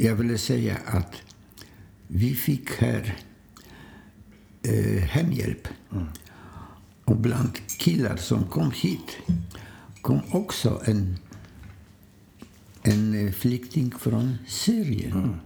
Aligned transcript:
jag 0.00 0.14
ville 0.14 0.38
säga 0.38 0.76
att 0.86 1.14
vi 2.08 2.34
fick 2.34 2.70
här 2.70 3.16
eh, 4.62 5.02
hemhjälp. 5.02 5.68
Och 7.04 7.16
bland 7.16 7.58
killar 7.78 8.16
som 8.16 8.44
kom 8.46 8.70
hit 8.70 9.16
kom 10.02 10.20
också 10.30 10.80
en, 10.84 11.18
en 12.82 13.26
eh, 13.26 13.32
flykting 13.32 13.94
från 13.98 14.38
Syrien. 14.46 15.40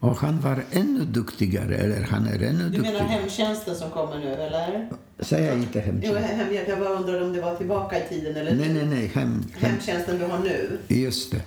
Och 0.00 0.16
han 0.16 0.40
var 0.40 0.64
ännu 0.70 1.04
duktigare, 1.04 1.76
eller 1.76 2.02
han 2.02 2.26
är 2.26 2.42
ännu 2.42 2.68
Du 2.70 2.80
menar 2.80 3.00
hemtjänsten 3.00 3.76
som 3.76 3.90
kommer 3.90 4.18
nu, 4.18 4.32
eller? 4.32 4.88
Säger 5.18 5.56
inte 5.56 5.78
Jo, 5.78 5.84
hemtjänst. 5.92 6.28
hemhjälp. 6.30 6.68
Jag 6.68 6.78
bara 6.78 6.88
undrar 6.88 7.22
om 7.22 7.32
det 7.32 7.40
var 7.40 7.56
tillbaka 7.56 8.06
i 8.06 8.08
tiden 8.08 8.36
eller 8.36 8.54
Nej, 8.54 8.74
nej, 8.74 8.86
nej. 8.86 9.06
Hem, 9.06 9.32
hem, 9.32 9.70
Hemtjänsten 9.70 10.18
du 10.18 10.24
har 10.24 10.38
nu. 10.38 10.78
Just 10.88 11.30
det. 11.32 11.42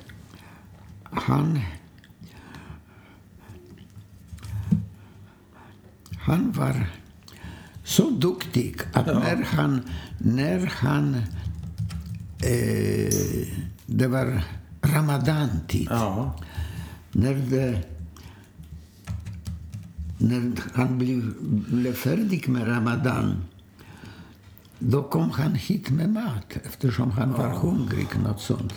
Han... 1.04 1.59
Han 6.25 6.51
var 6.51 6.87
så 7.83 8.09
duktig 8.09 8.75
att 8.93 9.05
när 9.05 9.43
han... 9.43 9.82
När 10.18 10.65
han 10.65 11.15
eh, 12.43 13.47
det 13.86 14.07
var 14.07 14.43
ramadantid. 14.82 15.87
Ja. 15.89 16.39
När, 17.11 17.33
det, 17.33 17.82
när 20.18 20.51
han 20.73 20.97
blev, 20.97 21.33
blev 21.68 21.93
färdig 21.93 22.49
med 22.49 22.68
ramadan 22.68 23.43
då 24.79 25.04
kom 25.04 25.29
han 25.29 25.55
hit 25.55 25.89
med 25.89 26.10
mat 26.10 26.57
eftersom 26.63 27.11
han 27.11 27.32
var 27.32 27.49
hungrig. 27.49 28.07
Något 28.24 28.41
sånt. 28.41 28.74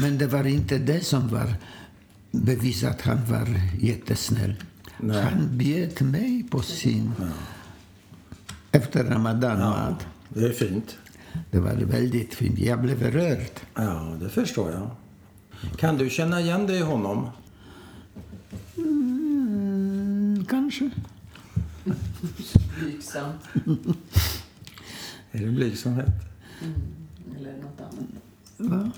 Men 0.00 0.18
det 0.18 0.26
var 0.26 0.46
inte 0.46 0.78
det 0.78 1.04
som 1.04 1.28
var 1.28 1.54
bevis 2.30 2.84
att 2.84 3.00
han 3.00 3.18
var 3.30 3.60
jättesnäll. 3.80 4.54
Han 5.00 5.58
bjöd 5.58 6.02
mig 6.02 6.44
på 6.50 6.62
sin 6.62 7.12
efter 8.72 9.04
ramadan-mat. 9.04 10.06
Det 10.28 10.46
är 10.46 10.52
fint. 10.52 10.98
Det 11.50 11.60
var 11.60 11.74
väldigt 11.74 12.34
fint. 12.34 12.58
Jag 12.58 12.80
blev 12.82 13.02
rörd. 13.02 13.60
Ja, 13.74 14.16
det 14.20 14.28
förstår 14.28 14.70
jag. 14.72 14.90
Kan 15.76 15.96
du 15.98 16.10
känna 16.10 16.40
igen 16.40 16.66
dig 16.66 16.78
i 16.78 16.82
honom? 16.82 17.30
Mm, 18.76 20.44
kanske. 20.48 20.90
Blygsam. 22.80 23.32
Är 25.32 25.40
det 25.40 25.50
blygsamhet? 25.50 26.08
Eller 27.36 27.52
något 27.52 27.80
annat. 27.80 28.02
Va? 28.56 28.90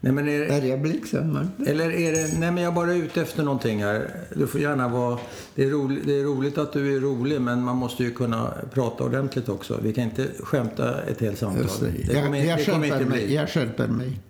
Nej, 0.00 0.12
men 0.12 0.28
är, 0.28 0.40
Är 0.40 0.62
jag 0.62 0.80
blygsam? 0.82 1.48
Eller 1.66 1.90
är 1.90 2.12
det... 2.12 2.38
Nej, 2.38 2.50
men 2.52 2.56
jag 2.62 2.70
är 2.70 2.74
bara 2.74 2.94
ute 2.94 3.20
efter 3.22 3.42
någonting 3.42 3.82
här. 3.82 4.10
Du 4.34 4.46
får 4.46 4.60
gärna 4.60 4.88
vara... 4.88 5.18
Det 5.54 5.64
är, 5.64 5.70
roligt, 5.70 6.06
det 6.06 6.20
är 6.20 6.24
roligt 6.24 6.58
att 6.58 6.72
du 6.72 6.96
är 6.96 7.00
rolig, 7.00 7.40
men 7.40 7.62
man 7.62 7.76
måste 7.76 8.02
ju 8.04 8.10
kunna 8.10 8.54
prata 8.72 9.04
ordentligt 9.04 9.48
också. 9.48 9.80
Vi 9.82 9.92
kan 9.92 10.04
inte 10.04 10.28
skämta 10.40 11.02
ett 11.02 11.20
helt 11.20 11.38
samtal. 11.38 11.62
Just 11.62 11.80
det. 11.80 11.90
Det 11.90 12.22
kommer, 12.22 12.38
Jag, 12.38 12.46
jag, 12.46 12.58
det 12.58 12.64
kommer 12.64 12.86
inte 12.86 12.98
mig. 12.98 13.26
bli. 13.26 13.34
jag 13.34 13.48
skärper 13.48 13.88
mig. 13.88 14.20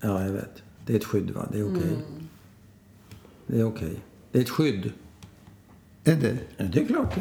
Ja, 0.00 0.24
jag 0.24 0.32
vet. 0.32 0.62
Det 0.86 0.92
är 0.92 0.96
ett 0.96 1.04
skydd, 1.04 1.30
va? 1.30 1.48
Det 1.52 1.58
är 1.58 1.64
okej. 1.76 1.96
Det 3.46 3.60
är 3.60 3.64
okej. 3.64 3.96
Det 4.32 4.38
är 4.38 4.42
ett 4.42 4.50
skydd. 4.50 4.92
Är 6.04 6.14
det? 6.14 6.36
Det 6.64 6.80
är 6.80 6.86
klart. 6.86 7.14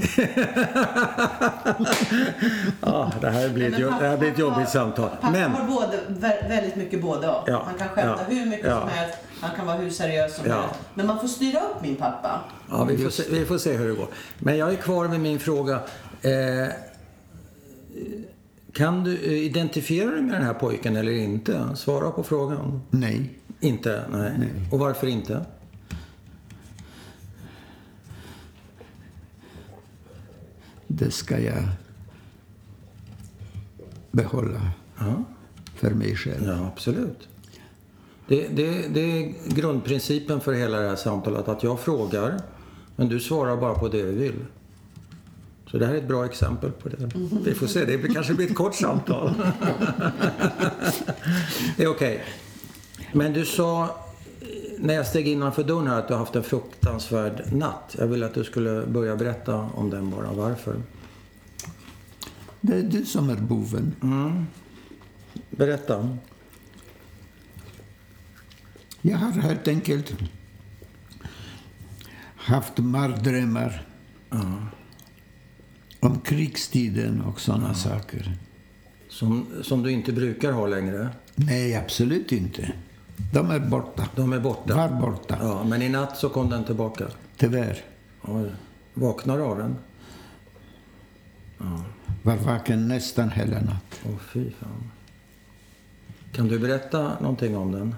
ja, 2.81 3.11
det 3.21 3.29
här 3.29 3.49
blir 3.49 3.67
ett, 3.73 3.79
jo- 3.79 3.93
det 3.99 4.07
här 4.07 4.17
blir 4.17 4.31
ett 4.31 4.39
jobbigt 4.39 4.69
samtal. 4.69 5.09
Pappa 5.09 5.31
Men, 5.31 5.51
har 5.51 5.67
både, 5.67 5.99
vä- 6.07 6.49
väldigt 6.49 6.75
mycket 6.75 7.01
både 7.01 7.29
och. 7.29 7.49
Ja, 7.49 7.63
Han 7.65 7.75
kan 7.77 7.87
skämta 7.89 8.19
ja, 8.29 8.35
hur 8.35 8.45
mycket 8.45 8.65
ja. 8.67 8.79
som 8.79 8.89
helst. 8.89 9.17
Han 9.41 9.49
kan 9.55 9.65
vara 9.67 9.77
hur 9.77 9.89
seriös 9.89 10.35
som 10.35 10.45
Ja. 10.47 10.61
helst. 10.61 10.75
Men 10.93 11.07
man 11.07 11.19
får 11.19 11.27
styra 11.27 11.59
upp 11.59 11.81
min 11.81 11.95
pappa. 11.95 12.39
ja, 12.69 12.83
vi, 12.83 12.97
får 12.97 13.09
se, 13.09 13.23
vi 13.31 13.45
får 13.45 13.57
se 13.57 13.77
hur 13.77 13.89
det 13.89 13.95
går. 13.95 14.07
Men 14.37 14.57
jag 14.57 14.71
är 14.71 14.75
kvar 14.75 15.07
med 15.07 15.19
min 15.19 15.39
fråga. 15.39 15.79
Eh, 16.21 16.67
kan 18.73 19.03
du 19.03 19.17
eh, 19.17 19.31
identifiera 19.33 20.11
dig 20.11 20.21
med 20.21 20.33
den 20.33 20.43
här 20.43 20.53
pojken 20.53 20.95
eller 20.95 21.11
inte? 21.11 21.67
Svara 21.75 22.11
på 22.11 22.23
frågan. 22.23 22.81
Nej. 22.89 23.29
Inte? 23.59 24.03
Nej. 24.11 24.31
Och 24.71 24.79
varför 24.79 25.07
inte? 25.07 25.45
Det 30.91 31.11
ska 31.11 31.39
jag 31.39 31.63
behålla 34.11 34.61
Ja, 34.99 35.23
för 35.75 35.89
mig 35.91 36.15
själv. 36.15 36.43
ja 36.45 36.67
absolut. 36.73 37.27
Det, 38.27 38.47
det, 38.47 38.87
det 38.93 38.99
är 39.01 39.33
grundprincipen 39.55 40.41
för 40.41 40.53
hela 40.53 40.79
det 40.79 40.89
här 40.89 40.95
samtalet. 40.95 41.47
Att 41.47 41.63
jag 41.63 41.79
frågar, 41.79 42.41
men 42.95 43.09
du 43.09 43.19
svarar 43.19 43.57
bara 43.57 43.73
på 43.73 43.87
det 43.87 44.01
du 44.01 44.11
vill. 44.11 44.35
Så 45.71 45.77
det 45.77 45.85
här 45.85 45.93
är 45.93 45.97
ett 45.97 46.07
bra 46.07 46.25
exempel 46.25 46.71
på 46.71 46.89
det. 46.89 47.11
Vi 47.45 47.53
får 47.53 47.67
se, 47.67 47.85
det 47.85 48.13
kanske 48.13 48.33
blir 48.33 48.47
ett 48.49 48.55
kort 48.55 48.75
samtal. 48.75 49.33
det 51.77 51.83
är 51.83 51.87
okej. 51.87 52.23
Men 53.13 53.33
du 53.33 53.45
sa 53.45 53.95
när 54.81 54.93
jag 54.93 55.07
steg 55.07 55.27
innanför 55.27 55.63
dörren 55.63 55.87
här 55.87 55.99
att 55.99 56.07
du 56.07 56.13
har 56.13 56.19
haft 56.19 56.35
en 56.35 56.43
fruktansvärd 56.43 57.53
natt. 57.53 57.95
Jag 57.99 58.07
vill 58.07 58.23
att 58.23 58.33
du 58.33 58.43
skulle 58.43 58.85
börja 58.87 59.15
berätta 59.15 59.55
om 59.55 59.89
den 59.89 60.09
bara. 60.09 60.33
Varför? 60.33 60.81
Det 62.61 62.73
är 62.73 62.83
du 62.83 63.05
som 63.05 63.29
är 63.29 63.35
boven. 63.35 63.95
Berätta. 65.49 66.17
Jag 69.01 69.17
har 69.17 69.31
helt 69.31 69.67
enkelt 69.67 70.13
haft 72.35 72.77
mardrömmar 72.77 73.87
om 75.99 76.19
krigstiden 76.19 77.21
och 77.21 77.39
sådana 77.39 77.73
saker. 77.73 78.37
Som, 79.09 79.47
som 79.61 79.83
du 79.83 79.91
inte 79.91 80.11
brukar 80.11 80.51
ha 80.51 80.67
längre. 80.67 81.09
Nej, 81.35 81.75
absolut 81.75 82.31
inte. 82.31 82.73
De 83.33 83.51
är 83.51 83.59
borta. 83.59 84.09
De 84.15 84.33
är 84.33 84.39
borta. 84.39 84.75
Var 84.75 84.89
borta, 84.89 85.37
Ja, 85.41 85.63
men 85.63 85.81
i 85.81 85.89
natt 85.89 86.17
så 86.17 86.29
kom 86.29 86.49
den 86.49 86.63
tillbaka. 86.65 87.05
tyvärr. 87.37 87.77
Oj. 88.21 88.51
Vaknar 88.93 89.37
du 89.37 89.43
av 89.43 89.57
den? 89.57 89.75
Var 92.23 92.35
vaken 92.35 92.87
nästan 92.87 93.29
hela 93.31 93.61
natt. 93.61 93.99
Åh, 94.05 94.17
fy 94.33 94.51
fan. 94.51 94.91
Kan 96.31 96.47
du 96.47 96.59
berätta 96.59 97.19
någonting 97.19 97.57
om 97.57 97.71
den? 97.71 97.95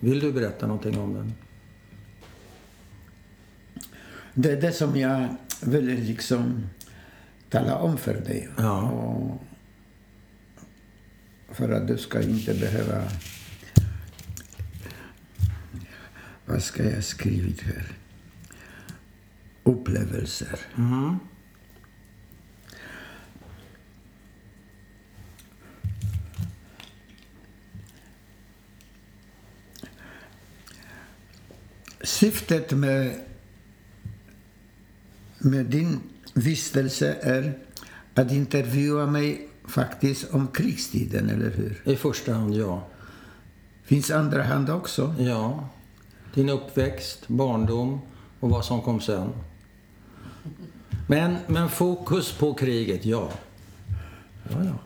Vill 0.00 0.20
du 0.20 0.32
berätta 0.32 0.66
någonting 0.66 0.98
om 0.98 1.14
den? 1.14 1.32
Det 4.34 4.52
är 4.52 4.60
det 4.60 4.72
som 4.72 4.96
jag 4.96 5.28
vill 5.62 5.84
liksom 5.86 6.66
tala 7.50 7.76
om 7.76 7.96
för 7.96 8.14
dig. 8.14 8.48
Ja. 8.56 8.90
Och 8.90 9.40
för 11.56 11.72
att 11.72 11.88
du 11.88 11.98
ska 11.98 12.22
inte 12.22 12.54
behöva... 12.54 13.02
Vad 16.48 16.62
ska 16.62 16.90
jag 16.90 17.04
skrivit 17.04 17.60
här? 17.60 17.92
Upplevelser. 19.62 20.58
Syftet 32.02 32.72
med, 32.72 33.20
med 35.38 35.66
din 35.66 36.00
vistelse 36.34 37.16
är 37.22 37.58
att 38.14 38.32
intervjua 38.32 39.06
mig 39.06 39.48
faktiskt 39.64 40.30
om 40.30 40.48
krigstiden, 40.48 41.30
eller 41.30 41.50
hur? 41.50 41.82
I 41.84 41.96
första 41.96 42.34
hand, 42.34 42.54
ja. 42.54 42.88
Finns 43.84 44.10
andra 44.10 44.42
hand 44.42 44.70
också? 44.70 45.14
Ja. 45.18 45.68
Din 46.34 46.48
uppväxt, 46.48 47.28
barndom 47.28 48.00
och 48.40 48.50
vad 48.50 48.64
som 48.64 48.82
kom 48.82 49.00
sen. 49.00 49.32
Men, 51.06 51.36
men 51.46 51.68
fokus 51.68 52.32
på 52.32 52.54
kriget, 52.54 53.04
ja. 53.04 53.30
Ja, 54.50 54.64
ja. 54.64 54.78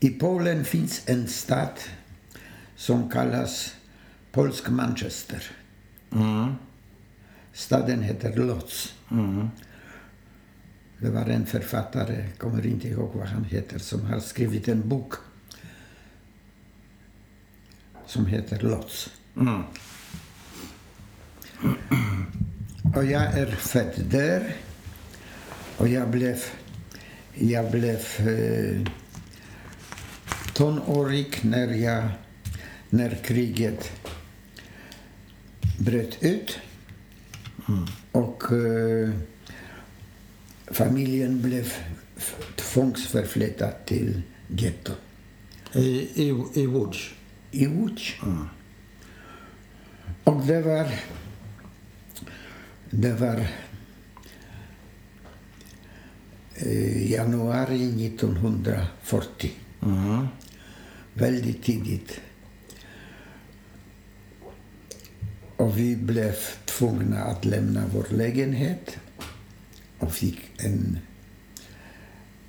I 0.00 0.10
Polen 0.10 0.64
finns 0.64 1.02
en 1.06 1.28
stad 1.28 1.80
som 2.76 3.10
kallas 3.10 3.74
Polsk 4.32 4.68
Manchester. 4.68 5.42
Staden 7.52 8.02
heter 8.02 8.36
Lodz. 8.36 8.94
Det 10.98 11.10
var 11.10 11.26
en 11.26 11.46
författare, 11.46 12.24
jag 12.28 12.38
kommer 12.38 12.66
inte 12.66 12.88
ihåg 12.88 13.10
vad 13.14 13.26
han 13.26 13.44
heter, 13.44 13.78
som 13.78 14.06
har 14.06 14.20
skrivit 14.20 14.68
en 14.68 14.88
bok 14.88 15.14
som 18.08 18.26
heter 18.26 18.60
Lodz. 18.60 19.10
Och 22.96 23.04
jag 23.04 23.22
är 23.22 23.46
född 23.46 24.04
där 24.10 24.56
och 25.76 25.88
jag 25.88 26.10
blev, 26.10 26.42
jag 27.34 27.70
blev 27.70 28.06
eh, 28.18 28.92
tonårig 30.54 31.38
när, 31.42 31.68
jag, 31.68 32.08
när 32.90 33.14
kriget 33.24 33.92
bröt 35.78 36.22
ut. 36.22 36.58
Och 38.12 38.52
eh, 38.52 39.10
familjen 40.66 41.42
blev 41.42 41.72
tvångsförflyttad 42.56 43.72
till 43.86 44.22
getto 44.48 44.92
I, 45.72 45.88
i, 46.14 46.44
i 46.54 46.66
Łódź? 46.66 47.14
I 47.50 47.66
Łódź. 47.66 48.20
Och 50.24 50.46
det 50.46 50.62
var... 50.62 50.88
Det 52.90 53.12
var 53.12 53.46
eh, 56.54 57.10
januari 57.10 58.06
1940. 58.06 59.50
Mm. 59.82 60.26
Väldigt 61.14 61.62
tidigt. 61.62 62.20
Och 65.56 65.78
vi 65.78 65.96
blev 65.96 66.34
tvungna 66.64 67.22
att 67.24 67.44
lämna 67.44 67.86
vår 67.94 68.06
lägenhet 68.10 68.98
och 69.98 70.12
fick 70.12 70.40
en, 70.58 70.98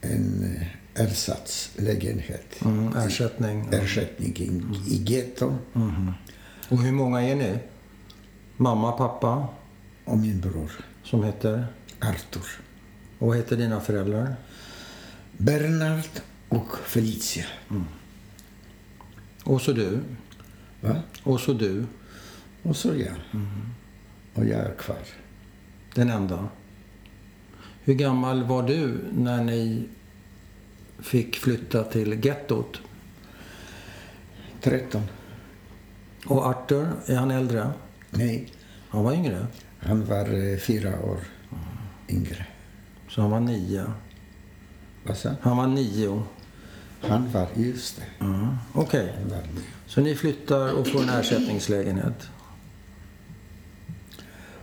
en 0.02 0.60
ersatslägenhet. 1.00 2.62
Mm, 2.62 2.98
ersättning. 2.98 3.70
Ersättning 3.72 4.36
i, 4.38 4.62
i 4.94 5.04
getto 5.04 5.58
Och 6.70 6.78
hur 6.78 6.92
många 6.92 7.22
är 7.22 7.36
ni? 7.36 7.60
Mamma, 8.58 8.92
pappa, 8.92 9.48
och 10.06 10.18
min 10.18 10.42
bror 10.42 10.72
som 11.04 11.24
heter? 11.24 11.68
Arthur. 12.00 12.62
Och 13.20 13.28
vad 13.28 13.38
heter 13.38 13.58
dina 13.58 13.80
föräldrar? 13.80 14.36
Bernard 15.38 16.04
och 16.50 16.78
Felicia. 16.86 17.46
Och 19.44 19.62
så 19.62 19.74
du. 19.74 20.00
Va? 20.82 20.96
Och 21.24 21.40
så 21.40 21.54
du. 21.54 21.86
Och 22.64 22.76
så 22.76 22.88
jag. 22.96 23.16
Och 24.34 24.46
jag 24.46 24.60
är 24.60 24.76
kvar. 24.76 24.98
Den 25.96 26.10
enda. 26.10 26.48
Hur 27.84 27.94
gammal 27.94 28.44
var 28.44 28.64
du 28.64 29.00
när 29.12 29.44
ni 29.44 29.88
fick 31.02 31.36
flytta 31.36 31.84
till 31.84 32.26
gettot? 32.26 32.80
13. 34.62 35.02
Och 36.26 36.46
Arthur, 36.46 36.88
är 37.06 37.16
han 37.16 37.32
äldre? 37.32 37.70
Nej, 38.10 38.52
Han 38.90 39.04
var 39.04 39.14
yngre. 39.14 39.48
han 39.80 40.06
var 40.06 40.52
eh, 40.54 40.58
fyra 40.60 41.00
år 41.00 41.20
yngre. 42.10 42.46
Så 43.10 43.22
han 43.22 43.32
var 43.32 43.40
nio. 43.40 43.94
Vad 45.04 45.18
sa 45.18 45.30
Han 45.42 45.58
var 45.58 45.68
nio. 45.68 46.24
Han 47.02 47.32
var, 47.32 47.48
just 47.56 47.96
det. 47.98 48.04
Ja, 48.20 48.58
Okej. 48.74 49.14
Han 49.20 49.30
var 49.30 49.38
nio. 49.38 49.64
Så 49.86 50.02
ni 50.02 50.16
flyttar 50.16 50.74
och 50.74 50.88
får 50.88 51.04
en 51.04 51.10
ersättningslägenhet? 51.10 52.30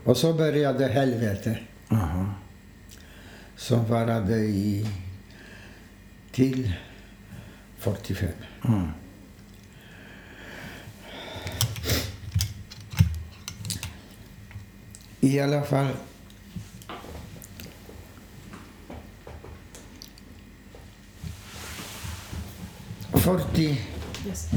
Och 0.05 0.17
så 0.17 0.33
började 0.33 0.87
helvete 0.87 1.59
Jaha. 1.89 2.27
som 3.57 3.85
varade 3.85 4.37
i 4.39 4.87
till 6.37 6.73
45. 7.79 8.29
Mm. 8.65 8.89
I 15.21 15.41
alla 15.41 15.63
fall 15.63 15.89
Fyrtio, 23.13 23.77
Yes. 24.27 24.49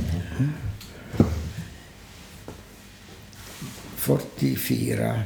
44. 3.96 5.24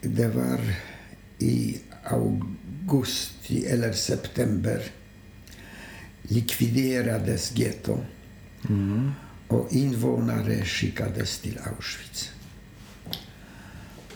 Det 0.00 0.28
var 0.28 0.60
i 1.38 1.80
augusti 2.04 2.53
eller 3.66 3.92
september 3.92 4.82
likviderades 6.22 7.58
getto 7.58 7.98
och 9.48 9.72
invånare 9.72 10.64
skickades 10.64 11.38
till 11.38 11.58
Auschwitz. 11.58 12.30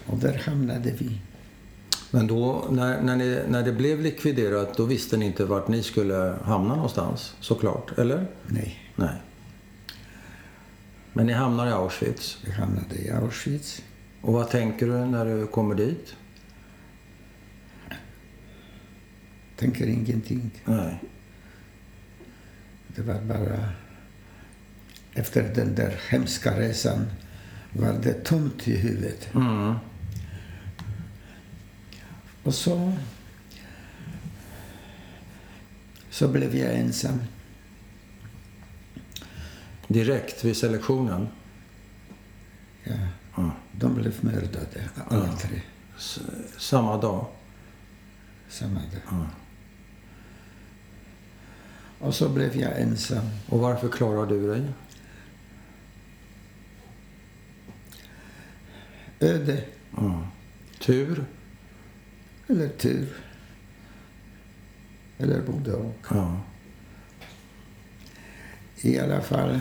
Och 0.06 0.18
där 0.18 0.42
hamnade 0.46 0.90
vi. 0.98 1.20
Men 2.10 2.26
då, 2.26 2.66
när, 2.70 3.02
när, 3.02 3.16
ni, 3.16 3.42
när 3.48 3.62
det 3.62 3.72
blev 3.72 4.00
likviderat, 4.00 4.76
då 4.76 4.84
visste 4.84 5.16
ni 5.16 5.26
inte 5.26 5.44
vart 5.44 5.68
ni 5.68 5.82
skulle 5.82 6.38
hamna 6.42 6.74
någonstans, 6.74 7.34
såklart. 7.40 7.98
Eller? 7.98 8.26
Nej, 8.46 8.92
Nej. 8.96 9.22
Men 11.12 11.26
ni 11.26 11.32
hamnar 11.32 11.66
i 11.66 11.70
Auschwitz. 11.70 12.38
vi 12.44 12.52
hamnade 12.52 12.94
i 12.96 13.10
Auschwitz. 13.10 13.82
Och 14.20 14.32
vad 14.32 14.50
tänker 14.50 14.86
du 14.86 14.92
när 14.92 15.24
du 15.24 15.46
kommer 15.46 15.74
dit? 15.74 16.14
Tänker 19.58 19.86
ingenting. 19.86 20.50
Nej. 20.64 20.98
Det 22.86 23.02
var 23.02 23.20
bara... 23.20 23.68
Efter 25.14 25.54
den 25.54 25.74
där 25.74 26.00
hemska 26.10 26.60
resan 26.60 27.06
var 27.72 27.92
det 28.02 28.24
tomt 28.24 28.68
i 28.68 28.76
huvudet. 28.76 29.34
Mm. 29.34 29.74
Och 32.42 32.54
så... 32.54 32.92
Så 36.10 36.28
blev 36.28 36.56
jag 36.56 36.74
ensam. 36.74 37.20
Direkt 39.88 40.44
vid 40.44 40.56
selektionen. 40.56 41.28
Ja. 42.84 42.94
Ja. 43.36 43.50
De 43.72 43.94
blev 43.94 44.14
mördade, 44.24 44.88
alla 45.08 45.26
Ja. 45.26 45.36
tre. 45.36 45.60
S- 45.98 46.20
samma 46.58 46.96
dag. 47.00 47.26
Samma 48.48 48.80
dag. 48.80 49.26
Och 51.98 52.14
så 52.14 52.28
blev 52.28 52.56
jag 52.56 52.80
ensam. 52.80 53.30
Och 53.48 53.58
varför 53.58 53.88
klarar 53.88 54.26
du 54.26 54.48
dig? 54.48 54.62
Öde 59.20 59.64
Ja. 59.96 60.28
Tur? 60.78 61.24
eller 62.48 62.68
tur. 62.68 63.08
Eller 65.18 65.42
både 65.42 65.72
och. 65.72 66.06
Ja. 66.10 66.40
I 68.80 68.98
alla 68.98 69.20
fall... 69.20 69.60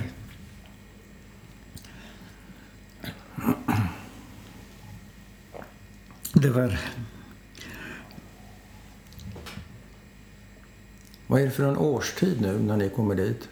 Det 6.34 6.50
var... 6.50 6.80
Vad 11.28 11.42
är 11.42 11.46
det 11.46 11.52
för 11.52 11.70
en 11.70 11.78
årstid 11.78 12.42
nu 12.42 12.60
när 12.60 12.78
ni 12.78 12.90
kommer 12.90 13.16
dit? 13.16 13.50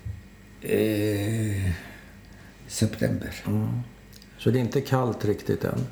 Eh, 0.62 1.72
september. 2.68 3.44
Mm. 3.48 3.80
Så 4.38 4.52
det 4.52 4.60
är 4.60 4.62
inte 4.62 4.82
kallt 4.82 5.26
riktigt 5.26 5.64
än? 5.64 5.88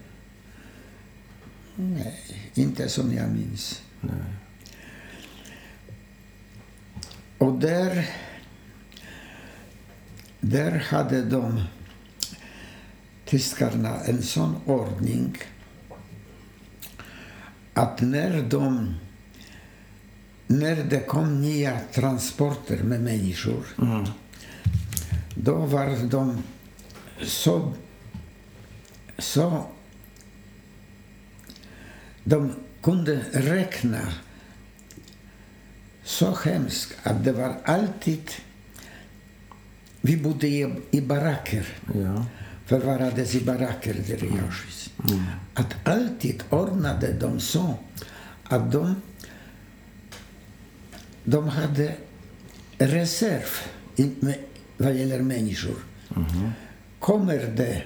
Nej, 1.75 2.51
inte 2.53 2.89
som 2.89 3.13
jag 3.13 3.29
minns. 3.29 3.81
Nej. 4.01 4.13
Och 7.37 7.53
där... 7.53 8.09
Där 10.39 10.71
hade 10.71 11.23
de, 11.23 11.63
tyskarna, 13.25 13.99
en 13.99 14.21
sån 14.21 14.55
ordning 14.65 15.37
att 17.73 18.01
när 18.01 18.41
de... 18.41 18.95
När 20.53 20.75
det 20.75 20.99
kom 20.99 21.41
nya 21.41 21.79
transporter 21.93 22.83
med 22.83 23.01
människor 23.01 23.65
Mm. 23.81 24.05
då 25.35 25.55
var 25.55 26.09
de 26.09 26.43
så... 27.23 27.73
så 29.17 29.65
de 32.23 32.53
kunde 32.81 33.21
räkna 33.33 33.99
så 36.03 36.35
hemskt 36.35 36.93
att 37.03 37.23
det 37.23 37.31
var 37.31 37.55
alltid... 37.65 38.29
Vi 40.01 40.17
bodde 40.17 40.47
i, 40.47 40.75
i 40.91 41.01
baracker, 41.01 41.67
Ja. 41.95 42.25
förvarades 42.65 43.35
i 43.35 43.41
baracker 43.45 43.93
där 44.07 44.23
i 44.23 44.29
Auschwitz. 44.45 44.89
Att 45.53 45.73
alltid 45.83 46.43
ordnade 46.49 47.13
de 47.13 47.39
så 47.39 47.75
att 48.43 48.71
de, 48.71 48.95
de 51.23 51.47
hade 51.47 51.95
reserv 52.77 53.49
i, 53.95 54.11
med, 54.19 54.35
vad 54.77 54.93
gäller 54.93 55.19
människor. 55.21 55.75
Kommer 56.99 57.37
det 57.37 57.83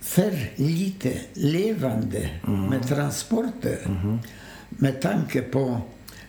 för 0.00 0.50
lite 0.56 1.20
levande 1.32 2.30
med 2.70 2.88
transporter 2.88 3.78
med 4.68 5.00
tanke 5.00 5.42
på 5.42 5.80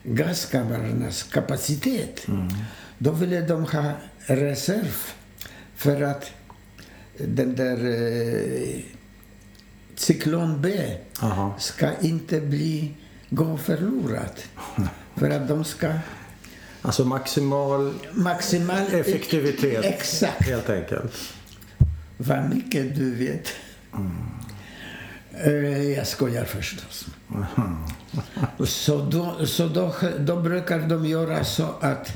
gaskamrarnas 0.04 1.24
kapacitet. 1.24 2.28
Då 2.98 3.12
ville 3.12 3.42
de 3.42 3.64
ha 3.66 3.92
reserv 4.26 4.96
för 5.76 6.02
att 6.02 6.32
den 7.18 7.56
där 7.56 7.86
eh, 7.86 8.80
cyklon 9.96 10.62
B 10.62 10.98
Aha. 11.22 11.56
ska 11.60 11.90
inte 12.02 12.42
bli 12.42 12.94
gå 13.30 13.58
förlorad. 13.58 14.40
För 15.16 15.30
att 15.30 15.48
de 15.48 15.64
ska 15.64 15.94
Alltså 16.82 17.06
maximal 17.06 17.94
maximal 18.12 18.82
effektivitet. 18.94 19.86
Exakt. 19.86 20.46
Helt 20.46 20.70
enkelt. 20.70 21.14
Vad 22.18 22.50
mycket 22.56 22.96
du 22.96 23.16
vet. 23.16 23.48
Eh, 25.32 25.92
Jag 25.92 26.08
skojar 26.08 26.46
förstås. 26.46 27.06
Så, 28.66 29.06
då, 29.06 29.46
så 29.46 29.68
då, 29.68 29.96
då 30.20 30.42
brukar 30.42 30.80
de 30.80 31.06
göra 31.06 31.44
så 31.44 31.68
att 31.82 32.12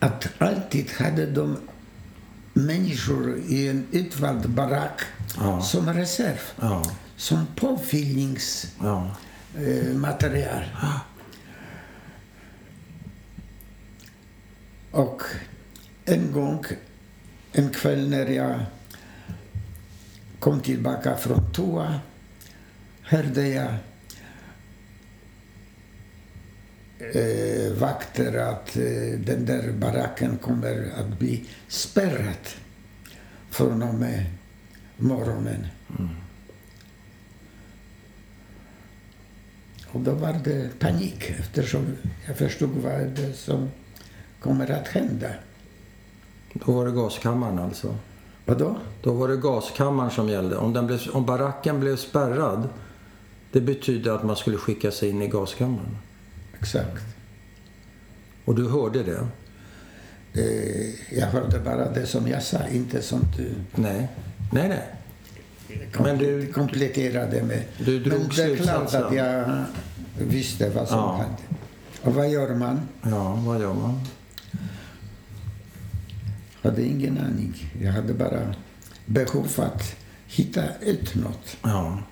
att 0.00 0.28
alltid 0.38 0.90
hade 0.92 1.26
de 1.26 1.56
människor 2.54 3.38
i 3.48 3.68
en 3.68 3.86
utvald 3.92 4.50
barack 4.50 5.00
Ja. 5.38 5.60
som 5.62 5.92
reserv, 5.94 6.40
Ja. 6.60 6.82
som 7.16 7.46
påfyllningsmaterial. 7.56 9.10
Ja. 9.10 9.16
Material. 9.94 10.64
Och 14.90 15.22
en 16.04 16.32
gång, 16.32 16.64
en 17.52 17.70
kväll 17.70 18.08
när 18.08 18.26
jag 18.26 18.60
kom 20.38 20.60
tillbaka 20.60 21.16
från 21.16 21.52
toa 21.52 22.00
hörde 23.02 23.48
jag 23.48 23.74
eh, 26.98 27.72
vakter 27.72 28.36
att 28.36 28.76
eh, 28.76 29.18
den 29.18 29.46
där 29.46 29.72
baracken 29.72 30.36
kommer 30.38 30.92
att 31.00 31.18
bli 31.18 31.44
spärrad 31.68 32.48
från 33.50 33.82
och 33.82 33.94
med 33.94 34.24
morgonen. 34.96 35.66
Och 39.94 40.00
då 40.00 40.10
var 40.12 40.32
det 40.44 40.78
panik 40.78 41.30
eftersom 41.30 41.86
jag 42.26 42.36
förstod 42.36 42.70
vad 42.70 43.00
det 43.00 43.32
som 43.32 43.70
kommer 44.40 44.70
att 44.70 44.88
hända. 44.88 45.28
Då 46.52 46.72
var 46.72 46.86
det 46.86 46.92
gaskammaren 46.92 47.58
alltså. 47.58 47.96
Vadå? 48.44 48.76
Då 49.02 49.12
var 49.12 49.28
det 49.28 49.36
gaskammaren 49.36 50.10
som 50.10 50.28
gällde. 50.28 50.56
Om, 50.56 50.72
den 50.72 50.86
blev, 50.86 51.00
om 51.12 51.26
baracken 51.26 51.80
blev 51.80 51.96
spärrad, 51.96 52.68
det 53.52 53.60
betyder 53.60 54.12
att 54.12 54.24
man 54.24 54.36
skulle 54.36 54.56
skicka 54.56 54.90
sig 54.90 55.10
in 55.10 55.22
i 55.22 55.28
gaskammaren. 55.28 55.96
Exakt. 56.58 57.02
Och 58.44 58.54
du 58.54 58.68
hörde 58.68 59.02
det? 59.02 59.26
Eh, 60.40 61.18
jag 61.18 61.26
hörde 61.26 61.58
bara 61.58 61.90
det 61.90 62.06
som 62.06 62.28
jag 62.28 62.42
sa, 62.42 62.68
inte 62.68 63.02
som 63.02 63.20
du 63.36 63.50
Nej. 63.74 64.08
Nej, 64.52 64.68
nej. 64.68 65.03
Men 66.00 66.18
du- 66.18 66.52
kompletterade 66.52 67.42
med. 67.42 67.62
du 67.78 68.00
drog 68.00 68.18
Men 68.20 68.28
det 68.36 68.42
är 68.42 68.56
klart 68.56 68.94
att 68.94 69.14
jag 69.14 69.64
visste 70.18 70.70
vad 70.70 70.88
som 70.88 70.98
Ja. 70.98 71.16
hände. 71.16 71.42
Och 72.02 72.14
vad 72.14 72.30
gör 72.30 72.54
man? 72.54 72.80
Ja, 73.02 73.34
vad 73.34 73.60
gör 73.60 73.74
man? 73.74 74.00
hade 76.62 76.82
ingen 76.82 77.18
aning. 77.18 77.72
Jag 77.82 77.92
hade 77.92 78.14
bara 78.14 78.54
behov 79.06 79.48
att 79.56 79.96
hitta 80.26 80.62
ut 80.80 81.14
något. 81.14 81.56
Ja. 81.62 82.02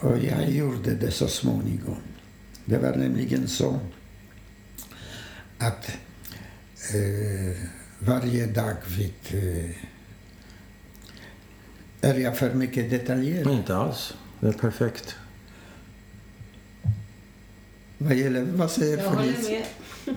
Och 0.00 0.18
jag 0.18 0.50
gjorde 0.50 0.94
det 0.94 1.10
så 1.10 1.28
småningom. 1.28 1.96
Det 2.64 2.78
var 2.78 2.96
nämligen 2.96 3.48
så 3.48 3.80
att 5.58 5.88
eh, 6.94 7.56
varje 7.98 8.46
dag 8.46 8.74
vid... 8.86 9.14
Eh, 9.30 9.70
är 12.00 12.14
jag 12.14 12.36
för 12.38 12.54
mycket 12.54 12.90
detaljerad? 12.90 13.46
Men 13.46 13.54
inte 13.54 13.76
alls. 13.76 14.14
Det 14.40 14.48
är 14.48 14.52
perfekt. 14.52 15.16
Vad 17.98 18.14
gäller... 18.14 18.42
Vad 18.44 18.70
säger 18.70 18.98
Jag 18.98 19.10
håller 19.10 19.32
Felicia? 19.32 19.58
med. 20.04 20.14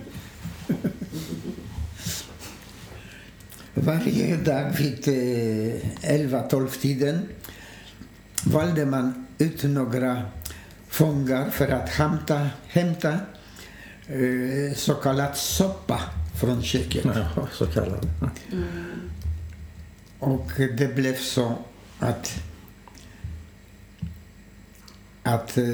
Varje 3.74 4.36
dag 4.36 4.70
vid 4.78 5.08
eh, 5.08 6.12
11-12-tiden 6.18 7.28
valde 8.44 8.86
man 8.86 9.26
ut 9.38 9.62
några 9.62 10.22
fångar 10.88 11.50
för 11.50 11.68
att 11.68 11.88
hämta, 11.88 12.48
hämta 12.66 13.12
eh, 14.06 14.74
så 14.76 14.94
kallad 14.94 15.36
soppa 15.36 16.00
från 16.40 16.62
köket. 16.62 17.04
Ja, 17.36 17.48
så 17.52 17.66
kallad. 17.66 18.08
Och 20.18 20.50
det 20.56 20.94
blev 20.94 21.16
så 21.16 21.58
att, 22.00 22.42
att 25.22 25.58
eh, 25.58 25.64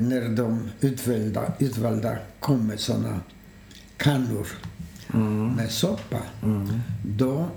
när 0.00 0.36
de 0.36 0.70
utvalda, 0.80 1.52
utvalda 1.58 2.18
kom 2.40 2.66
med 2.66 2.80
såna 2.80 3.20
kannor 3.96 4.46
med 5.56 5.70
soppa, 5.70 6.22
då, 7.04 7.48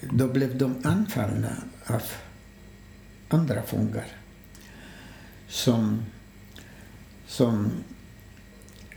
då 0.00 0.28
blev 0.28 0.58
de 0.58 0.74
anfallna 0.84 1.56
av 1.86 2.02
andra 3.28 3.62
fångar 3.62 4.06
som, 5.48 6.02
som 7.26 7.70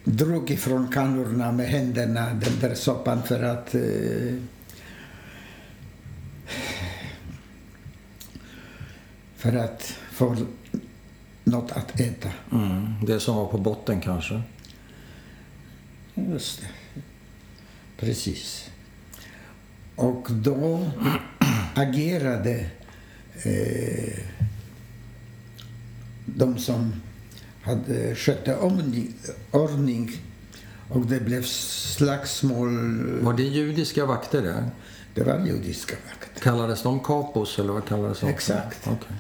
drog 0.04 0.52
ifrån 0.52 0.88
kannorna 0.88 1.52
med 1.52 1.68
händerna 1.68 2.34
den 2.34 2.60
där 2.62 2.76
soppan 2.76 3.24
för 3.24 3.44
att 3.44 3.76
eh, 3.76 4.36
för 9.38 9.56
att 9.56 9.96
få 10.12 10.36
något 11.44 11.72
att 11.72 12.00
äta. 12.00 12.30
Mm. 12.52 12.94
Det 13.06 13.20
som 13.20 13.36
var 13.36 13.46
på 13.46 13.58
botten 13.58 14.02
kanske. 14.02 14.42
Just 16.16 16.62
det. 16.62 16.68
Precis. 17.98 18.70
Och 19.96 20.28
då 20.32 20.92
agerade 21.76 22.70
eh, 23.44 24.20
de 26.26 26.58
som 26.58 26.94
hade 27.62 28.16
skötte 28.16 28.58
ordning, 28.58 29.14
ordning 29.52 30.12
och 30.90 31.06
det 31.06 31.20
blev 31.20 31.44
slagsmål. 31.44 33.00
Var 33.22 33.34
det 33.34 33.44
judiska 33.44 34.06
vakter 34.06 34.42
det? 34.42 34.70
Det 35.14 35.24
var 35.24 35.46
judiska 35.46 35.96
vakter. 36.10 36.42
Kallades 36.42 36.84
de 36.84 37.00
kapos 37.00 37.60
eller 37.60 37.74
vad 37.74 37.86
kallades 37.86 38.20
de? 38.20 38.30
Exakt. 38.30 38.88
Okej. 38.88 39.18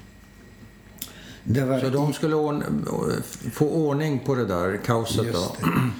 Var 1.49 1.79
Så 1.79 1.89
de 1.89 2.13
skulle 2.13 2.35
ordn- 2.35 3.21
få 3.51 3.69
ordning 3.69 4.19
på 4.19 4.35
det 4.35 4.45
där 4.45 4.77
kaoset 4.85 5.25
Just 5.25 5.33
då? 5.61 5.67
det. 5.67 5.91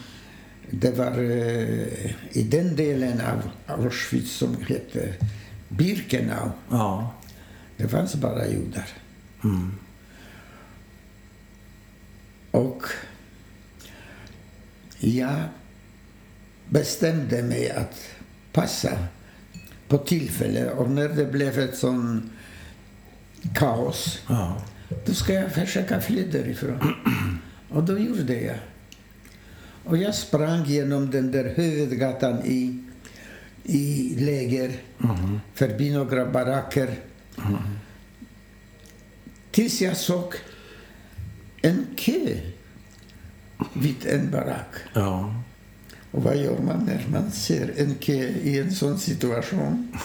Det 0.72 0.98
var 0.98 1.12
eh, 1.12 2.38
i 2.38 2.44
den 2.52 2.76
delen 2.76 3.22
av 3.22 3.50
Auschwitz 3.80 4.32
som 4.32 4.56
hette 4.68 5.14
Birkenau. 5.70 6.50
Ja. 6.70 7.14
Det 7.78 7.88
fanns 7.88 8.16
bara 8.16 8.48
judar. 8.48 8.88
Mm. 9.44 9.72
Och 12.52 12.84
jag 15.00 15.36
bestämde 16.70 17.44
mig 17.44 17.72
att 17.72 17.96
passa 18.54 18.92
på 19.88 19.98
tillfälle. 19.98 20.72
Och 20.72 20.90
när 20.90 21.10
det 21.10 21.26
blev 21.26 21.60
ett 21.60 21.78
sån 21.78 22.30
kaos, 23.56 24.20
ja. 24.30 24.62
Då 25.06 25.14
ska 25.14 25.34
jag 25.34 25.52
försöka 25.52 26.02
fly 26.02 26.24
därifrån. 26.24 26.94
Och 27.70 27.84
då 27.84 28.00
gjorde 28.00 28.42
jag. 28.42 28.58
Och 29.84 29.98
jag 29.98 30.16
sprang 30.16 30.66
genom 30.66 31.12
den 31.12 31.32
där 31.32 31.54
huvudgatan 31.56 32.46
i, 32.46 32.84
i 33.64 34.16
läger, 34.20 34.72
förbi 35.54 35.92
några 35.92 36.26
baracker. 36.26 36.96
Tills 39.52 39.82
jag 39.82 39.98
såg 39.98 40.34
en 41.62 41.86
kö 41.96 42.38
vid 43.74 44.06
en 44.08 44.32
barack. 44.32 44.76
ja. 44.94 45.34
Och 46.12 46.24
vad 46.24 46.38
gör 46.38 46.60
man 46.60 46.86
när 46.86 47.06
man 47.12 47.32
ser 47.32 47.74
en 47.78 47.96
kö 47.96 48.28
i 48.28 48.60
en 48.60 48.72
sån 48.72 49.00
situation? 49.00 49.98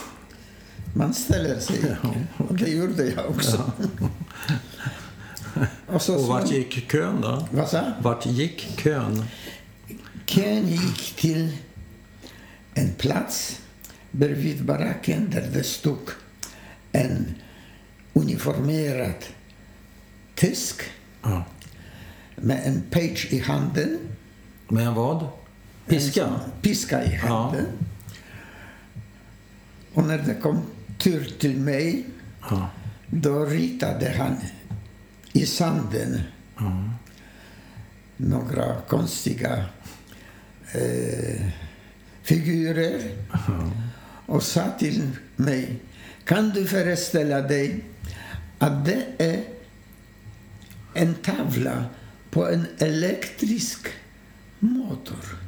Man 0.96 1.14
ställer 1.14 1.58
sig 1.60 1.76
i 1.76 1.80
kö. 1.80 1.96
Och 2.36 2.54
det 2.54 2.70
gjorde 2.70 3.04
jag 3.04 3.30
också. 3.30 3.72
och 4.00 4.08
så, 6.00 6.14
Och 6.16 6.26
vart 6.26 6.50
gick 6.50 6.90
kön 6.92 7.21
då? 7.21 7.49
vad 7.50 7.68
sa? 7.68 7.92
Vart 8.02 8.26
gick 8.26 8.61
kön? 8.78 9.25
Kön 10.26 10.68
gick 10.68 11.16
till 11.16 11.56
en 12.75 12.92
plats 12.92 13.61
bredvid 14.11 14.64
baracken 14.64 15.30
där 15.30 15.49
det 15.52 15.62
stod 15.64 15.99
en 16.92 17.35
uniformerad 18.12 19.14
tysk 20.35 20.82
Ja. 21.23 21.44
med 22.37 22.61
en 22.66 22.82
page 22.90 23.26
i 23.30 23.38
handen. 23.38 23.99
Med 24.68 24.87
en 24.87 24.94
vad? 24.94 25.26
Piska? 25.87 26.25
En 26.26 26.50
piska 26.62 27.04
i 27.04 27.14
handen. 27.16 27.66
Och 29.94 30.04
när 30.04 30.18
det 30.18 30.35
kom 30.35 30.62
tur 30.99 31.32
till 31.38 31.56
mig, 31.56 32.04
Ja. 32.50 32.68
då 33.06 33.44
ritade 33.44 34.14
han 34.18 34.37
i 35.32 35.46
sanden 35.46 36.20
några 38.16 38.80
konstiga 38.80 39.64
eh, 40.72 41.46
figurer 42.22 43.16
och 44.26 44.42
sa 44.42 44.70
till 44.78 45.10
mig, 45.36 45.76
kan 46.24 46.50
du 46.50 46.66
föreställa 46.66 47.40
dig 47.40 47.84
att 48.58 48.84
det 48.84 49.06
är 49.18 49.44
en 50.94 51.14
tavla 51.14 51.84
på 52.30 52.48
en 52.48 52.66
elektrisk 52.78 53.88
motor. 54.58 55.38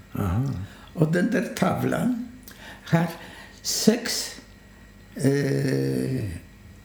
Och 0.95 1.13
den 1.13 1.31
där 1.31 1.53
tavlan 1.57 2.29
har 2.85 3.07
sex 3.63 4.35
eh, 5.15 6.25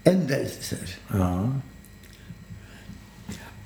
ändelser. 0.03 0.97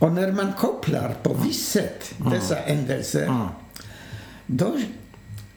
Ja. 0.04 0.08
Och 0.08 0.14
när 0.14 0.32
man 0.32 0.54
kopplar 0.54 1.16
på 1.24 1.34
visst 1.34 1.72
sätt 1.72 2.14
dessa 2.32 2.58
ändelser, 2.58 3.50
då 4.46 4.78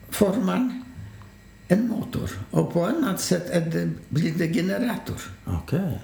får 0.09 0.35
man 0.35 0.83
en 1.67 1.87
motor. 1.87 2.29
Och 2.51 2.73
på 2.73 2.85
annat 2.85 3.21
sätt 3.21 3.71
det, 3.71 3.89
blir 4.09 4.33
det 4.33 4.53
generator. 4.53 5.21
Okej. 5.45 5.99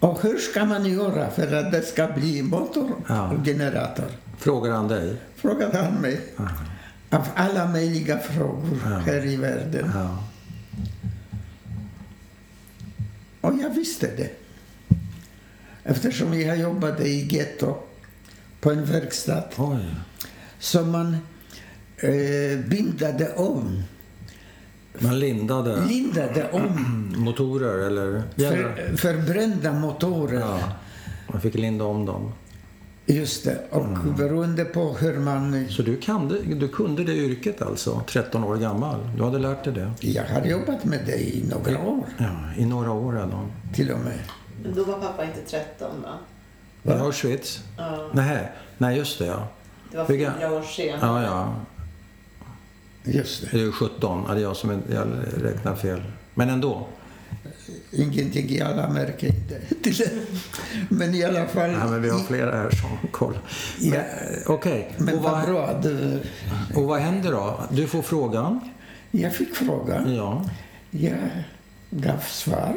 Och 0.00 0.22
hur 0.22 0.38
ska 0.38 0.64
man 0.64 0.86
göra 0.86 1.30
för 1.30 1.54
att 1.54 1.72
det 1.72 1.82
ska 1.82 2.06
bli 2.06 2.42
motor 2.42 2.90
Ja. 3.08 3.32
och 3.32 3.44
generator? 3.44 4.06
Frågar 4.38 4.72
han 4.72 4.88
dig? 4.88 5.16
Frågade 5.36 5.78
han 5.78 5.94
mig. 5.94 6.20
Av 7.10 7.26
alla 7.34 7.68
möjliga 7.68 8.18
frågor 8.18 9.02
här 9.06 9.26
i 9.26 9.36
världen. 9.36 9.90
Ja. 9.94 10.24
Och 13.40 13.54
jag 13.62 13.70
visste 13.70 14.06
det. 14.16 14.30
Eftersom 15.88 16.40
jag 16.40 16.58
jobbade 16.58 17.08
i 17.08 17.26
getto 17.30 17.76
på 18.60 18.70
en 18.70 18.84
verkstad. 18.84 19.44
Oj. 19.56 19.94
Så 20.58 20.82
man 20.84 21.16
eh, 21.96 22.58
bindade 22.68 23.32
om, 23.34 23.82
Man 24.98 25.18
lindade 25.18 25.84
lindade 25.86 26.48
om 26.52 27.14
motorer 27.24 27.86
eller... 27.86 28.22
för, 28.36 28.96
förbrända 28.96 29.72
motorer. 29.72 30.40
Ja. 30.40 30.58
Man 31.32 31.40
fick 31.40 31.54
linda 31.54 31.84
om 31.84 32.06
dem. 32.06 32.32
Just 33.06 33.44
det. 33.44 33.58
Och 33.70 33.86
beroende 34.18 34.64
på 34.64 34.92
hur 34.92 35.18
man... 35.18 35.66
Så 35.68 35.82
du, 35.82 35.96
kan 35.96 36.28
du 36.58 36.68
kunde 36.68 37.04
det 37.04 37.12
yrket 37.16 37.62
alltså, 37.62 38.02
13 38.08 38.44
år 38.44 38.56
gammal? 38.56 39.00
Du 39.16 39.24
hade 39.24 39.38
lärt 39.38 39.64
dig 39.64 39.72
det? 39.72 39.92
Jag 40.00 40.24
har 40.24 40.46
jobbat 40.46 40.84
med 40.84 41.00
det 41.06 41.18
i 41.18 41.44
några 41.50 41.78
år 41.80 42.04
Ja, 42.18 42.30
i 42.56 42.64
några 42.66 42.90
år 42.92 43.12
redan. 43.12 43.52
till 43.74 43.90
och 43.90 43.98
med. 43.98 44.18
Men 44.62 44.74
då 44.74 44.84
var 44.84 44.98
pappa 44.98 45.24
inte 45.24 45.40
13 45.50 46.02
va? 46.02 46.18
I 46.82 46.98
Auschwitz? 46.98 47.60
Ja. 47.76 48.08
Nej, 48.12 48.48
nej 48.78 48.96
just 48.96 49.18
det 49.18 49.26
ja. 49.26 49.48
Det 49.90 49.96
var 49.96 50.06
fyra 50.06 50.52
år 50.52 50.62
senare. 50.62 51.22
Ja, 51.22 51.22
ja. 51.22 51.54
Just 53.12 53.40
det. 53.40 53.48
Det 53.50 53.56
är 53.56 53.60
ju 53.60 53.72
17. 53.72 54.24
Ja, 54.28 54.34
det 54.34 54.40
är 54.40 54.42
jag 54.42 54.56
som 54.56 54.82
jag 54.92 55.06
räknar 55.42 55.74
fel. 55.76 56.02
Men 56.34 56.50
ändå. 56.50 56.86
Ingenting 57.92 58.50
i 58.50 58.60
alla 58.60 58.88
märker 58.88 59.26
inte 59.26 59.60
till 59.82 59.94
det. 59.96 60.10
Men 60.88 61.14
i 61.14 61.24
alla 61.24 61.46
fall... 61.46 61.70
Ja, 61.70 61.86
men 61.86 62.02
vi 62.02 62.10
har 62.10 62.18
flera 62.18 62.56
här 62.56 62.70
som 62.70 63.08
kollar. 63.10 63.40
Ja. 63.80 64.00
Okej. 64.46 64.94
Men 64.98 65.14
Och, 65.16 65.22
vad 65.22 65.32
vad, 65.32 65.46
bra. 65.48 65.80
Du, 65.82 66.20
och 66.74 66.82
vad 66.84 67.00
händer 67.00 67.32
då? 67.32 67.60
Du 67.70 67.86
får 67.86 68.02
frågan. 68.02 68.60
jag 69.10 69.34
fick 69.34 69.54
frågan. 69.54 70.14
Ja. 70.14 70.44
Jag 70.90 71.18
gav 71.90 72.18
svar. 72.18 72.76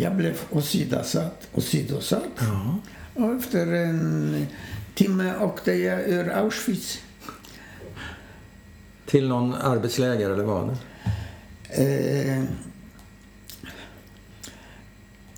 Jag 0.00 0.16
blev 0.16 0.38
åsidosatt. 0.50 1.48
åsidosatt. 1.54 2.28
ja. 2.38 2.78
Och 3.14 3.34
efter 3.34 3.66
en 3.72 4.46
timme 4.94 5.36
åkte 5.38 5.72
jag 5.72 6.08
ur 6.08 6.28
Auschwitz. 6.28 6.98
Till 9.06 9.28
någon 9.28 9.54
arbetsläger 9.54 10.30
eller 10.30 10.44
vad? 10.44 10.68
Eh, 11.70 12.44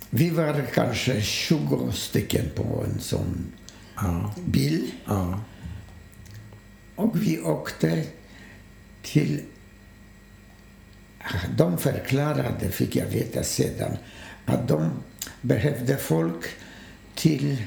vi 0.09 0.29
var 0.29 0.65
kanske 0.73 1.21
20 1.21 1.91
stycken 1.91 2.45
på 2.55 2.83
en 2.93 2.99
sån 2.99 3.51
Ja. 3.95 4.33
bil. 4.45 4.91
ja. 5.05 5.39
Och 6.95 7.21
vi 7.21 7.39
åkte 7.41 8.03
till... 9.03 9.41
De 11.57 11.77
förklarade, 11.77 12.71
fick 12.71 12.95
jag 12.95 13.05
veta 13.05 13.43
sedan, 13.43 13.97
att 14.49 14.67
de 14.67 14.91
behövde 15.41 15.97
folk 15.97 16.45
till 17.15 17.57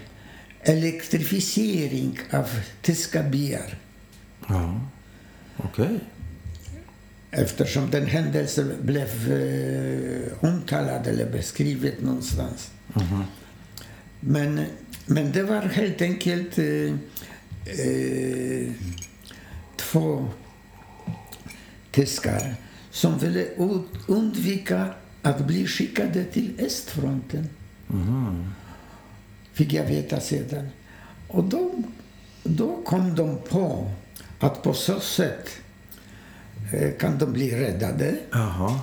elektrifiering 0.60 2.20
av 2.32 2.48
tyska 2.82 3.22
byar. 3.22 3.78
ja. 4.48 4.80
Okej. 5.56 6.00
Eftersom 7.30 7.90
den 7.90 8.06
händelsen 8.06 8.72
blev 8.82 9.32
eh, 9.32 10.44
omtalad 10.50 11.06
eller 11.06 11.30
beskrivet 11.30 12.02
någonstans. 12.02 12.70
Men, 14.20 14.64
men 15.06 15.32
det 15.32 15.42
var 15.42 15.60
helt 15.62 16.02
enkelt 16.02 16.58
eh, 16.58 16.94
eh, 17.86 18.72
två 19.76 20.28
tyskar 21.90 22.54
som 22.90 23.18
ville 23.18 23.46
undvika 24.06 24.88
att 25.22 25.46
bli 25.46 25.66
skickade 25.66 26.24
till 26.24 26.52
östfronten. 26.58 27.48
Fick 29.52 29.72
jag 29.72 29.84
veta 29.84 30.20
sedan. 30.20 30.68
Och 31.28 31.44
då, 31.44 31.70
då 32.42 32.82
kom 32.84 33.14
de 33.14 33.38
på 33.48 33.90
att 34.38 34.62
på 34.62 34.74
så 34.74 35.00
sätt 35.00 35.48
eh, 36.72 36.90
kan 36.98 37.18
de 37.18 37.32
bli 37.32 37.50
räddade. 37.50 38.18
Jaha. 38.30 38.80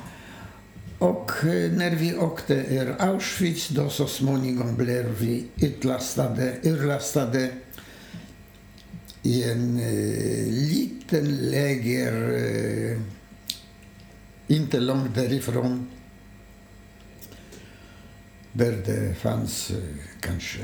Och 0.99 1.31
eh, 1.45 1.71
när 1.71 1.95
vi 1.95 2.15
åkte 2.15 2.53
ur 2.53 2.95
Auschwitz 2.99 3.67
då 3.67 3.89
så 3.89 4.07
småningom 4.07 4.75
blev 4.75 5.05
vi 5.05 5.45
utlastade, 5.55 6.55
urlastade 6.63 7.51
i 9.23 9.43
en 9.43 9.79
eh, 9.79 10.51
liten 10.51 11.37
läger 11.37 12.13
eh, 12.31 13.01
inte 14.47 14.79
långt 14.79 15.15
därifrån. 15.15 15.87
Där 18.53 18.71
det 18.85 19.15
fanns 19.15 19.71
eh, 19.71 19.77
kanske 20.19 20.59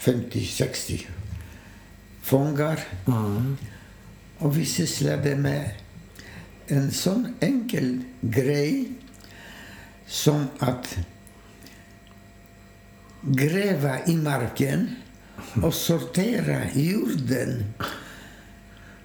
50-60 0.00 1.06
fångar. 2.22 2.80
Mm. 3.06 3.56
Och 4.38 4.58
vi 4.58 4.64
sysslade 4.64 5.36
med 5.36 5.70
en 6.66 6.90
sån 6.90 7.34
enkel 7.40 8.00
grej 8.20 8.92
som 10.06 10.46
att 10.58 10.98
gräva 13.22 14.04
i 14.06 14.16
marken 14.16 14.96
och 15.62 15.74
sortera 15.74 16.60
jorden 16.74 17.64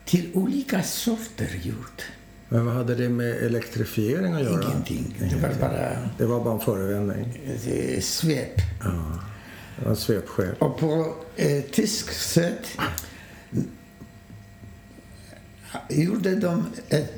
till 0.05 0.31
olika 0.33 0.83
sorter 0.83 1.59
jord. 1.63 2.01
Men 2.49 2.65
vad 2.65 2.75
hade 2.75 2.95
det 2.95 3.09
med 3.09 3.37
elektrifiering 3.37 4.33
att 4.33 4.43
göra? 4.43 4.63
Ingenting. 4.63 5.15
Det 5.19 5.35
var 5.35 5.49
bara 5.69 5.89
Det 6.17 6.25
var 6.25 6.43
bara 6.43 6.53
en 6.53 6.59
förevändning. 6.59 7.39
svep. 8.01 8.61
Ja. 8.83 9.19
Det 9.79 9.87
var 9.87 9.95
svepskäl. 9.95 10.55
Och 10.59 10.77
på 10.79 11.13
eh, 11.35 11.61
tysk 11.71 12.11
sätt 12.11 12.67
gjorde 15.89 16.35
de 16.35 16.65
ett, 16.89 17.13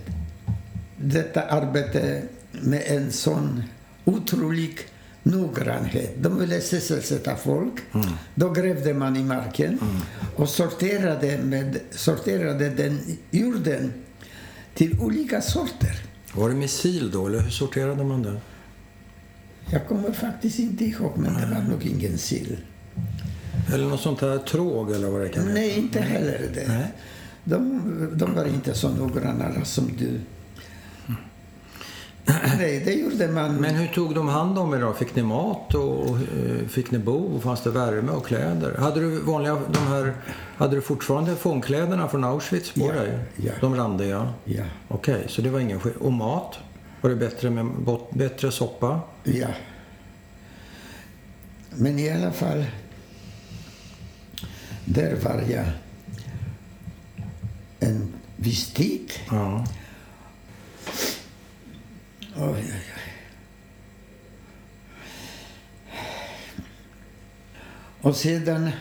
detta 0.98 1.42
arbete 1.42 2.22
med 2.52 2.84
en 2.86 3.12
sån 3.12 3.64
otrolig 4.06 4.80
noggrannhet. 5.24 6.14
De 6.18 6.40
ville 6.40 6.62
sysselsätta 6.62 7.36
folk. 7.36 7.74
Då 8.36 8.50
grävde 8.50 8.94
man 8.94 9.16
i 9.18 9.24
marken 9.24 9.80
och 10.36 10.50
sorterade, 10.50 11.38
med, 11.38 11.80
sorterade 11.92 12.70
den 12.70 13.00
jorden 13.32 13.94
till 14.82 15.00
olika 15.00 15.42
sorter. 15.42 15.96
Var 16.34 16.50
det 16.50 16.56
missil 16.56 17.12
då, 17.12 17.28
eller 17.28 17.40
hur 17.40 17.50
sorterade 17.50 18.04
man 18.04 18.24
det? 18.24 18.40
Jag 19.72 19.88
kommer 19.88 20.12
faktiskt 20.12 20.60
inte 20.60 20.86
ihåg, 20.86 21.12
men 21.18 21.34
det 21.34 21.56
var 21.56 21.62
nog 21.62 21.86
ingen 21.86 22.18
sill. 22.18 22.58
Eller 23.74 23.86
något 23.86 24.02
sånt 24.02 24.22
här 24.22 24.38
tråg 24.38 24.92
eller 24.92 25.10
vad 25.10 25.22
det 25.22 25.30
kan 25.30 25.44
heta? 25.44 25.54
Nej, 25.54 25.78
inte 25.78 26.02
heller 26.02 26.52
det. 26.54 26.68
Nej. 26.68 26.94
De, 27.44 27.82
de 28.16 28.36
var 28.36 28.46
inte 28.46 28.74
så 28.74 28.90
noggranna 28.90 29.66
som 29.66 29.92
du. 29.98 30.20
Nej, 32.58 32.82
det 32.86 32.94
gjorde 32.94 33.28
man. 33.28 33.56
Men 33.56 33.76
hur 33.76 33.88
tog 33.88 34.16
de 34.16 34.28
hand 34.30 34.58
om 34.58 34.74
er 34.74 34.80
då? 34.82 34.94
Fick 34.94 35.16
ni 35.16 35.24
mat 35.24 35.74
och 35.76 36.18
eh, 36.18 36.68
fick 36.70 36.92
ni 36.92 37.00
bo? 37.00 37.40
Fanns 37.40 37.64
det 37.64 37.70
värme 37.72 38.12
och 38.12 38.26
kläder? 38.26 38.78
Hade 38.78 39.00
du 39.00 39.20
vanliga, 39.20 39.58
de 39.74 39.88
här, 39.88 40.14
hade 40.58 40.76
du 40.76 40.82
fortfarande 40.82 41.36
fångkläderna 41.36 42.08
från 42.08 42.24
Auschwitz 42.24 42.72
på 42.72 42.80
Ja, 42.80 42.92
dig? 42.94 43.20
ja. 43.36 43.52
De 43.62 43.76
randiga? 43.76 44.34
Ja, 44.46 44.64
Okej, 44.88 45.24
så 45.28 45.42
det 45.42 45.50
var 45.50 45.60
ingen 45.60 45.80
sk- 45.80 45.98
Och 45.98 46.14
mat? 46.14 46.58
Var 47.02 47.10
det 47.10 47.16
bättre 47.16 47.50
med 47.50 47.66
bättre 48.10 48.52
soppa? 48.52 49.00
ja. 49.24 49.48
Men 51.76 52.00
i 52.00 52.10
alla 52.10 52.32
fall, 52.32 52.66
där 54.86 55.16
var 55.24 55.44
jag 55.50 55.66
en 57.80 58.14
viss 58.36 58.74
tid. 58.74 59.12
Ja. 59.32 59.66
Oj, 62.36 62.44
oj, 62.44 62.64
oj. 62.72 63.14
Och 68.02 68.16
sedan 68.16 68.72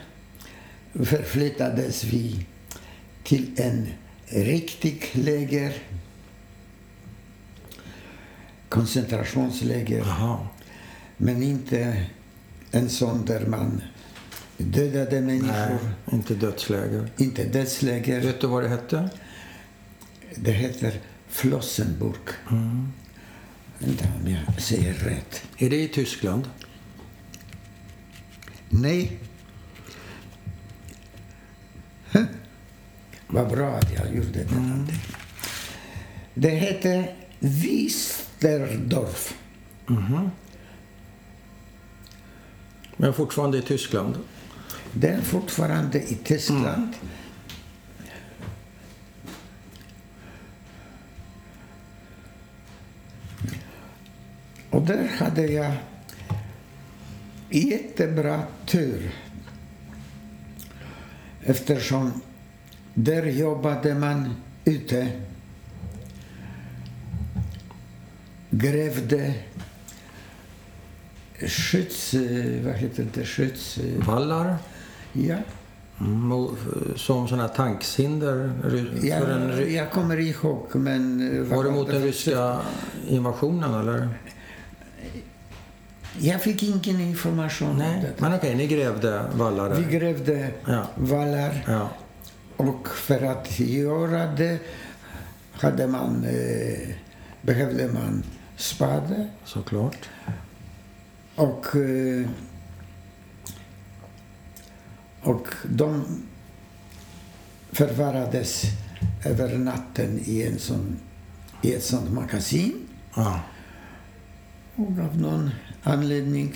förflyttades 0.94 2.04
vi 2.04 2.46
till 3.24 3.60
en 3.60 3.86
riktig 4.26 5.10
läger. 5.12 5.72
Koncentrationsläger. 8.68 9.98
Jaha. 9.98 10.46
Men 11.16 11.42
inte 11.42 12.06
en 12.70 12.88
sån 12.88 13.24
där 13.24 13.46
man 13.46 13.82
dödade 14.56 15.20
Nej, 15.20 15.38
människor. 15.38 15.94
inte 16.12 16.34
dödsläger. 16.34 17.10
Inte 17.16 17.44
dödsläger. 17.44 18.20
Vet 18.20 18.40
du 18.40 18.46
vad 18.46 18.62
det 18.62 18.68
hette? 18.68 19.08
Det 20.34 20.52
heter 20.52 21.00
Flossenburg. 21.28 22.28
Vänta 23.82 24.04
om 24.20 24.30
jag 24.30 24.62
säger 24.62 24.94
rätt. 24.94 25.42
Är 25.58 25.70
det 25.70 25.76
i 25.76 25.88
Tyskland? 25.88 26.50
Nej. 28.68 29.18
Huh. 32.12 32.24
Vad 33.26 33.48
bra 33.48 33.68
att 33.70 33.94
jag 33.94 34.14
gjorde 34.14 34.28
det. 34.28 34.52
Mm. 34.52 34.86
Det 36.34 36.50
hette 36.50 37.14
Wisterdorf. 37.38 39.34
Men 42.96 43.14
fortfarande 43.14 43.58
i 43.58 43.62
Tyskland? 43.62 44.18
Det 44.92 45.08
är 45.08 45.20
fortfarande 45.20 46.02
i 46.02 46.14
Tyskland. 46.14 46.92
Och 54.70 54.82
där 54.82 55.08
hade 55.18 55.46
jag 55.46 55.72
jättebra 57.50 58.42
tur. 58.66 59.14
Eftersom 61.42 62.12
där 62.94 63.26
jobbade 63.26 63.94
man 63.94 64.34
ute. 64.64 65.08
Grävde 68.50 69.34
skydds... 71.48 72.14
Vad 72.64 72.74
heter 72.74 73.06
det? 73.14 73.24
Skydds... 73.24 73.78
Vallar? 74.06 74.56
Ja. 75.12 75.36
Mm, 76.00 76.32
eh, 76.32 76.96
som 76.96 77.28
sådana 77.28 77.48
Jag, 79.02 79.22
För 79.22 79.30
en, 79.30 79.74
jag 79.74 79.90
kommer 79.90 80.16
ihåg, 80.18 80.66
men... 80.74 81.36
eh, 81.38 81.56
var 81.56 81.64
det 81.64 81.70
mot 81.70 81.86
den 81.86 82.02
ryska 82.02 82.58
invasionen 83.08 83.74
eller? 83.74 84.08
Jag 86.18 86.42
fick 86.42 86.62
ingen 86.62 87.00
information 87.00 87.70
om 87.70 87.76
Nej, 87.76 88.00
det. 88.00 88.20
men 88.20 88.34
okej, 88.34 88.54
ni 88.54 88.66
grävde 88.66 89.24
vallar 89.34 89.74
Vi 89.74 89.82
där. 89.82 89.90
grävde 89.90 90.50
Ja. 90.66 90.86
vallar 90.96 91.64
Ja. 91.66 91.88
och 92.56 92.88
för 92.88 93.22
att 93.22 93.60
göra 93.60 94.26
det 94.26 94.58
hade 95.52 95.86
man, 95.86 96.24
eh, 96.24 96.88
behövde 97.42 97.88
man 97.92 98.22
spade 98.56 99.28
Såklart. 99.44 100.08
och, 101.34 101.76
eh, 101.76 102.28
och 105.22 105.46
de 105.64 106.04
förvarades 107.72 108.62
över 109.24 109.58
natten 109.58 110.20
i, 110.24 110.42
en 110.42 110.58
sån, 110.58 110.96
i 111.62 111.74
ett 111.74 111.84
sånt 111.84 112.10
magasin. 112.12 112.72
Ja. 113.16 113.40
Och 114.80 115.04
av 115.04 115.20
någon 115.20 115.50
anledning 115.82 116.54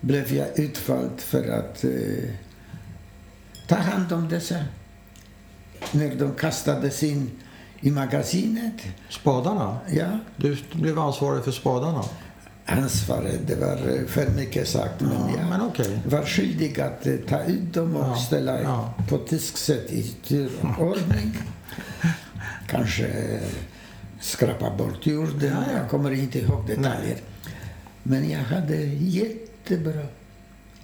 blev 0.00 0.32
jag 0.32 0.58
utvald 0.58 1.20
för 1.20 1.48
att 1.48 1.84
eh, 1.84 1.90
ta 3.68 3.74
hand 3.76 4.12
om 4.12 4.28
dessa. 4.28 4.64
När 5.92 6.14
de 6.14 6.34
kastades 6.34 7.02
in 7.02 7.30
i 7.80 7.90
magasinet. 7.90 8.74
Spadarna? 9.10 9.78
Ja, 9.90 10.18
Du 10.36 10.56
blev 10.72 10.98
ansvarig 10.98 11.44
för 11.44 11.52
spadarna? 11.52 12.04
ansvaret, 12.66 13.40
det 13.46 13.54
var 13.56 13.76
eh, 14.00 14.06
för 14.06 14.30
mycket 14.36 14.68
sagt. 14.68 15.00
Men 15.00 15.10
Ja, 15.12 15.30
jag 15.38 15.48
men 15.48 15.60
okej. 15.62 15.98
var 16.06 16.22
skyldig 16.24 16.80
att 16.80 17.06
eh, 17.06 17.14
ta 17.28 17.44
ut 17.44 17.74
dem 17.74 17.96
och 17.96 18.08
Ja, 18.08 18.16
ställa 18.16 18.62
ja. 18.62 18.94
på 19.08 19.18
tysk 19.18 19.56
sätt 19.56 19.90
i 19.92 20.02
tur 20.02 20.50
och 20.62 20.86
ordning. 20.86 21.36
Kanske 22.66 23.40
skrapa 24.20 24.70
bort 24.76 25.06
jorden. 25.06 25.52
Ja, 25.52 25.64
ja. 25.72 25.78
Jag 25.78 25.90
kommer 25.90 26.10
inte 26.10 26.38
ihåg 26.38 26.66
detaljer. 26.66 27.16
Men 28.02 28.30
jag 28.30 28.38
hade 28.40 28.76
jättebra. 28.94 29.92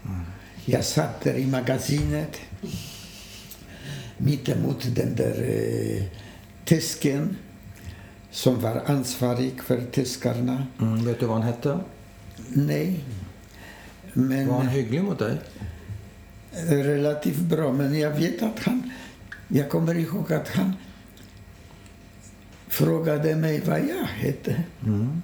Mm. 0.05 0.21
Jag 0.65 0.85
satt 0.85 1.21
där 1.21 1.35
i 1.35 1.47
magasinet 1.47 2.37
mittemot 4.17 4.95
den 4.95 5.15
där 5.17 5.43
eh, 5.43 6.03
tysken 6.65 7.37
som 8.31 8.61
var 8.61 8.83
ansvarig 8.87 9.63
för 9.63 9.81
tyskarna. 9.93 10.67
Mm, 10.81 11.05
vet 11.05 11.21
du 11.21 11.27
vad 11.27 11.37
han 11.37 11.47
hette? 11.47 11.79
Nej. 12.49 13.05
Men 14.13 14.49
Var 14.49 14.57
han 14.59 14.69
hygglig 14.69 15.03
mot 15.05 15.19
dig? 15.19 15.37
relativt 16.69 17.39
bra. 17.39 17.73
Men 17.73 17.99
jag 17.99 18.11
vet 18.11 18.43
att 18.43 18.59
han... 18.59 18.91
Jag 19.49 19.71
kommer 19.71 19.95
ihåg 19.95 20.33
att 20.33 20.49
han 20.49 20.73
frågade 22.69 23.37
mig 23.37 23.61
vad 23.67 23.81
jag 23.81 24.05
hette. 24.07 24.63
Mm. 24.87 25.23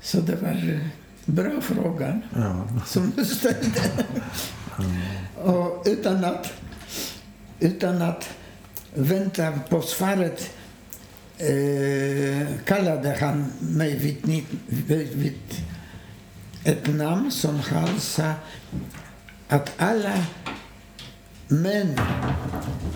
Så 0.00 0.20
det 0.20 0.36
var 0.36 0.72
eh, 0.72 0.86
bra 1.24 1.60
frågan 1.60 2.22
Ja. 2.36 2.68
som 2.86 3.12
du 3.16 3.24
ställde. 3.24 3.80
Och 5.36 5.82
utan 5.86 6.24
att, 6.24 6.52
utan 7.60 8.02
att 8.02 8.28
vänta 8.94 9.52
på 9.70 9.82
svaret 9.82 10.50
eh, 11.38 12.46
kallade 12.64 13.16
han 13.20 13.52
mig 13.60 13.98
vid, 13.98 14.44
vid, 14.66 15.08
vid 15.16 15.38
ett 16.64 16.86
namn 16.94 17.30
som 17.30 17.60
han 17.60 18.00
sa 18.00 18.32
att 19.48 19.72
alla 19.76 20.24
män 21.48 21.98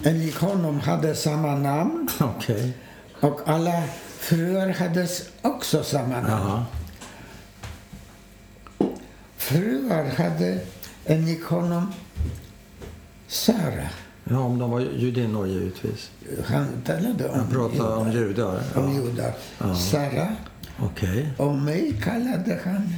enligt 0.04 0.34
honom 0.36 0.80
hade 0.80 1.14
samma 1.14 1.54
namn 1.54 2.08
Okej. 2.20 2.72
Och 3.20 3.40
alla 3.46 3.82
fruar 4.18 4.68
hade 4.68 5.08
också 5.42 5.82
samma 5.84 6.20
namn. 6.20 6.26
Jaha. 6.28 6.64
Fruar 9.36 10.04
hade 10.04 10.58
enligt 11.06 11.44
honom 11.44 11.92
Sara. 13.26 13.88
Ja, 14.24 14.38
om 14.38 14.58
de 14.58 14.70
var 14.70 14.80
judinnor 14.80 15.46
givetvis. 15.46 16.10
Han 16.46 16.66
talade 16.84 17.28
om, 17.28 17.38
Han 17.38 17.48
pratade 17.50 17.94
om 17.94 18.12
judar. 18.12 18.62
om 18.74 18.94
Ja. 18.94 19.02
judar. 19.02 19.32
Ja. 19.58 19.74
Sara. 19.74 20.36
Okej. 20.82 21.30
Och 21.38 21.54
mig 21.54 22.00
kallade 22.04 22.58
han... 22.64 22.94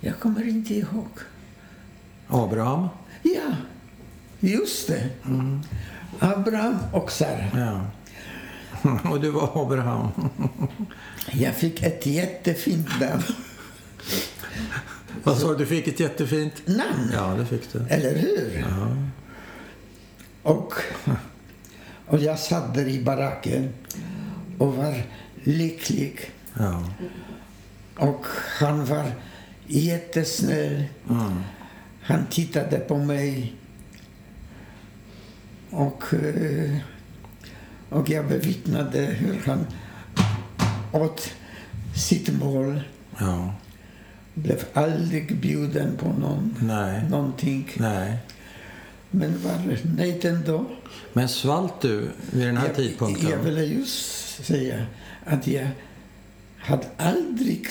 Jag 0.00 0.18
kommer 0.20 0.48
inte 0.48 0.74
ihåg. 0.74 1.08
Abraham? 2.28 2.88
Ja, 3.22 3.56
just 4.40 4.88
det. 4.88 5.08
Mm. 5.24 5.60
Abraham 6.18 6.78
och 6.92 7.12
Sara. 7.12 7.44
Ja. 7.54 7.80
Och 9.10 9.20
du 9.20 9.30
var 9.30 9.62
Abraham. 9.62 10.08
Jag 11.32 11.54
fick 11.54 11.82
ett 11.82 12.06
jättefint 12.06 13.00
namn. 13.00 13.22
Vad 15.22 15.38
sa 15.38 15.48
du? 15.48 15.56
Du 15.56 15.66
fick 15.66 15.88
ett 15.88 16.00
jättefint... 16.00 16.66
namn. 16.66 17.10
Ja, 17.12 17.34
det 17.38 17.46
fick 17.46 17.72
du. 17.72 17.86
Eller 17.88 18.14
hur? 18.14 18.64
Och, 20.42 20.74
och 22.06 22.18
jag 22.18 22.38
satt 22.38 22.74
där 22.74 22.88
i 22.88 23.02
baracken 23.02 23.72
och 24.58 24.74
var 24.74 25.02
lycklig. 25.44 26.30
Ja. 26.58 26.84
Och 27.96 28.26
han 28.60 28.84
var 28.84 29.12
jättesnäll. 29.66 30.84
Mm. 31.10 31.40
Han 32.02 32.26
tittade 32.30 32.78
på 32.78 32.96
mig. 32.98 33.54
Och, 35.70 36.14
eh, 36.14 36.76
och 37.88 38.10
jag 38.10 38.28
bevittnade 38.28 38.98
hur 38.98 39.42
han 39.46 39.66
åt 40.92 41.32
sitt 41.96 42.28
mål. 42.28 42.80
Ja. 43.18 43.54
Blev 44.34 44.64
aldrig 44.72 45.40
bjuden 45.40 45.96
på 45.96 46.08
någon, 46.08 46.54
Nej. 46.62 47.02
någonting. 47.10 47.70
Nej. 47.76 48.18
Men 49.10 49.42
var 49.42 49.78
nöjd 49.96 50.24
ändå. 50.24 50.66
Men 51.12 51.28
svalt 51.28 51.80
du 51.80 52.10
vid 52.30 52.46
den 52.46 52.56
här 52.56 52.66
jag, 52.66 52.76
tidpunkten? 52.76 53.30
Jag 53.30 53.38
ville 53.38 53.64
just 53.64 54.44
säga 54.44 54.86
att 55.24 55.46
jag 55.46 55.68
hade 56.58 56.86
aldrig 56.96 57.68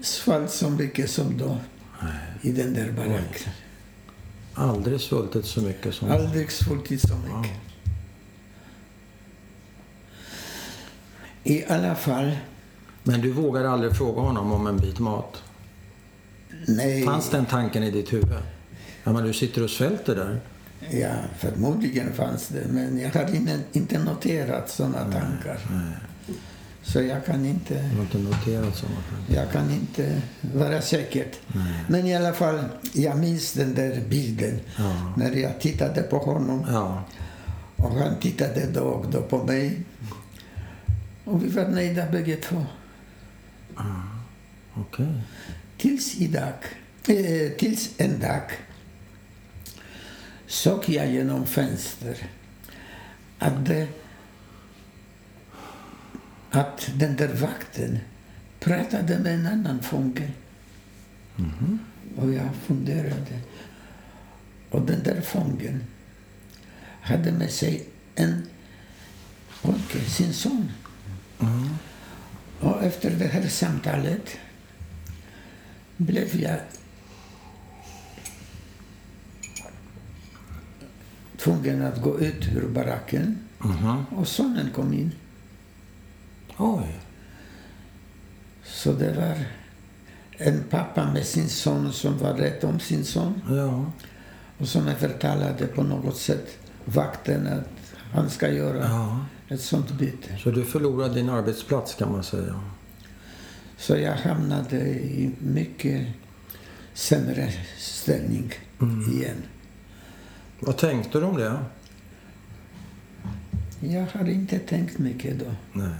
svalt 0.00 0.50
så 0.50 0.70
mycket 0.70 1.10
som 1.10 1.38
då 1.38 1.56
i 2.42 2.52
den 2.52 2.74
där 2.74 2.92
baracken. 2.92 3.52
Aldrig 4.54 5.00
svultit 5.00 5.46
så 5.46 5.60
mycket 5.60 5.94
som... 5.94 6.10
Aldrig 6.10 6.52
svultit 6.52 7.00
så 7.00 7.16
mycket. 7.16 7.73
I 11.44 11.64
alla 11.68 11.94
fall, 11.94 12.36
Men 13.02 13.20
du 13.20 13.32
vågade 13.32 13.70
aldrig 13.70 13.96
fråga 13.96 14.20
honom 14.20 14.52
om 14.52 14.66
en 14.66 14.76
bit 14.76 14.98
mat? 14.98 15.42
nej. 16.66 17.04
Fanns 17.04 17.30
den 17.30 17.46
tanken 17.46 17.82
i 17.82 17.90
ditt 17.90 18.12
huvud? 18.12 18.38
Ja, 19.04 19.12
men 19.12 19.24
du 19.24 19.32
sitter 19.32 19.62
och 19.64 19.70
svälter 19.70 20.14
där. 20.16 20.40
Ja, 20.90 21.12
förmodligen 21.38 22.12
fanns 22.12 22.48
det, 22.48 22.62
men 22.70 22.98
jag 22.98 23.10
har 23.10 23.34
inte, 23.72 23.98
noterat 23.98 24.70
sådana 24.70 24.98
tankar. 24.98 25.58
Så 26.82 27.02
jag 27.02 27.24
kan 27.26 27.44
inte... 27.46 27.74
Du 27.74 27.96
har 27.96 28.02
inte 28.02 28.18
noterat 28.18 28.76
sådana 28.76 28.96
tankar. 29.10 29.42
Jag 29.42 29.52
kan 29.52 29.70
inte 29.70 30.22
vara 30.54 30.80
säker. 30.82 31.26
Men 31.88 32.06
i 32.06 32.16
alla 32.16 32.32
fall, 32.32 32.64
jag 32.92 33.18
minns 33.18 33.52
den 33.52 33.74
där 33.74 34.02
bilden 34.08 34.60
Ja. 34.78 35.12
när 35.16 35.30
jag 35.36 35.60
tittade 35.60 36.02
på 36.02 36.18
honom 36.18 36.66
Ja. 36.70 37.02
och 37.76 37.90
han 37.94 38.20
tittade 38.20 38.66
då 38.74 38.80
och 38.80 39.10
då 39.10 39.22
på 39.22 39.44
mig. 39.44 39.80
Och 41.24 41.44
vi 41.44 41.48
var 41.48 41.68
nöjda 41.68 42.10
bägge 42.10 42.36
två. 42.36 42.66
Okej. 44.74 45.20
Tills 45.76 46.20
idag, 46.20 46.52
eh, 47.08 47.52
tills 47.58 47.90
en 47.96 48.20
dag 48.20 48.42
såg 50.46 50.88
jag 50.88 51.10
genom 51.10 51.46
fönster 51.46 52.26
att, 53.38 53.66
det, 53.66 53.88
att 56.50 56.90
den 56.94 57.16
där 57.16 57.34
vakten 57.34 57.98
pratade 58.60 59.18
med 59.18 59.34
en 59.34 59.46
annan 59.46 59.82
fånge. 59.82 60.30
Och 62.16 62.32
jag 62.32 62.48
funderade. 62.66 63.40
Och 64.70 64.86
den 64.86 65.02
där 65.02 65.20
fången 65.20 65.84
hade 67.00 67.32
med 67.32 67.50
sig 67.50 67.88
en 68.14 68.46
pojke, 69.62 70.00
sin 70.00 70.32
son. 70.32 70.68
Och 72.60 72.82
efter 72.84 73.10
det 73.10 73.26
här 73.26 73.48
samtalet 73.48 74.36
blev 75.96 76.36
jag 76.40 76.58
tvungen 81.38 81.82
att 81.82 82.02
gå 82.02 82.20
ut 82.20 82.48
ur 82.56 82.68
baracken 82.68 83.38
Mhm. 83.58 84.04
och 84.16 84.28
sonen 84.28 84.70
kom 84.74 84.92
in. 84.92 85.12
Oj. 86.58 86.98
Så 88.64 88.92
det 88.92 89.12
var 89.12 89.44
en 90.38 90.64
pappa 90.70 91.12
med 91.12 91.26
sin 91.26 91.48
son 91.48 91.92
som 91.92 92.18
var 92.18 92.34
rädd 92.34 92.64
om 92.64 92.80
sin 92.80 93.04
son 93.04 93.40
Ja. 93.48 93.92
och 94.58 94.68
som 94.68 94.88
övertalade 94.88 95.66
på 95.66 95.82
något 95.82 96.16
sätt 96.16 96.58
vakten 96.84 97.46
att 97.46 97.68
han 98.12 98.30
ska 98.30 98.48
göra 98.48 98.84
ja. 98.84 99.24
Ett 99.48 99.60
sånt 99.60 99.90
byte. 99.90 100.38
Så 100.42 100.50
du 100.50 100.64
förlorade 100.64 101.14
din 101.14 101.28
arbetsplats 101.28 101.94
kan 101.94 102.12
man 102.12 102.24
säga. 102.24 102.60
Så 103.76 103.96
jag 103.96 104.16
hamnade 104.16 104.76
i 104.88 105.30
mycket 105.38 106.06
sämre 106.94 107.52
ställning 107.78 108.52
igen. 109.12 109.42
Vad 110.60 110.76
tänkte 110.76 111.18
du 111.18 111.24
om 111.24 111.36
det? 111.36 111.58
Jag 113.80 114.06
har 114.12 114.28
inte 114.28 114.58
tänkt 114.58 114.98
mycket 114.98 115.38
då. 115.38 115.46
Nej. 115.72 115.94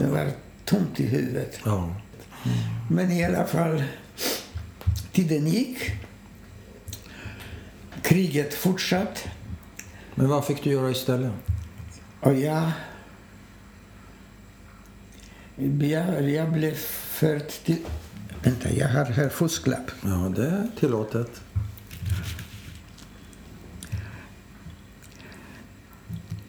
Det 0.00 0.06
var 0.06 0.30
tomt 0.64 1.00
i 1.00 1.06
huvudet. 1.06 1.60
Ja. 1.64 1.94
Men 2.90 3.12
i 3.12 3.24
alla 3.24 3.44
fall, 3.44 3.84
tiden 5.12 5.46
gick. 5.46 5.78
Kriget 8.02 8.54
fortsatte. 8.54 9.20
Men 10.14 10.28
vad 10.28 10.46
fick 10.46 10.64
du 10.64 10.70
göra 10.70 10.90
istället? 10.90 11.32
Och 12.22 12.34
jag, 12.34 12.72
jag, 15.80 16.30
jag 16.30 16.52
blev 16.52 16.74
förd 16.74 17.48
till... 17.64 17.78
Vänta, 18.42 18.72
jag 18.72 18.88
har 18.88 19.04
här 19.04 19.28
fusklapp. 19.28 19.90
Ja, 20.02 20.32
det 20.36 20.46
är 20.46 20.66
tillåtet. 20.80 21.40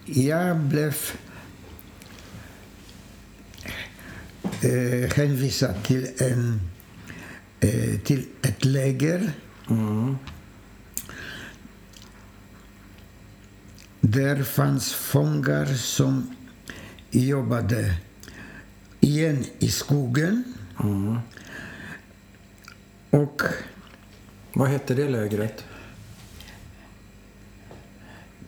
Jag 0.04 0.56
blev 0.56 0.96
eh, 4.62 5.10
hänvisad 5.16 5.82
till, 5.82 6.08
en, 6.18 6.60
eh, 7.60 8.00
till 8.00 8.26
ett 8.42 8.64
läger 8.64 9.32
Mm. 9.70 10.16
Där 14.06 14.42
fanns 14.42 14.92
fångar 14.92 15.66
som 15.66 16.36
jobbade 17.10 17.94
igen 19.00 19.44
i 19.58 19.68
skogen. 19.68 20.44
Mm. 20.82 21.18
Och 23.10 23.42
Vad 24.52 24.68
hette 24.68 24.94
det 24.94 25.08
lägret? 25.08 25.64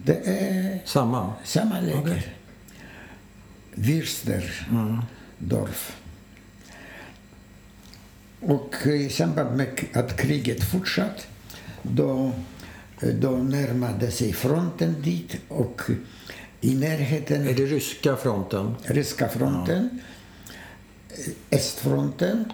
det 0.04 0.26
är 0.26 0.80
Samma? 0.84 1.32
samma 1.44 1.80
läger. 1.80 2.00
Okej. 2.00 2.34
Würsterdorf. 3.74 5.96
Och 8.40 8.74
i 8.86 9.08
samband 9.10 9.56
med 9.56 9.84
att 9.94 10.16
kriget 10.16 10.64
fortsatte 10.64 11.22
då, 11.82 12.32
då 13.00 13.30
närmade 13.30 14.10
sig 14.10 14.32
fronten 14.32 15.02
dit 15.02 15.36
och 15.48 15.82
i 16.60 16.74
närheten 16.74 17.48
Är 17.48 17.54
det 17.54 17.66
ryska 17.66 18.16
fronten? 18.16 18.74
ryska 18.84 19.28
fronten, 19.28 20.00
östfronten 21.50 22.44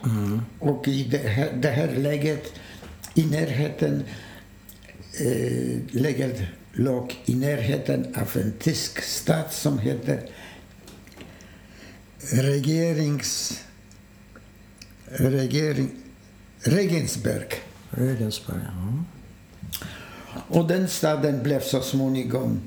och 0.59 0.89
i 0.89 1.05
det 1.05 1.29
här, 1.29 1.53
det 1.53 1.69
här 1.71 1.93
läget 1.97 2.53
i 3.15 3.27
närheten 3.27 4.03
eh, 5.21 5.79
läget 5.91 6.41
låg 6.73 7.17
i 7.25 7.35
närheten 7.35 8.15
av 8.17 8.37
en 8.37 8.53
tysk 8.59 9.03
stat 9.03 9.53
som 9.55 9.79
heter 9.79 10.21
regerings... 12.33 13.59
Regering, 15.15 15.91
Regensberg. 16.61 17.47
Regensberg. 17.91 18.61
Ja. 18.65 19.05
Och 20.49 20.69
den 20.69 20.89
staden 20.89 21.43
blev 21.43 21.61
så 21.61 21.81
småningom 21.81 22.61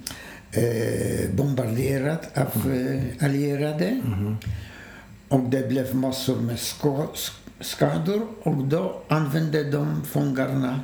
eh, 0.52 1.30
bombarderad 1.36 2.20
av 2.36 2.74
eh, 2.74 3.26
allierade. 3.26 4.02
Och 5.28 5.40
det 5.40 5.70
blev 5.70 5.96
massor 5.96 6.42
med 6.42 6.60
ska, 6.60 7.08
skador 7.60 8.28
och 8.44 8.66
då 8.66 9.02
använde 9.08 9.72
de 9.72 10.06
fångarna 10.06 10.82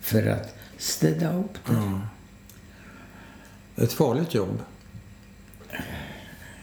för 0.00 0.26
att 0.26 0.54
städa 0.78 1.38
upp 1.38 1.54
det. 1.66 1.72
Ja. 1.72 2.00
Ett 3.84 3.92
farligt 3.92 4.34
jobb. 4.34 4.62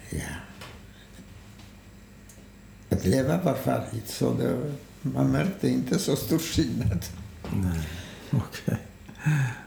Ja. 0.10 0.20
Att 2.90 3.06
leva 3.06 3.42
var 3.42 3.54
farligt, 3.54 4.08
så 4.08 4.34
det, 4.34 4.74
man 5.02 5.32
märkte 5.32 5.70
inte 5.70 6.00
så 6.00 6.16
stor 6.16 6.40
skillnad. 6.40 7.06
Nej. 7.54 7.80
Okej. 8.36 8.78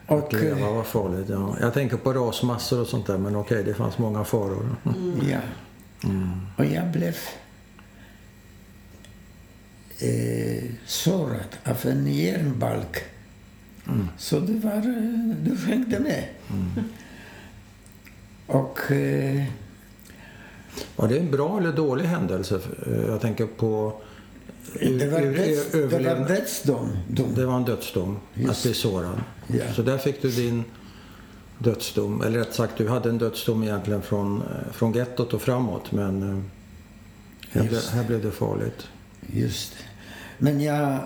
Och, 0.07 0.35
leva 0.35 0.69
eh, 0.69 0.75
var 0.75 0.83
farligt, 0.83 1.29
ja. 1.29 1.57
Jag 1.61 1.75
tänker 1.75 1.97
på 1.97 2.13
rasmassor 2.13 2.81
och 2.81 2.87
sånt 2.87 3.07
där, 3.07 3.19
men 3.19 3.37
okej, 3.37 3.65
det 3.65 3.75
fanns 3.75 3.99
många 3.99 4.25
faror. 4.25 4.77
Ja. 5.31 5.39
Och 6.57 6.65
jag 6.65 6.87
blev 6.87 7.17
eh, 9.99 10.65
sårad 10.87 11.57
av 11.65 11.87
en 11.87 12.07
järnbalk. 12.07 13.05
Så 14.19 14.41
det 14.41 14.53
var, 14.53 14.77
eh, 14.77 15.37
du 15.43 15.57
hängde 15.67 16.01
med. 16.01 16.25
Och 18.47 18.93
eh, 18.93 19.45
Var 20.97 21.09
det 21.09 21.19
en 21.19 21.31
bra 21.31 21.59
eller 21.59 21.73
dålig 21.73 22.05
händelse? 22.05 22.61
Jag 23.07 23.21
tänker 23.21 23.47
på... 23.47 24.01
det 24.81 25.07
var, 25.07 25.21
döds, 25.21 25.73
det 25.73 25.87
var 25.87 26.29
dödsdom. 26.29 26.89
dom. 27.09 27.35
Det 27.35 27.47
var 27.47 27.57
en 27.57 27.65
dödsdom, 27.65 28.19
att 28.35 28.41
Just. 28.43 28.63
bli 28.63 28.75
sårad. 28.75 29.21
Ja. 29.47 29.65
Så 29.77 29.83
där 29.83 29.99
fick 29.99 30.23
du 30.23 30.31
din 30.31 30.65
dödsdom. 31.59 32.23
Eller 32.23 32.39
rätt 32.39 32.55
sagt, 32.55 32.73
du 32.79 32.89
hade 32.89 33.09
en 33.09 33.19
dödsdom 33.19 33.63
egentligen 33.63 34.03
från, 34.03 34.43
eh, 34.43 34.73
från 34.73 34.93
gettot 34.93 35.35
och 35.35 35.43
framåt. 35.43 35.93
Men 35.93 36.23
eh, 36.23 36.43
Här, 37.51 37.65
Just. 37.73 37.91
här 37.91 38.05
blev 38.05 38.23
det 38.23 38.31
farligt. 38.31 38.89
Just. 39.33 39.75
Men 40.39 40.61
jag, 40.61 40.99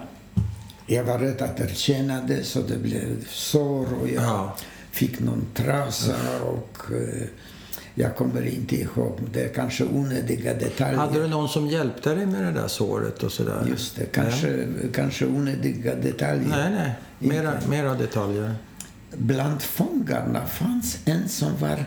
jag 0.87 1.05
var 1.05 1.19
rädd 1.19 1.43
att 1.43 1.61
erkänna 1.61 2.21
det 2.23 2.45
så 2.45 2.61
det 2.63 2.79
blev 2.79 3.25
sår 3.29 3.87
och 4.01 4.09
jag 4.09 4.23
Ja. 4.25 4.57
fick 4.91 5.21
någon 5.21 5.47
trasa 5.55 6.17
och 6.45 6.79
eh, 6.93 7.27
jag 7.95 8.17
kommer 8.17 8.47
inte 8.47 8.77
ihåg. 8.77 9.19
Det 9.33 9.45
är 9.45 9.49
kanske 9.49 9.85
onödiga 9.85 10.55
detaljer. 10.55 10.99
Hade 10.99 11.23
du 11.23 11.29
någon 11.29 11.49
som 11.49 11.67
hjälpte 11.67 12.15
dig 12.15 12.27
med 12.27 12.43
det 12.45 12.61
där 12.61 12.69
såret 12.69 13.23
och 13.23 13.33
sådär? 13.33 13.65
Just 13.69 13.97
det, 13.97 14.05
kanske, 14.05 14.67
kanske 14.95 15.27
onödiga 15.27 15.95
detaljer. 15.95 16.49
Nej, 16.49 16.71
nej. 16.71 16.93
Mera, 17.19 17.53
mera 17.69 17.95
detaljer. 17.95 18.55
Bland 19.17 19.63
fångarna 19.63 20.47
fanns 20.47 20.99
en 21.05 21.29
som 21.29 21.57
var 21.61 21.85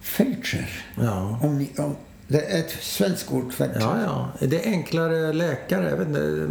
feldscher. 0.00 0.84
Ja. 1.00 1.38
Om 1.42 1.66
om, 1.78 1.96
det 2.28 2.44
är 2.52 2.60
ett 2.60 2.70
svenskt 2.80 3.32
ord, 3.32 3.52
feldscher. 3.52 3.80
Ja, 3.80 4.02
ja. 4.04 4.32
Är 4.40 4.46
det 4.46 4.62
enklare 4.64 5.32
läkare? 5.32 5.90
Jag 5.90 5.96
vet 5.96 6.08
inte. 6.08 6.48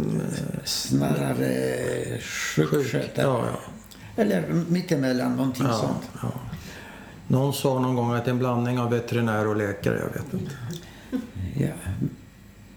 Snarare 0.64 1.74
Sjuk. 2.20 2.68
sjukskötare. 2.68 3.26
Ja, 3.26 3.44
ja. 3.46 3.58
Eller 4.22 4.44
mittemellan, 4.68 5.36
någonting 5.36 5.66
Ja, 5.66 5.72
sånt. 5.78 6.10
ja. 6.22 6.32
Någon 7.28 7.52
sa 7.54 7.78
någon 7.80 7.94
gång 7.96 8.14
att 8.14 8.24
det 8.24 8.28
är 8.28 8.32
en 8.32 8.38
blandning 8.38 8.78
av 8.78 8.90
veterinär 8.90 9.46
och 9.46 9.56
läkare. 9.56 9.98
Jag 9.98 10.22
vet 10.22 10.32
inte. 10.34 10.54
Ja. 11.56 11.68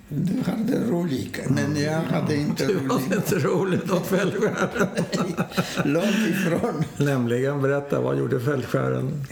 Du 0.09 0.51
hade 0.51 0.79
roligt, 0.91 1.49
men 1.49 1.75
jag 1.81 2.01
hade 2.01 2.35
inte 2.35 2.65
Det 2.67 2.73
var 2.73 2.95
roligt. 2.95 3.11
inte 3.15 3.35
roligt 3.47 3.91
åt 3.91 4.07
fältskären. 4.07 4.55
Långt 5.85 6.27
ifrån. 6.29 6.83
Nämligen, 6.97 7.61
berätta, 7.61 8.01
vad 8.01 8.17
gjorde 8.17 8.39
fältskären? 8.39 9.25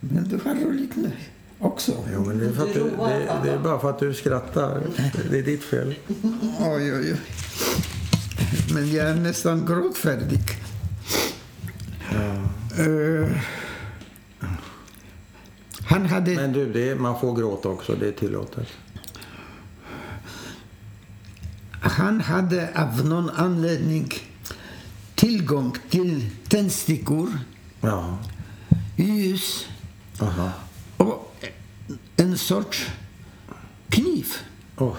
Men 0.00 0.28
du 0.28 0.38
har 0.44 0.54
roligt 0.54 0.96
nu 0.96 1.10
också. 1.58 1.92
Jo, 2.12 2.24
men 2.24 2.38
det 2.38 2.46
är, 2.46 2.52
för 2.52 2.62
att 2.62 2.74
du, 2.74 2.80
det, 2.82 3.28
det 3.44 3.50
är 3.50 3.58
bara 3.58 3.78
för 3.78 3.90
att 3.90 3.98
du 3.98 4.14
skrattar. 4.14 4.82
Det 5.30 5.38
är 5.38 5.42
ditt 5.42 5.64
fel. 5.64 5.94
Oj, 6.60 6.92
oj, 6.92 6.92
oj. 6.98 7.16
Men 8.74 8.92
jag 8.92 9.08
är 9.08 9.14
nästan 9.14 9.66
gråtfärdig. 9.66 10.40
Eh, 12.78 13.28
han 15.86 16.06
hade... 16.06 16.34
Men 16.34 16.52
du, 16.52 16.72
det 16.72 16.90
är, 16.90 16.94
man 16.96 17.20
får 17.20 17.34
gråta 17.36 17.68
också. 17.68 17.94
Det 17.94 18.08
är 18.08 18.12
tillåtet. 18.12 18.68
Han 21.80 22.20
hade 22.20 22.70
av 22.82 23.06
någon 23.06 23.30
anledning 23.30 24.12
tillgång 25.14 25.76
till 25.90 26.30
tändstickor, 26.48 27.38
Ja. 27.80 28.18
ljus 28.96 29.66
Aha. 30.20 30.50
och 30.96 31.34
en 32.16 32.38
sorts 32.38 32.86
kniv. 33.88 34.26
Oh, 34.76 34.96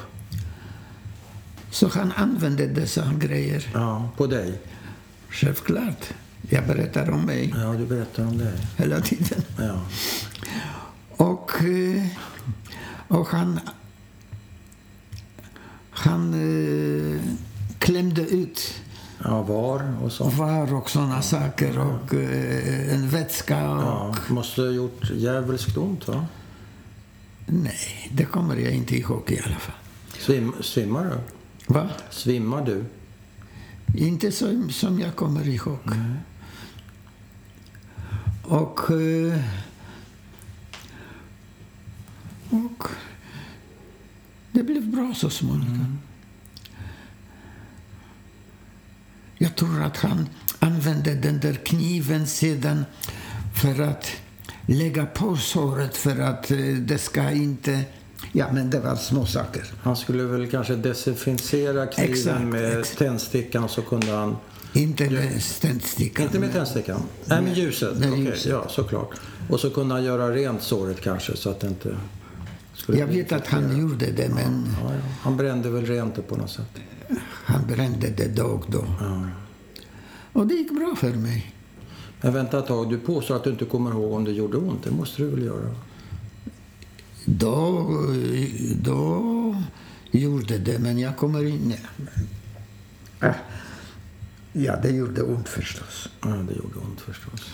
Så 1.72 1.88
han 1.88 2.12
använde 2.16 2.68
dessa 2.68 3.14
grejer. 3.20 3.70
ja, 3.74 4.10
på 4.18 4.28
dig? 4.28 4.60
Självklart. 5.30 6.06
Jag 6.50 6.68
berättar 6.68 7.10
om 7.10 7.22
mig 7.22 7.54
Ja, 7.58 7.74
du 7.74 7.86
berättar 7.86 8.24
om 8.26 8.38
dig. 8.38 8.54
hela 8.78 9.02
tiden. 9.02 9.42
Ja. 9.60 9.82
Och, 11.18 11.64
eh, 11.64 12.06
och 13.08 13.28
han, 13.28 13.60
han 15.92 16.34
eh, 16.34 17.22
klämde 17.80 18.22
ut 18.22 18.82
ja, 19.24 19.42
var 19.42 20.04
och 20.04 20.12
så. 20.12 20.24
var 20.24 20.74
och 20.74 20.90
såna 20.90 21.22
saker 21.22 21.80
och 21.80 22.14
eh, 22.14 22.94
en 22.94 23.10
vätska. 23.10 23.70
Och, 23.72 23.82
Ja, 23.82 24.16
måste 24.28 24.62
ha 24.62 24.70
gjort 24.70 25.10
djävulskt 25.16 25.78
ont, 25.78 26.08
va? 26.08 26.26
Nej, 27.46 28.10
det 28.14 28.26
kommer 28.26 28.56
jag 28.56 28.74
inte 28.74 28.96
ihåg 28.96 29.32
i 29.32 29.40
alla 29.46 29.56
fall. 29.56 29.76
Svim, 30.20 30.54
svimmar 30.62 31.04
du? 31.06 31.18
Va? 31.74 31.90
Svimmar 32.10 32.66
du? 32.66 32.86
Inte 33.96 34.32
som, 34.32 34.70
som 34.70 35.00
jag 35.00 35.16
kommer 35.16 35.48
ihåg. 35.48 35.80
Och, 38.44 38.92
eh, 38.92 39.40
och 42.50 42.88
det 44.58 44.64
blev 44.64 44.92
bra 44.92 45.14
så 45.16 45.30
småningom. 45.30 46.00
Jag 49.38 49.56
tror 49.56 49.84
att 49.84 49.98
han 49.98 50.30
använde 50.60 51.16
den 51.16 51.40
där 51.40 51.54
kniven 51.54 52.28
sedan 52.28 52.86
för 53.62 53.82
att 53.82 54.08
lägga 54.66 55.06
på 55.06 55.38
såret 55.38 55.98
för 55.98 56.20
att 56.20 56.52
eh, 56.52 56.58
det 56.58 56.98
ska 56.98 57.32
inte... 57.32 57.82
Ja, 58.32 58.46
men 58.54 58.70
det 58.70 58.80
var 58.80 58.96
små 58.96 59.26
saker. 59.26 59.64
Han 59.82 59.96
skulle 59.96 60.24
väl 60.24 60.52
kanske 60.52 60.76
desinficera 60.76 61.86
kniven 61.86 62.12
Exakt, 62.14 62.42
med 62.42 62.80
exakt. 62.80 62.98
tändstickan 62.98 63.70
så 63.70 63.82
kunde 63.82 64.12
han... 64.12 64.36
Inte 64.74 65.10
med 65.10 65.42
tändstickan. 65.62 66.26
Inte 66.26 66.40
med 66.40 66.52
tändstickan? 66.54 67.02
Nej, 67.26 67.42
med 67.42 67.58
ljuset. 67.58 67.98
med 67.98 68.12
Okej, 68.12 68.26
ljuset. 68.26 68.52
ja, 68.52 68.70
såklart. 68.70 69.10
Och 69.50 69.60
så 69.60 69.70
kunde 69.70 69.96
han 69.96 70.04
göra 70.04 70.32
rent 70.32 70.64
såret 70.64 71.02
kanske 71.02 71.38
så 71.38 71.50
att 71.50 71.60
det 71.60 71.68
inte 71.68 71.96
Jag 72.88 73.08
vet 73.08 73.32
att 73.32 73.48
han 73.48 73.80
gjorde 73.80 74.12
det, 74.12 74.30
men 74.30 74.76
Ja, 74.84 74.94
ja. 74.94 75.00
Han 75.22 75.38
brände 75.38 75.70
väl 75.70 75.86
rent 75.86 76.16
det 76.16 76.22
på 76.22 76.36
något 76.36 76.50
sätt. 76.50 76.80
han 77.24 77.68
brände 77.68 78.10
det 78.10 78.28
då 78.28 78.44
och 78.44 78.66
då. 78.72 78.86
Ja. 79.00 79.22
Och 80.34 80.48
det 80.48 80.54
gick 80.54 80.72
bra 80.72 80.96
för 80.98 81.14
mig. 81.14 81.54
Men 82.22 82.34
vänta 82.34 82.60
ett 82.60 82.68
tag, 82.68 82.90
du 82.90 82.98
påstår 82.98 83.36
att 83.36 83.44
du 83.44 83.50
inte 83.50 83.66
kommer 83.66 83.92
ihåg 83.92 84.12
om 84.14 84.24
det 84.24 84.32
gjorde 84.32 84.58
ont. 84.58 84.84
Det 84.84 84.92
måste 84.92 85.22
du 85.22 85.30
väl 85.30 85.44
göra? 85.44 85.76
Då, 87.26 87.88
då 88.82 89.64
gjorde 90.12 90.58
det, 90.58 90.80
men 90.80 91.00
jag 91.00 91.18
kommer 91.18 91.46
in... 91.46 91.74
Äh. 93.22 93.32
Ja, 94.54 94.76
det 94.84 94.90
gjorde 94.90 95.22
ont 95.22 95.50
förstås. 95.50 96.10
Ja, 96.22 96.28
det 96.28 96.54
gjorde 96.56 96.80
ont 96.80 97.02
förstås. 97.02 97.50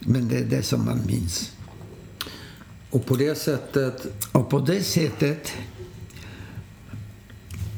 Men 0.00 0.28
det 0.28 0.38
är 0.38 0.44
det 0.44 0.62
som 0.62 0.84
man 0.84 1.06
minns. 1.06 1.52
Och 2.90 3.06
på 3.06 3.16
det 3.16 3.34
sättet... 3.34 4.06
Och 4.32 4.50
på 4.50 4.58
det 4.58 4.82
sättet... 4.82 5.52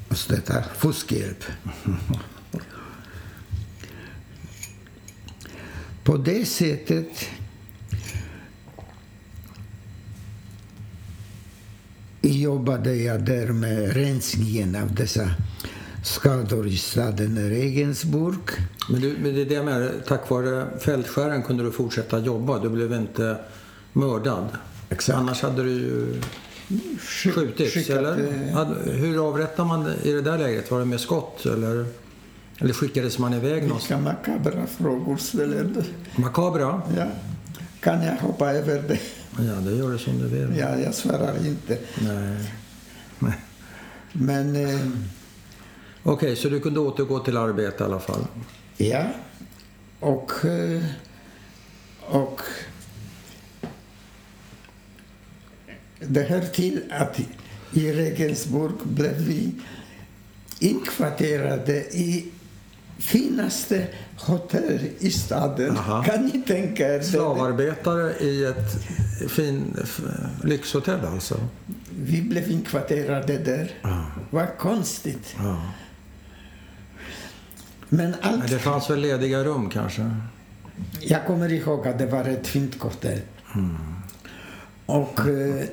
Alltså 0.08 0.32
detta 0.32 0.62
fuskhjälp. 0.62 1.44
På 6.04 6.16
det 6.16 6.46
sättet 6.46 7.28
jobbade 12.20 12.94
jag 12.94 13.24
där 13.24 13.46
med 13.46 13.92
rensningen 13.92 14.76
av 14.76 14.94
dessa 14.94 15.30
skador 16.04 16.66
i 16.66 16.76
staden 16.76 17.48
Regensburg. 17.48 18.40
Men, 18.88 19.00
du, 19.00 19.16
men 19.22 19.34
det 19.34 19.40
är 19.40 19.46
det 19.46 19.62
menar, 19.62 19.92
tack 20.08 20.30
vare 20.30 20.78
fältskären 20.78 21.42
kunde 21.42 21.62
du 21.62 21.70
fortsätta 21.70 22.18
jobba. 22.18 22.58
Du 22.58 22.68
blev 22.68 22.92
inte 22.92 23.36
mördad. 23.92 24.48
Exakt. 24.90 25.18
Annars 25.18 25.42
hade 25.42 25.62
du 25.62 25.70
ju 25.70 26.20
Sk- 26.98 27.30
skjutits, 27.32 27.74
skickat, 27.74 27.96
eller? 27.98 28.18
eh, 28.88 28.94
Hur 28.94 29.28
avrättar 29.28 29.64
man 29.64 29.92
i 30.02 30.12
det 30.12 30.22
där 30.22 30.38
läget? 30.38 30.70
Var 30.70 30.78
det 30.78 30.84
med 30.84 31.00
skott, 31.00 31.46
eller? 31.46 31.86
Eller 32.58 32.74
skickades 32.74 33.18
man 33.18 33.34
iväg 33.34 33.62
någonstans? 33.62 34.00
Vilka 34.06 34.12
makabra 34.32 34.66
frågor 34.66 35.16
ställer 35.16 35.64
du? 35.64 35.84
Makabra? 36.22 36.82
Ja. 36.96 37.06
Kan 37.80 38.02
jag 38.02 38.16
hoppa 38.16 38.52
över 38.52 38.82
det? 38.88 38.98
Ja, 39.44 39.52
det 39.52 39.72
gör 39.76 39.90
du 39.90 39.98
som 39.98 40.18
du 40.18 40.28
vill. 40.28 40.58
Ja, 40.58 40.78
jag 40.78 40.94
svarar 40.94 41.46
inte. 41.46 41.78
Nej. 42.00 42.52
Nej. 43.18 43.32
Men 44.12 44.56
eh, 44.56 44.80
Okej, 46.02 46.36
så 46.36 46.48
du 46.48 46.60
kunde 46.60 46.80
återgå 46.80 47.18
till 47.18 47.36
arbete 47.36 47.82
i 47.82 47.86
alla 47.86 47.98
fall? 48.00 48.26
ja, 48.76 49.04
och, 50.00 50.44
eh, 50.44 50.82
och 52.00 52.40
det 56.00 56.22
hör 56.22 56.40
till 56.40 56.80
att 56.90 57.20
i 57.72 57.92
Regensburg 57.92 58.72
blev 58.84 59.16
vi 59.16 59.52
inkvarterade 60.58 61.76
i 61.96 62.32
finaste 62.98 63.86
hotell 64.16 64.80
i 64.98 65.10
staden. 65.10 65.76
Aha. 65.76 66.02
Kan 66.02 66.26
ni 66.26 66.42
tänka 66.42 66.94
er? 66.94 67.00
Slavarbetare 67.00 68.12
i 68.20 68.44
ett 68.44 68.84
fin 69.30 69.76
lyxhotell 70.44 71.06
alltså? 71.06 71.40
Vi 72.02 72.22
blev 72.22 72.50
inkvarterade 72.50 73.38
där. 73.38 73.70
Ja. 73.82 74.06
Vad 74.30 74.58
konstigt. 74.58 75.36
ja. 75.38 75.62
Men 77.88 78.14
allt... 78.22 78.50
det 78.50 78.58
fanns 78.58 78.90
väl 78.90 79.00
lediga 79.00 79.44
rum 79.44 79.70
kanske? 79.70 80.10
Jag 81.00 81.26
kommer 81.26 81.52
ihåg 81.52 81.88
att 81.88 81.98
det 81.98 82.06
var 82.06 82.24
ett 82.24 82.46
fint 82.46 82.82
hotell. 82.82 83.20
Och... 84.86 85.20
Eh, 85.28 85.64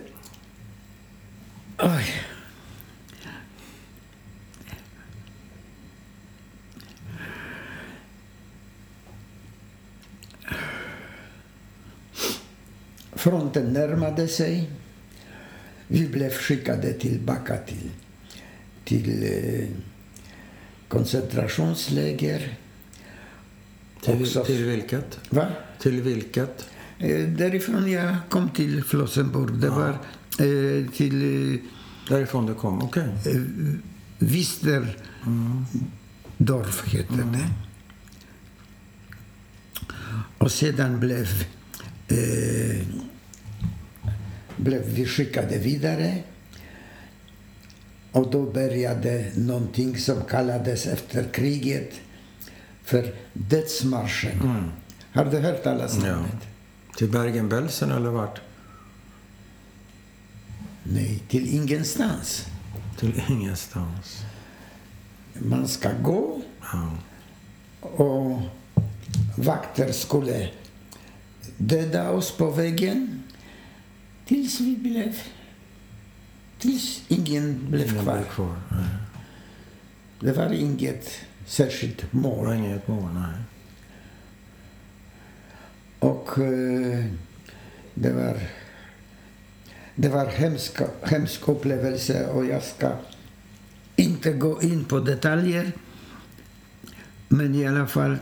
oj. 1.80 2.05
Fronten 13.13 13.73
närmade 13.73 14.28
sig. 14.28 14.69
vi 15.88 16.07
blev 16.07 16.32
skickade 16.34 16.93
tillbaka 16.93 17.57
till, 17.57 17.89
till 18.84 19.23
eh, 19.23 19.67
koncentrationsläger. 20.88 22.55
Till, 24.01 24.21
Också- 24.21 24.45
till 24.45 24.65
vilket? 24.65 25.19
Va? 25.30 25.47
Till 25.80 26.01
vilket? 26.01 26.69
Eh, 26.99 27.28
därifrån 27.28 27.91
jag 27.91 28.15
kom 28.30 28.49
till 28.49 28.84
Flossenburg. 28.84 29.53
Det 29.53 29.69
var 29.69 29.97
eh, 30.39 30.91
till 30.91 31.53
eh, 31.53 31.59
Därifrån 32.09 32.45
du 32.45 32.53
kom? 32.53 32.81
Okej. 32.81 33.07
Wisterdorf 34.19 34.93
hette 36.93 37.13
det. 37.13 37.49
Och 40.38 40.51
sedan 40.51 40.99
blev, 40.99 41.27
eh, 42.07 42.81
blev 44.57 44.81
vi 44.85 45.05
skickade 45.05 45.57
vidare. 45.57 46.17
Och 48.11 48.31
då 48.31 48.51
började 48.51 49.31
någonting 49.35 49.97
som 49.97 50.21
kallades 50.29 50.85
efter 50.88 51.23
kriget 51.33 51.93
för 52.83 53.13
dödsmarschen. 53.33 54.71
Har 55.13 55.25
du 55.25 55.38
hört 55.39 55.63
talas 55.63 55.97
om 55.97 56.05
Ja. 56.05 56.15
det? 56.15 56.97
Till 56.97 57.09
Bergen-Belsen 57.11 57.91
eller 57.91 58.09
vart? 58.09 58.41
Nej, 60.93 61.23
till 61.27 61.55
ingenstans. 61.55 62.45
Till 62.99 63.21
ingenstans. 63.29 64.23
Man 65.33 65.67
ska 65.67 65.91
gå 66.01 66.41
Ja. 66.73 66.97
och 67.81 68.41
vakter 69.38 69.91
skulle 69.91 70.49
döda 71.57 72.09
oss 72.11 72.31
på 72.38 72.49
vägen 72.51 73.23
tills 74.25 74.59
vi 74.59 74.75
blev... 74.77 75.15
Tills 76.59 77.01
ingen 77.07 77.65
blev 77.69 77.89
Ingen 77.91 78.03
kvar. 78.03 78.23
kvar. 78.23 78.55
Det 80.19 80.31
var 80.31 80.53
inget 80.53 81.11
särskilt 81.45 82.13
mål. 82.13 82.53
inget 82.53 82.88
mål, 82.88 83.13
nej. 83.13 83.33
Och 85.99 86.38
eh, 86.39 87.05
det 87.93 88.11
var... 88.11 88.38
Det 89.99 90.09
var 90.09 90.25
hemsk, 90.25 90.79
hemsk 91.01 91.47
upplevelse 91.47 92.27
och 92.27 92.45
jag 92.45 92.63
ska 92.63 92.91
inte 93.95 94.33
gå 94.33 94.61
in 94.61 94.85
på 94.85 94.99
detaljer. 94.99 95.71
Men 97.27 97.55
i 97.55 97.67
alla 97.67 97.87
fall... 97.87 98.17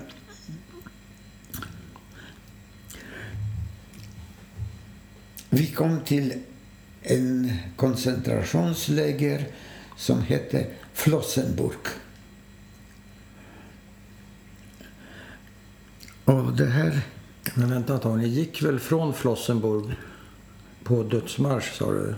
Vi 5.49 5.67
kom 5.67 5.99
till 5.99 6.33
en 7.01 7.51
koncentrationsläger 7.75 9.47
som 9.97 10.21
hette 10.21 10.67
Flossenburg. 10.93 11.79
Och 16.25 16.53
det 16.53 16.65
här... 16.65 17.01
Men 17.55 17.69
vänta 17.69 17.95
ett 17.95 18.01
tag, 18.01 18.17
ni 18.17 18.27
gick 18.27 18.61
väl 18.61 18.79
från 18.79 19.13
Flossenburg 19.13 19.95
på 20.85 21.03
dödsmarsch, 21.03 21.73
sa 21.73 21.91
du? 21.91 22.15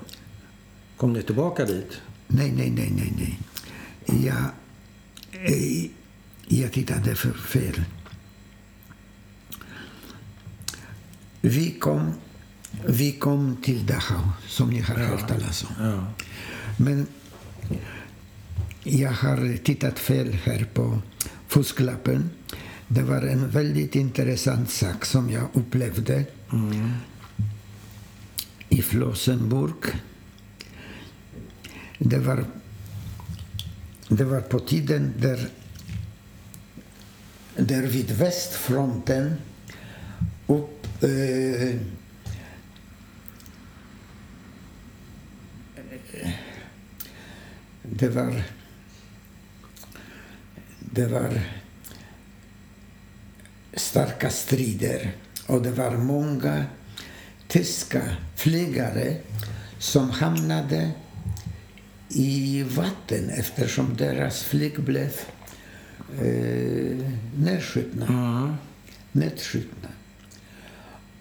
Kom 0.98 1.14
ni 1.14 1.24
tillbaka 1.24 1.66
dit? 1.66 2.02
Nej, 2.28 2.52
nej, 2.52 2.70
nej, 2.70 2.92
nej, 2.96 3.14
nej. 3.18 3.40
Jag, 4.26 4.44
eh, 5.46 5.90
jag 6.48 6.74
tittade 6.74 7.16
för 7.16 7.34
fel. 7.34 7.84
Vi 11.42 11.72
kom, 11.72 12.14
vi 12.86 13.12
kom 13.12 13.58
till 13.64 13.86
Dachau, 13.86 14.22
som 14.48 14.70
ni 14.70 14.80
har 14.80 14.96
hört 14.96 15.28
talas 15.28 15.64
om. 15.64 15.86
Ja. 15.86 16.06
Men 16.78 17.08
jag 18.84 19.12
har 19.12 19.58
tittat 19.58 20.00
fel 20.00 20.34
här 20.34 20.68
på 20.74 21.02
fusklappen. 21.48 22.30
Det 22.88 23.02
var 23.02 23.22
en 23.22 23.50
väldigt 23.50 23.96
intressant 23.96 24.70
sak 24.70 25.06
som 25.06 25.30
jag 25.30 25.48
upplevde 25.54 26.26
i 28.70 28.82
Flossenburg. 28.82 29.86
Det 31.98 32.18
var, 32.18 32.46
det 34.08 34.24
var 34.24 34.42
på 34.42 34.60
tiden 34.60 35.14
där, 35.18 35.50
där 37.56 37.84
vid 37.84 38.12
västfronten 38.12 39.36
upp, 40.48 41.04
eh, 41.04 41.76
det 47.82 48.10
var 48.10 48.44
det 50.98 51.08
var 51.08 51.42
starka 53.74 54.30
strider 54.30 55.12
och 55.48 55.62
det 55.62 55.72
var 55.72 55.92
många 55.92 56.66
tyska 57.48 58.02
flygare 58.36 59.16
som 59.80 60.10
hamnade 60.10 60.92
i 62.10 62.64
vatten 62.64 63.30
eftersom 63.30 63.96
deras 63.98 64.44
flyg 64.44 64.80
blev 64.80 65.12
eh, 66.22 66.98
nedskjutna. 67.36 68.06
Mm. 68.08 68.54
nedskjutna. 69.12 69.90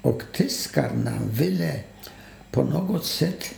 Och 0.02 0.22
tyskarna 0.32 1.18
ville 1.30 1.80
på 2.50 2.64
något 2.64 3.06
sätt 3.06 3.54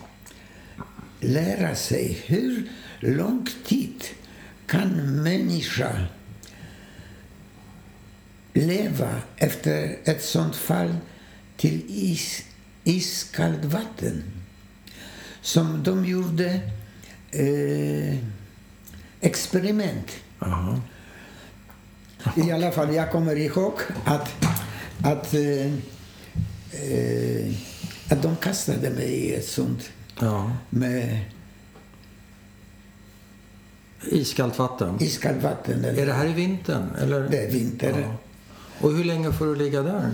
lära 1.21 1.75
sig 1.75 2.23
hur 2.27 2.69
lång 3.01 3.47
tid 3.67 4.05
kan 4.67 5.23
människa 5.23 6.07
leva 8.53 9.23
efter 9.37 9.97
ett 10.05 10.23
sånt 10.25 10.57
fall 10.57 10.97
till 11.57 11.83
is, 11.89 12.45
iskallt 12.89 13.65
vatten. 13.65 14.23
Som 15.41 15.83
de 15.83 16.05
gjorde 16.05 16.61
eh, 17.31 18.17
experiment. 19.21 20.11
Jaha. 20.39 20.81
I 22.37 22.51
alla 22.53 22.71
fall, 22.73 22.95
jag 22.95 23.13
kommer 23.13 23.37
ihåg 23.37 23.73
att, 24.05 24.29
att, 25.05 25.35
eh, 25.35 25.67
eh, 26.83 27.55
att 28.11 28.23
de 28.23 28.37
kastade 28.37 28.91
mig 28.91 29.07
i 29.11 29.35
ett 29.35 29.49
sånt 29.49 29.91
Ja. 30.21 30.53
med 30.71 31.21
Iskallt 34.11 34.59
vatten. 34.59 34.97
iskallt 35.03 35.43
vatten. 35.43 35.85
Är 35.85 36.07
det 36.07 36.13
här 36.13 36.27
i 36.27 36.33
vintern? 36.33 36.95
Eller? 37.01 37.29
Det 37.29 37.39
är 37.39 37.51
vinter. 37.51 38.01
Ja. 38.01 38.17
Och 38.81 38.93
hur 38.93 39.05
länge 39.05 39.33
får 39.33 39.47
du 39.47 39.55
ligga 39.57 39.83
där? 39.83 40.11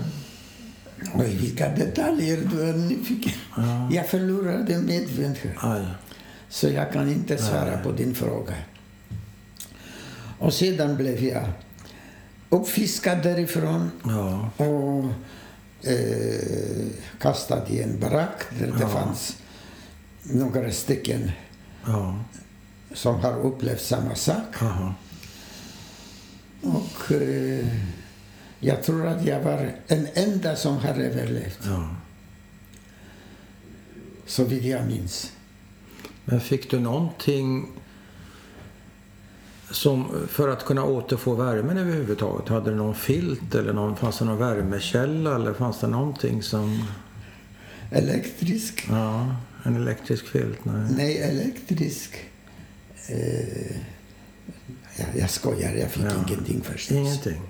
Oj, 1.15 1.35
vilka 1.35 1.69
detaljer 1.69 2.37
du 2.51 2.69
är 2.69 2.73
nyfiken. 2.73 3.33
Jag 3.91 4.07
förlorade 4.09 4.77
medvetenhet. 4.77 5.55
Aj. 5.57 5.85
Så 6.49 6.69
jag 6.69 6.91
kan 6.93 7.09
inte 7.11 7.37
svara 7.37 7.77
på 7.77 7.91
din 7.91 8.15
fråga. 8.15 8.53
Och 10.39 10.53
sedan 10.53 10.95
blev 10.97 11.23
jag 11.23 11.43
uppfiskad 12.49 13.23
därifrån 13.23 13.91
Ja. 14.03 14.49
och 14.65 15.05
eh, 15.89 16.85
kastad 17.19 17.67
i 17.69 17.81
en 17.81 17.99
barack 17.99 18.41
där 18.59 18.67
det 18.67 18.77
Ja. 18.81 18.87
fanns 18.87 19.37
några 20.23 20.71
stycken 20.71 21.31
Ja. 21.85 22.19
som 22.93 23.15
har 23.19 23.39
upplevt 23.39 23.81
samma 23.81 24.15
sak. 24.15 24.55
Och 26.61 27.11
eh, 27.11 27.65
jag 28.59 28.83
tror 28.83 29.07
att 29.07 29.25
jag 29.25 29.41
var 29.41 29.71
en 29.87 30.07
enda 30.13 30.55
som 30.55 30.77
har 30.77 30.89
överlevt, 30.93 31.59
Ja. 31.65 31.89
så 34.25 34.43
vitt 34.43 34.63
jag 34.63 34.85
minns. 34.87 35.31
Men 36.25 36.39
fick 36.41 36.71
du 36.71 36.79
någonting 36.79 37.67
som, 39.71 40.27
för 40.29 40.49
att 40.49 40.65
kunna 40.65 40.83
återfå 40.83 41.33
värmen 41.35 41.77
överhuvudtaget? 41.77 42.47
Hade 42.49 42.69
du 42.69 42.75
någon 42.75 42.95
filt 42.95 43.55
eller 43.55 43.73
någon, 43.73 43.95
fanns 43.95 44.19
det 44.19 44.25
någon 44.25 44.37
värmekälla 44.37 45.35
eller 45.35 45.53
fanns 45.53 45.79
det 45.79 45.87
någonting 45.87 46.43
som... 46.43 46.83
Elektrisk? 47.91 48.85
Ja, 48.89 49.35
en 49.63 49.75
elektrisk 49.75 50.25
filt? 50.27 50.65
Nej. 50.65 50.91
Nej, 50.97 51.17
elektrisk. 51.17 52.15
Eh, 53.09 53.75
jag, 54.97 55.07
jag 55.17 55.29
skojar, 55.29 55.71
jag 55.73 55.91
fick 55.91 56.03
Ja. 56.03 56.11
ingenting 56.27 56.61
förstås. 56.61 56.91
Ingenting. 56.97 57.41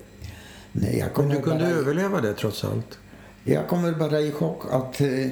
Nej, 0.81 0.97
jag 0.97 1.05
Men 1.05 1.13
kommer, 1.15 1.35
du 1.35 1.41
kunde 1.41 1.63
bara, 1.65 1.73
överleva 1.73 2.21
det 2.21 2.33
trots 2.33 2.63
allt? 2.63 2.97
jag 3.43 3.67
kommer 3.67 3.91
bara 3.91 4.21
ihåg 4.21 4.61
att, 4.71 5.01
eh, 5.01 5.27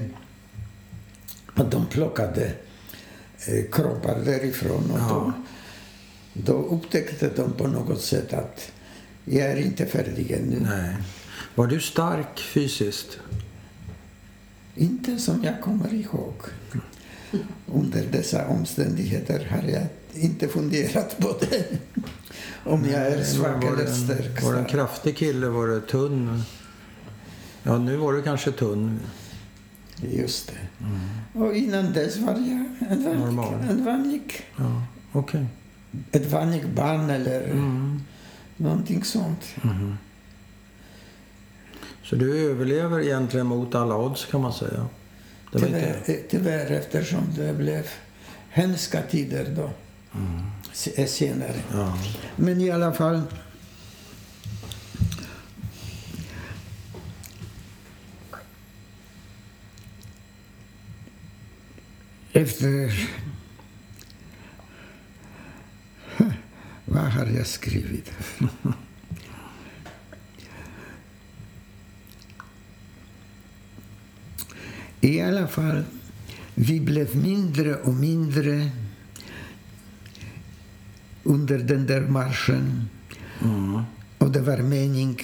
att 1.53 1.71
de 1.71 1.85
plockade 1.85 2.51
eh, 3.47 3.63
kroppar 3.71 4.19
därifrån 4.25 4.91
och 4.91 4.99
Ja. 4.99 5.33
då, 6.33 6.53
då 6.53 6.53
upptäckte 6.75 7.29
de 7.35 7.51
på 7.53 7.67
något 7.67 8.01
sätt 8.01 8.33
att 8.33 8.71
jag 9.25 9.47
är 9.51 9.55
inte 9.57 9.85
färdig 9.85 10.31
ännu. 10.31 10.59
Nej. 10.59 10.95
Var 11.55 11.67
du 11.67 11.79
stark 11.79 12.39
fysiskt? 12.39 13.17
Inte 14.75 15.17
som 15.17 15.43
jag 15.43 15.61
kommer 15.61 15.93
ihåg. 15.93 16.33
under 17.73 18.03
dessa 18.11 18.47
omständigheter 18.47 19.47
har 19.51 19.69
jag 19.69 19.83
inte 20.23 20.47
funderat 20.47 21.17
på 21.17 21.35
det. 21.39 21.65
Om 22.66 22.86
jag 22.89 23.01
är 23.07 23.24
svag 23.24 23.64
eller 23.64 23.86
stark. 23.86 24.43
var 24.43 24.53
det 24.53 24.59
en 24.59 24.66
kraftig 24.66 25.18
kille? 25.18 25.47
Var 25.47 25.68
det 25.68 25.82
tunn? 25.82 26.43
Ja, 27.64 27.78
nu 27.78 27.95
var 27.97 28.14
du 28.14 28.22
kanske 28.22 28.51
tunn. 28.51 28.99
Just 30.01 30.47
det. 30.51 30.88
Och 31.39 31.53
innan 31.55 31.93
dess 31.93 32.18
var 32.18 32.32
jag 32.34 32.91
en 32.91 33.03
Normal. 33.20 33.53
en 33.70 33.86
vanlig, 33.86 34.41
Ja, 34.57 34.82
okej. 35.11 35.45
ett 36.11 36.32
vanligt 36.32 36.68
barn 36.70 37.09
eller 37.09 37.41
Mm. 37.43 38.01
någonting 38.57 39.03
sånt. 39.03 39.55
Så 42.03 42.16
du 42.16 42.49
överlever 42.51 42.99
egentligen 43.01 43.47
mot 43.47 43.76
alla 43.76 43.97
odds 43.97 44.26
kan 44.26 44.41
man 44.41 44.53
säga? 44.53 44.86
Det 45.51 45.59
Tyvärr, 45.59 45.97
inte... 45.97 46.14
eh, 46.14 46.20
tyvärr 46.30 46.72
eftersom 46.72 47.24
det 47.38 47.53
blev 47.53 47.88
hemska 48.49 49.01
tider 49.01 49.53
då. 49.55 49.70
se- 50.11 50.20
Senare. 50.74 51.61
Ja. 51.74 51.97
Men 52.36 52.61
i 52.61 52.71
alla 52.71 52.93
fall. 52.93 53.21
Efter... 62.32 63.09
Vad 66.86 67.03
har 67.03 67.26
jag 67.26 67.47
skrivit? 67.47 68.11
I 75.01 75.21
alla 75.21 75.47
fall, 75.47 75.84
vi 76.55 76.80
blev 76.80 77.15
mindre 77.15 77.76
och 77.76 77.93
mindre 77.93 78.69
under 81.24 81.57
den 81.57 81.88
där 81.88 82.01
marschen. 82.01 82.89
Och 84.17 84.32
det 84.32 84.41
var 84.41 84.57
mening. 84.57 85.19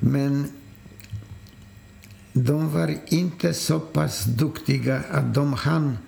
Men 0.00 0.48
de 2.32 2.72
var 2.72 2.94
inte 3.06 3.54
så 3.54 3.80
pass 3.80 4.24
duktiga 4.24 5.02
att 5.10 5.34
de 5.34 5.52
hann 5.52 5.98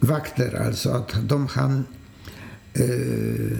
vakter, 0.00 0.66
alltså 0.66 0.90
att 0.90 1.16
de 1.28 1.46
hann 1.46 1.84
eh, 2.74 3.58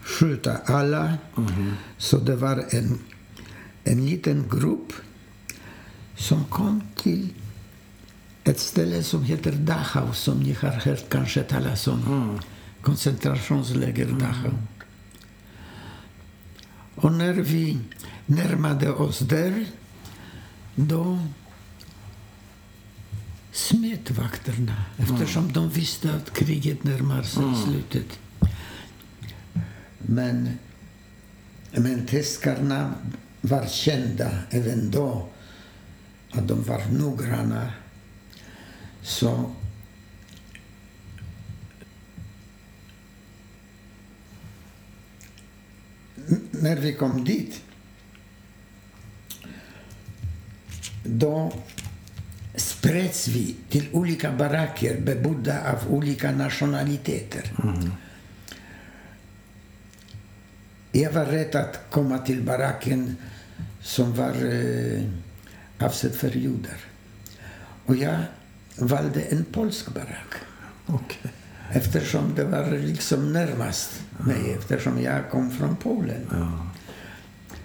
skjuta 0.00 0.56
alla. 0.56 1.18
Så 1.98 2.18
det 2.18 2.36
var 2.36 2.64
en, 2.70 2.98
en 3.84 4.06
liten 4.06 4.44
grupp 4.50 4.92
som 6.16 6.44
kom 6.44 6.82
till 6.96 7.28
ett 8.44 8.58
ställe 8.60 9.02
som 9.02 9.24
heter 9.24 9.52
Dachau, 9.52 10.12
som 10.12 10.40
ni 10.40 10.52
har 10.52 10.68
hört 10.68 11.08
kanske 11.08 11.42
talas 11.42 11.86
om. 11.88 12.00
Koncentrationsläger 12.86 14.06
Dachau. 14.06 14.52
Och 16.94 17.12
när 17.12 17.32
vi 17.32 17.78
närmade 18.26 18.90
oss 18.90 19.18
där, 19.18 19.66
då 20.74 21.18
smet 23.52 24.10
vakterna 24.10 24.84
eftersom 24.96 25.52
de 25.52 25.70
visste 25.70 26.14
att 26.14 26.32
kriget 26.32 26.84
närmar 26.84 27.22
sig 27.22 27.44
slutet. 27.64 28.18
Men, 29.98 30.58
men 31.70 32.06
tyskarna 32.06 32.94
var 33.40 33.66
kända 33.66 34.30
även 34.50 34.90
då 34.90 35.28
att 36.30 36.48
de 36.48 36.62
var 36.62 36.82
noggranna. 36.90 37.72
Så 39.02 39.54
när 46.62 46.76
vi 46.76 46.92
kom 46.92 47.24
dit 47.24 47.62
då 51.02 51.52
spreds 52.54 53.28
vi 53.28 53.56
till 53.68 53.88
olika 53.92 54.32
baracker 54.32 55.00
bebodda 55.00 55.72
av 55.72 55.94
olika 55.94 56.32
nationaliteter. 56.32 57.52
Mm. 57.62 57.90
Jag 60.92 61.12
var 61.12 61.24
rädd 61.24 61.56
att 61.56 61.90
komma 61.90 62.18
till 62.18 62.42
baracken 62.42 63.16
som 63.80 64.14
var 64.14 64.34
eh, 64.52 65.02
avsedd 65.78 66.14
för 66.14 66.30
judar. 66.30 66.78
Och 67.86 67.96
jag 67.96 68.18
valde 68.78 69.20
en 69.20 69.44
polsk 69.44 69.94
barack 69.94 70.34
Okay 70.86 71.30
eftersom 71.72 72.34
det 72.34 72.44
var 72.44 72.70
liksom 72.70 73.32
närmast 73.32 74.02
mig 74.18 74.54
eftersom 74.58 75.02
jag 75.02 75.30
kom 75.30 75.50
från 75.50 75.76
Polen. 75.76 76.26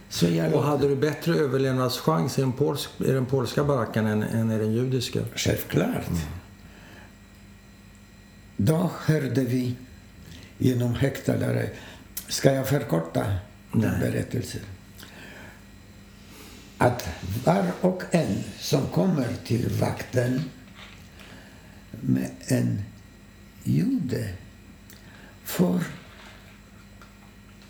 Så 0.10 0.26
jag 0.26 0.54
Och 0.54 0.64
hade 0.64 0.88
du 0.88 0.96
bättre 0.96 1.36
överlevnadschans 1.36 2.38
i 2.40 2.42
den, 2.42 2.54
polsk, 2.54 2.90
i 2.98 3.12
den 3.12 3.26
polska 3.26 3.64
baracken 3.64 4.06
än, 4.06 4.24
än 4.24 4.52
i 4.52 4.58
den 4.58 4.72
judiska? 4.72 5.20
Självklart. 5.36 6.06
Då 8.58 8.92
hörde 9.06 9.42
vi 9.42 9.76
genom 10.58 10.96
högtalare, 10.96 11.70
ska 12.28 12.54
jag 12.54 12.68
förkorta 12.68 13.26
den 13.72 14.00
berättelsen? 14.00 14.62
Att 16.78 17.08
var 17.46 17.66
och 17.82 18.04
en 18.12 18.44
som 18.60 18.88
kommer 18.88 19.28
till 19.46 19.70
vakten 19.80 20.42
med 22.02 22.30
en 22.48 22.82
jude 23.64 24.34
får 25.44 25.84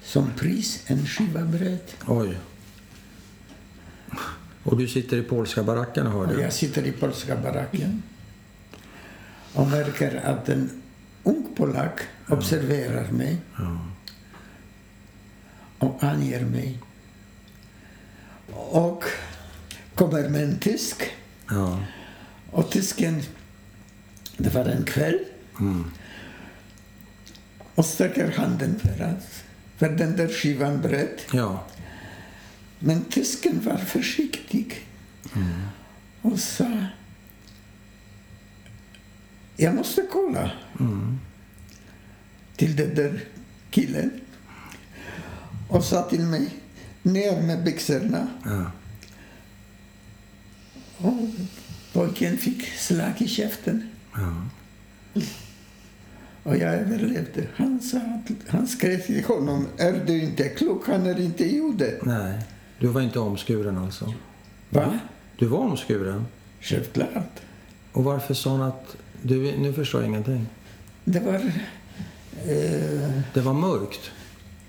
som 0.04 0.32
pris 0.38 0.84
en 0.88 1.06
skiva 1.06 1.42
bröd. 1.42 1.92
Oj. 2.08 2.38
Och 4.64 4.78
du 4.78 4.88
sitter 4.88 5.18
i 5.18 5.24
polska 5.24 5.64
baracken 5.64 6.08
hör 6.08 6.28
det? 6.28 6.42
jag 6.42 6.54
sitter 6.54 6.88
i 6.88 6.92
polska 6.92 7.36
baracken 7.36 8.04
och 9.54 9.68
märker 9.68 10.16
att 10.26 10.50
en 10.50 10.82
ung 11.24 11.48
polack 11.56 12.00
observerar 12.28 13.12
mig 13.12 13.38
och 15.78 16.04
anger 16.04 16.46
mig. 16.46 16.80
Och 18.54 19.04
kommer 19.96 20.30
med 20.30 20.44
en 20.44 20.60
tysk. 20.60 21.12
Ja. 21.50 21.80
Och 22.52 22.72
tysken, 22.72 23.22
det 24.38 24.50
var 24.50 24.66
en 24.66 24.84
kväll, 24.84 25.20
och 27.76 27.86
sträcker 27.86 28.32
handen 28.32 28.80
för, 28.80 29.04
att, 29.04 29.44
för 29.78 29.90
den 29.90 30.16
där 30.16 30.28
skivan 30.28 30.82
bröd. 30.82 31.22
Ja. 31.34 31.68
Men 32.80 33.04
tysken 33.04 33.62
var 33.62 33.78
försiktig 33.78 34.88
och 36.22 36.40
sa 36.40 36.86
jag 39.56 39.76
måste 39.76 40.02
kolla 40.12 40.52
till 42.56 42.76
den 42.76 42.96
där 42.96 43.24
killen 43.70 44.12
och 45.70 45.84
sa 45.84 46.10
till 46.10 46.22
mig 46.22 46.50
ner 47.02 47.42
med 47.42 47.64
byxorna. 47.64 48.28
ja. 48.46 48.72
Och 50.98 51.30
pojken 51.94 52.38
fick 52.38 52.66
slag 52.66 53.14
i 53.18 53.28
käften. 53.28 53.90
ja. 54.16 54.44
Och 56.44 56.58
jag 56.58 56.74
överlevde. 56.74 57.44
Han, 57.56 57.82
sa 57.82 57.98
att, 57.98 58.32
han 58.48 58.68
skrev 58.68 59.02
till 59.02 59.24
honom, 59.26 59.68
är 59.78 60.04
du 60.06 60.22
inte 60.22 60.50
klok? 60.50 60.88
Han 60.88 61.06
är 61.06 61.20
inte 61.20 61.44
jude. 61.46 61.94
Nej. 62.04 62.40
Du 62.80 62.88
var 62.88 63.02
inte 63.02 63.20
omskuren 63.20 63.78
alltså? 63.78 64.14
Va? 64.70 65.00
Du 65.38 65.46
var 65.46 65.58
omskuren? 65.60 66.26
Självklart. 66.62 67.40
Och 67.92 68.04
varför 68.04 68.34
sa 68.34 68.50
han 68.58 68.62
att... 68.62 68.96
Du, 69.22 69.58
nu 69.58 69.74
förstår 69.74 70.02
jag 70.02 70.08
ingenting. 70.10 70.48
Det 71.04 71.20
var... 71.20 71.34
Eh, 71.34 73.12
Det 73.34 73.42
var 73.42 73.54
mörkt? 73.54 74.12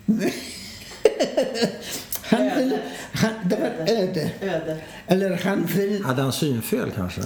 han 2.23 2.51
vill, 2.57 2.79
han, 3.13 3.33
det 3.45 3.57
var 3.57 3.93
öde. 3.97 4.31
Öde. 4.41 4.79
Eller 5.07 5.37
han 5.45 5.67
vill... 5.67 6.05
Hade 6.05 6.23
han 6.23 6.33
synfel 6.33 6.91
kanske? 6.97 7.21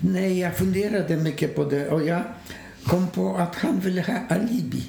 Nej, 0.00 0.38
jag 0.38 0.56
funderade 0.56 1.16
mycket 1.16 1.56
på 1.56 1.64
det 1.64 1.88
och 1.88 2.06
jag 2.06 2.22
kom 2.86 3.08
på 3.08 3.36
att 3.36 3.54
han 3.54 3.80
ville 3.80 4.02
ha 4.02 4.18
alibi 4.36 4.84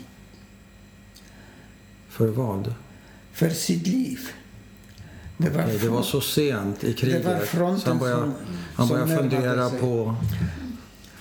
För 2.09 2.27
vad? 2.27 2.73
för 3.33 3.49
sitt 3.49 3.87
liv. 3.87 4.19
Det 5.37 5.49
var, 5.49 5.65
Nej, 5.65 5.77
det 5.77 5.89
var 5.89 6.03
så 6.03 6.21
sent 6.21 6.83
i 6.83 6.93
kriget. 6.93 7.23
Det 7.23 7.33
var 7.33 7.39
fronten 7.39 7.79
så 7.81 7.89
han 7.89 7.99
började, 7.99 8.21
som- 8.21 8.33
han 8.75 8.87
började 8.87 9.15
fundera 9.17 9.69
på 9.69 10.15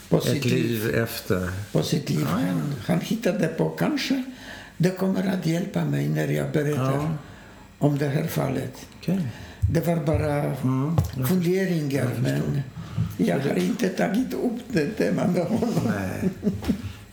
på 0.08 0.16
ett 0.18 0.44
liv. 0.44 0.54
liv 0.54 0.94
efter. 0.94 1.50
På 1.72 1.82
sitt 1.82 2.10
liv. 2.10 2.24
Han, 2.26 2.74
han 2.86 3.00
hittade 3.00 3.46
på 3.48 3.68
kanske 3.70 4.24
det 4.76 4.90
kommer 4.90 5.26
att 5.38 5.46
hjälpa 5.46 5.84
mig 5.84 6.08
när 6.08 6.28
jag 6.28 6.52
berättar 6.52 6.92
Ja. 6.94 7.10
om 7.78 7.98
det 7.98 8.08
här 8.08 8.26
fallet. 8.26 8.86
Okej. 9.00 9.20
Det 9.60 9.86
var 9.86 9.96
bara 9.96 10.42
Mm, 10.42 10.96
funderingar, 11.28 12.10
men 12.22 12.62
Jag 13.16 13.38
har 13.38 13.58
inte 13.58 13.88
tagit 13.88 14.34
upp 14.34 14.60
det 14.68 14.86
temat 14.86 15.30
med 15.30 15.44
honom. 15.44 15.74
Nej. 15.86 16.30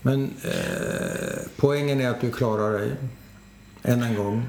Men 0.01 0.33
eh, 0.43 1.39
poängen 1.57 2.01
är 2.01 2.09
att 2.09 2.21
du 2.21 2.31
klarar 2.31 2.79
dig. 2.79 2.91
Än 3.83 4.03
en 4.03 4.15
gång. 4.15 4.45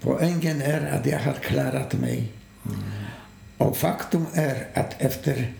Poängen 0.00 0.62
är 0.62 0.98
att 0.98 1.06
jag 1.06 1.18
har 1.18 1.32
klarat 1.32 1.94
mig. 1.94 2.32
Och 3.58 3.76
faktum 3.76 4.26
är 4.34 4.66
att 4.74 4.94
efter, 4.98 5.52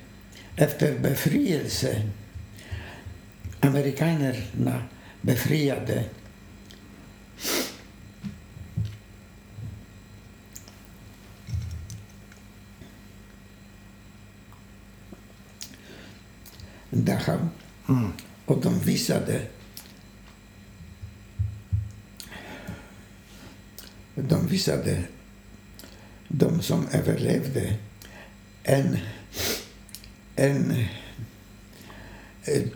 efter 0.56 0.98
befrielse, 0.98 2.02
amerikanerna 3.60 4.82
befriade 5.20 6.04
Dachau. 17.04 17.38
Mm. 17.88 18.12
Och 18.46 18.60
de 18.60 18.78
visade 18.78 19.46
de 24.16 24.46
visade 24.46 25.02
de 26.28 26.62
som 26.62 26.88
överlevde 26.92 27.76
en, 28.62 28.98
en, 30.36 30.84
en 32.44 32.70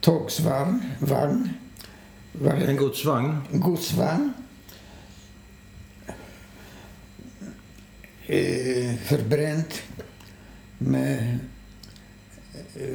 tågsvagn, 0.00 0.82
vagn, 0.98 1.48
heter 2.32 2.68
En 2.68 2.76
godsvagn. 2.76 3.40
godsvagn 3.50 4.32
eh, 8.26 8.94
förbränt 8.96 9.82
med 10.78 11.18
eh, 11.18 11.36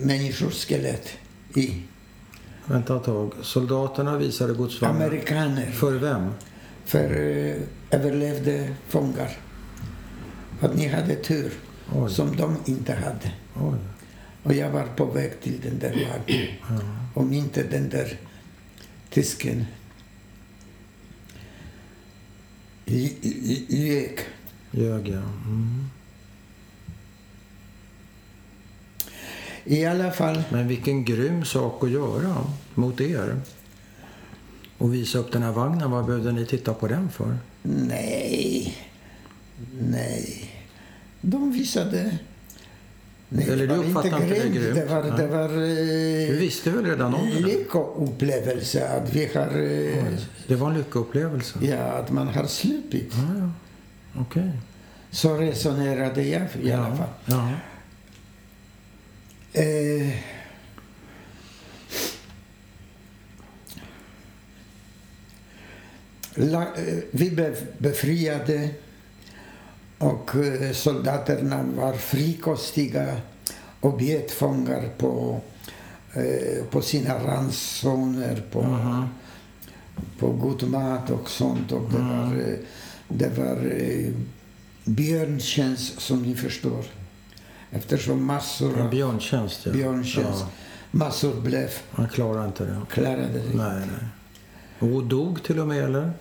människors 0.02 0.66
skelett 0.66 1.10
i. 1.56 1.82
Vänta 2.66 2.98
ett 2.98 3.04
tag. 3.04 3.34
Soldaterna 3.42 4.18
visade 4.18 4.54
godsvagnen. 4.54 5.02
Amerikaner 5.02 5.72
För 5.72 5.92
vem? 5.92 6.30
för 6.86 7.12
eh, 7.12 7.56
överlevde 7.92 8.74
fångar. 8.88 9.38
Att 10.62 10.76
ni 10.76 10.88
hade 10.88 11.16
tur 11.16 11.52
Oj. 11.96 12.12
som 12.14 12.36
de 12.36 12.58
inte 12.66 12.94
hade. 12.94 13.32
Oj. 13.56 13.78
Och 14.44 14.54
jag 14.54 14.70
var 14.72 14.84
på 14.84 15.06
väg 15.06 15.42
till 15.42 15.62
den 15.62 15.80
där 15.80 15.90
vagnen. 15.90 16.48
Om 17.14 17.34
inte 17.34 17.64
den 17.64 17.90
där 17.90 18.20
tysken 19.10 19.66
gick. 22.86 24.20
Ljög 24.72 25.08
jag. 25.08 25.24
Mm. 25.24 25.86
I 29.70 29.86
alla 29.86 30.12
fall, 30.12 30.44
Men 30.50 30.68
vilken 30.68 31.06
grym 31.06 31.46
sak 31.46 31.84
att 31.84 31.90
göra 31.90 32.36
mot 32.74 33.02
er. 33.02 33.36
Och 34.78 34.94
visa 34.94 35.18
upp 35.20 35.32
den 35.32 35.44
här 35.44 35.52
vagnen. 35.52 35.92
Vad 35.92 36.06
behövde 36.06 36.32
ni 36.32 36.46
titta 36.46 36.74
på 36.74 36.88
den 36.88 37.10
för? 37.10 37.38
nej, 37.64 38.78
nej. 39.80 40.52
De 41.22 41.52
visade... 41.52 42.18
Nej, 43.30 43.46
Eller 43.50 43.68
det 43.68 43.74
du 43.76 43.80
var 43.82 43.86
uppfattar 43.86 44.22
inte 44.24 44.28
det 44.36 44.40
grymt. 44.40 44.56
grymt? 44.56 44.76
Det 44.76 44.86
var, 44.86 45.04
Nej. 45.04 45.12
det 45.18 45.28
var 45.28 45.48
Du 46.28 46.34
eh, 46.34 46.40
visste 46.40 46.70
väl 46.72 46.86
redan 46.86 47.14
om 47.14 47.30
det? 47.30 47.40
lyckoupplevelse 47.40 48.88
att 48.90 49.14
vi 49.16 49.30
har... 49.36 49.48
Eh, 49.98 50.04
Det 50.48 50.56
var 50.56 50.70
en 50.72 50.78
lyckoupplevelse. 50.78 51.60
ja, 51.62 51.78
att 51.78 52.12
man 52.12 52.28
har 52.28 52.46
sluppit. 52.46 53.14
Ja, 53.14 53.40
ja. 53.40 53.52
Okej. 54.22 54.52
Så 55.12 55.38
resonerade 55.38 56.24
jag 56.24 56.48
i 56.62 56.72
alla 56.72 56.96
fall. 56.96 57.08
Ja. 57.26 57.50
Eh, 59.58 60.14
la, 66.36 66.62
eh, 66.62 66.98
vi 67.12 67.32
blev 67.32 67.68
befriade 67.78 68.70
och 69.98 70.36
eh, 70.36 70.72
soldaterna 70.72 71.64
var 71.76 71.94
frikostiga 71.94 73.22
och 73.80 73.98
bjöd 73.98 74.32
fångar 74.32 74.90
på, 74.98 75.42
eh, 76.14 76.66
på 76.70 76.82
sina 76.82 77.24
ransoner, 77.24 78.44
på, 78.52 78.62
Aha. 78.62 79.10
på 80.20 80.32
god 80.32 80.64
mat 80.70 81.10
och 81.10 81.30
sånt. 81.30 81.72
Och 81.72 81.92
det 81.92 81.98
var, 81.98 82.50
eh, 82.50 82.58
det 83.08 83.38
var 83.38 83.72
eh, 83.82 84.12
björntjänst 84.84 86.02
som 86.02 86.24
ni 86.24 86.36
förstår. 86.36 86.86
Eftersom 87.72 88.26
massor 88.26 88.74
En 88.74 88.82
av 88.82 88.90
björntjänst, 88.90 89.66
ja. 89.66 89.72
björntjänst. 89.72 90.40
Ja, 90.40 90.48
Massor 90.92 91.42
blev 91.42 91.70
han 91.92 92.10
klarar 92.10 92.46
inte 92.46 92.66
det. 92.66 92.82
klarade 92.92 93.28
det. 93.34 93.58
Nej, 93.58 93.82
nej. 94.80 94.94
Och 94.94 95.04
dog 95.04 95.44
till 95.44 95.60
och 95.60 95.68
med, 95.68 95.84
eller? 95.84 96.12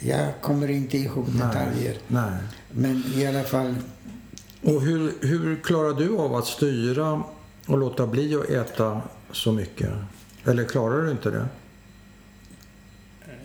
Jag 0.00 0.40
kommer 0.40 0.70
inte 0.70 0.98
ihåg 0.98 1.26
detaljer. 1.32 1.96
Nej. 2.08 2.32
Men 2.70 3.04
i 3.14 3.26
alla 3.26 3.42
fall, 3.42 3.74
Och 4.62 4.80
hur, 4.82 5.12
hur 5.20 5.56
klarar 5.56 5.94
du 5.94 6.16
av 6.18 6.34
att 6.34 6.46
styra 6.46 7.22
och 7.66 7.78
låta 7.78 8.06
bli 8.06 8.34
att 8.34 8.50
äta 8.50 9.02
så 9.32 9.52
mycket? 9.52 9.90
Eller 10.44 10.64
klarar 10.64 11.02
du 11.02 11.10
inte 11.10 11.30
det? 11.30 11.46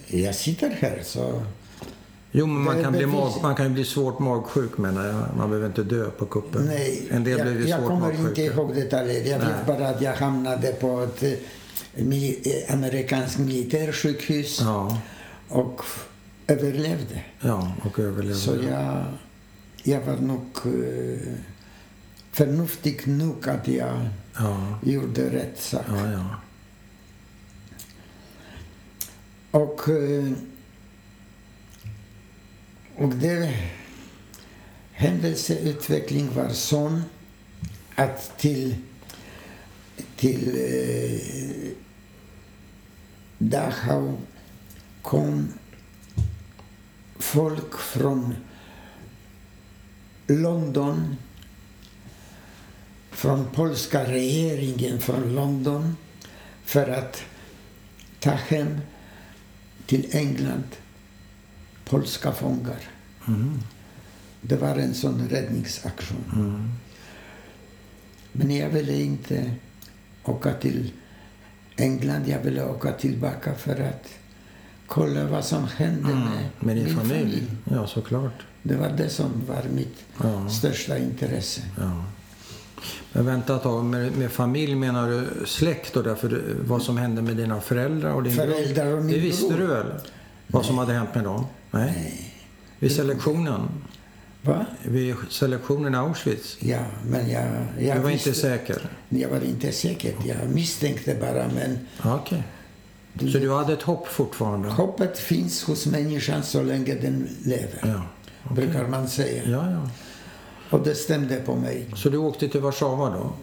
jag 0.07 0.35
sitter 0.35 0.69
här 0.69 1.01
så... 1.03 1.41
Jo, 2.37 2.45
men 2.45 2.63
man 2.63 2.83
kan, 2.83 2.91
bli 2.91 3.05
mag, 3.05 3.31
man 3.41 3.55
kan 3.55 3.65
ju 3.65 3.71
bli 3.73 3.85
svårt 3.85 4.19
magsjuk 4.19 4.77
menar 4.77 5.05
jag. 5.05 5.15
Man 5.37 5.49
behöver 5.49 5.67
inte 5.67 5.83
dö 5.83 6.09
på 6.09 6.25
kuppen. 6.25 6.65
Nej, 6.65 7.07
en 7.11 7.23
del 7.23 7.37
jag, 7.37 7.47
blir 7.47 7.59
ju 7.61 7.67
jag 7.67 7.79
svårt 7.79 7.87
kommer 7.89 8.09
inte 8.11 8.21
magsjuka. 8.23 8.41
ihåg 8.53 8.75
detaljer. 8.75 9.23
Jag 9.31 9.39
Nej. 9.39 9.47
vet 9.47 9.65
bara 9.67 9.89
att 9.89 10.01
jag 10.01 10.13
hamnade 10.13 10.71
på 10.71 11.01
ett 11.01 11.23
eh, 11.23 12.03
mili- 12.03 12.39
eh, 12.67 12.73
amerikanskt 12.73 13.37
militärsjukhus 13.39 14.59
Ja, 14.61 15.01
och 15.49 15.81
överlevde. 16.47 17.21
ja, 17.41 17.71
och 17.85 17.99
överlevde. 17.99 18.35
Så 18.39 18.51
jag, 18.69 19.03
jag 19.83 20.01
var 20.01 20.15
nog 20.17 20.45
eh, 20.65 21.19
förnuftig 22.31 23.07
nog 23.07 23.49
att 23.49 23.67
jag 23.67 23.99
Ja, 24.37 24.79
gjorde 24.83 25.21
rätt 25.29 25.59
sak. 25.61 25.81
ja. 25.89 26.25
Och, 29.51 29.81
och 32.97 33.09
det 33.09 33.53
händelseutveckling 34.91 36.33
var 36.35 36.49
sån 36.49 37.01
att 37.95 38.37
till, 38.37 38.75
till 40.15 40.49
eh, 40.49 41.71
Dachau 43.37 44.17
kom 45.01 45.47
folk 47.19 47.77
från 47.77 48.35
London, 50.27 51.15
från 53.11 53.45
polska 53.51 54.03
regeringen 54.11 54.99
från 54.99 55.35
London 55.35 55.97
för 56.63 56.89
att 56.89 57.23
ta 58.19 58.31
hem 58.31 58.79
till 59.85 60.07
England 60.11 60.75
polska 61.85 62.31
fångar. 62.31 62.79
Mm. 63.27 63.59
Det 64.41 64.55
var 64.55 64.75
en 64.75 64.93
sån 64.93 65.27
räddningsaktion. 65.29 66.23
Mm. 66.35 66.71
Men 68.31 68.55
jag 68.55 68.69
ville 68.69 69.01
inte 69.01 69.51
åka 70.23 70.53
till 70.53 70.91
England. 71.75 72.23
Jag 72.27 72.39
ville 72.39 72.65
åka 72.65 72.91
tillbaka 72.91 73.53
för 73.55 73.71
att 73.81 74.09
kolla 74.87 75.27
vad 75.27 75.45
som 75.45 75.67
hände 75.75 76.11
Mm. 76.11 76.19
med, 76.23 76.43
Med 76.59 76.75
din 76.75 76.85
min 76.85 76.95
familj? 76.95 77.43
Ja, 77.71 77.87
såklart. 77.87 78.45
Det 78.63 78.75
var 78.75 78.89
det 78.89 79.09
som 79.09 79.31
var 79.47 79.63
mitt 79.75 80.03
Ja. 80.23 80.49
största 80.49 80.97
intresse. 80.97 81.61
Ja. 81.77 82.03
Men 83.13 83.25
vänta 83.25 83.55
ett 83.55 83.63
tag, 83.63 83.85
med, 83.85 84.17
med 84.17 84.31
familj 84.31 84.75
menar 84.75 85.09
du 85.09 85.45
släkt 85.45 85.93
då? 85.93 86.01
Därför 86.01 86.43
vad 86.67 86.81
som 86.81 86.97
hände 86.97 87.21
med 87.21 87.37
dina 87.37 87.61
föräldrar 87.61 88.11
och 88.13 88.23
din 88.23 88.35
Föräldrar 88.35 88.93
och 88.93 89.03
min 89.03 89.13
Det 89.15 89.19
visste 89.19 89.47
bror. 89.47 89.57
du 89.57 89.65
väl? 89.67 89.85
Vad 90.47 90.65
som 90.65 90.77
hade 90.77 90.93
hänt 90.93 91.15
med 91.15 91.23
dem? 91.23 91.45
Nej. 91.75 92.31
Vid 92.79 92.91
selektionen? 92.91 93.67
Va? 94.41 94.65
Vid 94.83 95.15
selektionen 95.29 95.93
i 95.93 95.97
Auschwitz? 95.97 96.57
Ja, 96.59 96.85
men 97.07 97.29
jag, 97.29 97.45
jag 97.79 97.97
Du 97.97 98.01
var 98.01 98.09
visste- 98.09 98.29
inte 98.29 98.41
säker? 98.41 98.89
Jag 99.09 99.29
var 99.29 99.41
inte 99.45 99.71
säker. 99.71 100.13
Jag 100.25 100.49
misstänkte 100.53 101.15
bara, 101.15 101.47
men 101.55 101.79
Okej. 102.03 102.43
du 103.13 103.31
Så 103.31 103.37
du 103.37 103.51
hade 103.53 103.73
ett 103.73 103.81
hopp 103.81 104.07
fortfarande? 104.07 104.69
hoppet 104.69 105.19
finns 105.19 105.63
hos 105.63 105.85
människan 105.85 106.43
så 106.43 106.63
länge 106.63 106.95
den 106.95 107.27
lever, 107.43 107.79
Ja. 107.83 108.01
brukar 108.55 108.87
man 108.87 109.07
säga. 109.09 109.43
Ja, 109.45 109.71
ja. 109.71 109.89
Och 110.69 110.83
det 110.83 110.95
stämde 110.95 111.35
på 111.35 111.55
mig. 111.55 111.85
Så 111.95 112.09
du 112.09 112.17
åkte 112.17 112.47
till 112.49 112.61
Warszawa 112.61 113.09
då? 113.09 113.33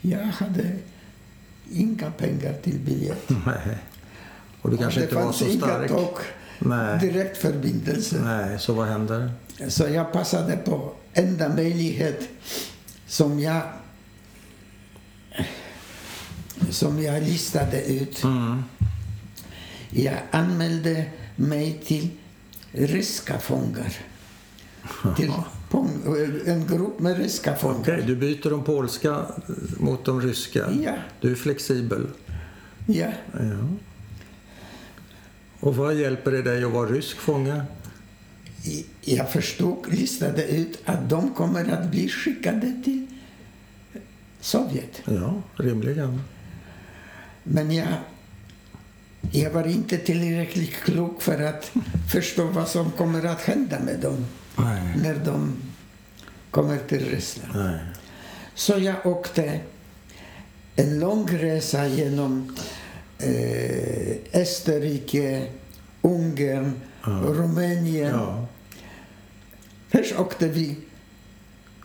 Jag 0.00 0.18
hade 0.24 0.72
inga 1.72 2.10
pengar 2.10 2.54
till 2.62 2.78
biljett. 2.78 3.28
Nej. 3.46 3.78
Och 4.66 4.72
du 4.72 4.78
kanske 4.78 5.00
det 5.00 5.04
inte 5.04 5.14
var 5.14 5.22
fanns 5.22 5.36
så 5.36 5.46
inga 5.46 5.66
stark? 5.66 5.88
tåg, 5.90 6.18
Nej. 6.58 6.98
direktförbindelse. 7.00 8.20
Nej, 8.24 8.58
så 8.58 8.72
vad 8.72 8.86
händer? 8.86 9.32
Så 9.68 9.88
jag 9.88 10.12
passade 10.12 10.56
på 10.56 10.92
enda 11.12 11.48
möjlighet 11.48 12.28
som 13.06 13.40
jag 13.40 13.62
som 16.70 17.02
jag 17.02 17.22
listade 17.22 17.84
ut. 17.84 18.24
Mm. 18.24 18.62
Jag 19.90 20.16
anmälde 20.30 21.04
mig 21.36 21.82
till 21.86 22.08
ryska 22.72 23.38
fångar. 23.38 23.92
Till 25.16 25.32
en 26.46 26.66
grupp 26.66 27.00
med 27.00 27.18
ryska 27.18 27.56
fångar. 27.56 27.80
Okej, 27.80 28.04
du 28.06 28.16
byter 28.16 28.50
de 28.50 28.64
polska 28.64 29.26
mot 29.76 30.04
de 30.04 30.20
ryska. 30.20 30.70
Ja. 30.84 30.94
Du 31.20 31.30
är 31.30 31.34
flexibel. 31.34 32.06
Ja. 32.86 33.12
Ja. 33.32 33.68
Och 35.66 35.76
vad 35.76 35.94
hjälper 35.94 36.30
det 36.30 36.42
dig 36.42 36.64
att 36.64 36.72
vara 36.72 36.88
rysk 36.88 37.16
fånge? 37.16 37.62
Jag 39.00 39.30
förstod, 39.30 39.92
listade 39.92 40.44
ut 40.44 40.78
att 40.84 41.10
de 41.10 41.34
kommer 41.34 41.72
att 41.72 41.90
bli 41.90 42.08
skickade 42.08 42.82
till 42.84 43.06
Sovjet. 44.40 45.02
Ja, 45.04 45.42
rimligen. 45.54 46.22
Men 47.42 47.70
jag, 47.70 47.88
jag 49.32 49.50
var 49.50 49.66
inte 49.66 49.98
tillräckligt 49.98 50.72
klok 50.72 51.22
för 51.22 51.42
att 51.42 51.72
förstå 52.12 52.46
vad 52.46 52.68
som 52.68 52.90
kommer 52.90 53.24
att 53.24 53.40
hända 53.40 53.80
med 53.80 54.00
dem 54.00 54.26
Nej. 54.56 54.82
när 55.02 55.14
de 55.24 55.56
kommer 56.50 56.78
till 56.78 57.04
Ryssland. 57.04 57.52
Nej. 57.54 57.80
Så 58.54 58.78
jag 58.78 59.06
åkte 59.06 59.60
en 60.76 61.00
lång 61.00 61.28
resa 61.28 61.86
genom 61.86 62.56
eh, 63.18 64.16
Österrike, 64.40 65.46
Ungern, 66.02 66.72
Rumänien. 67.02 68.10
Ja. 68.14 68.46
Först 69.88 70.18
åkte 70.18 70.48
vi, 70.48 70.76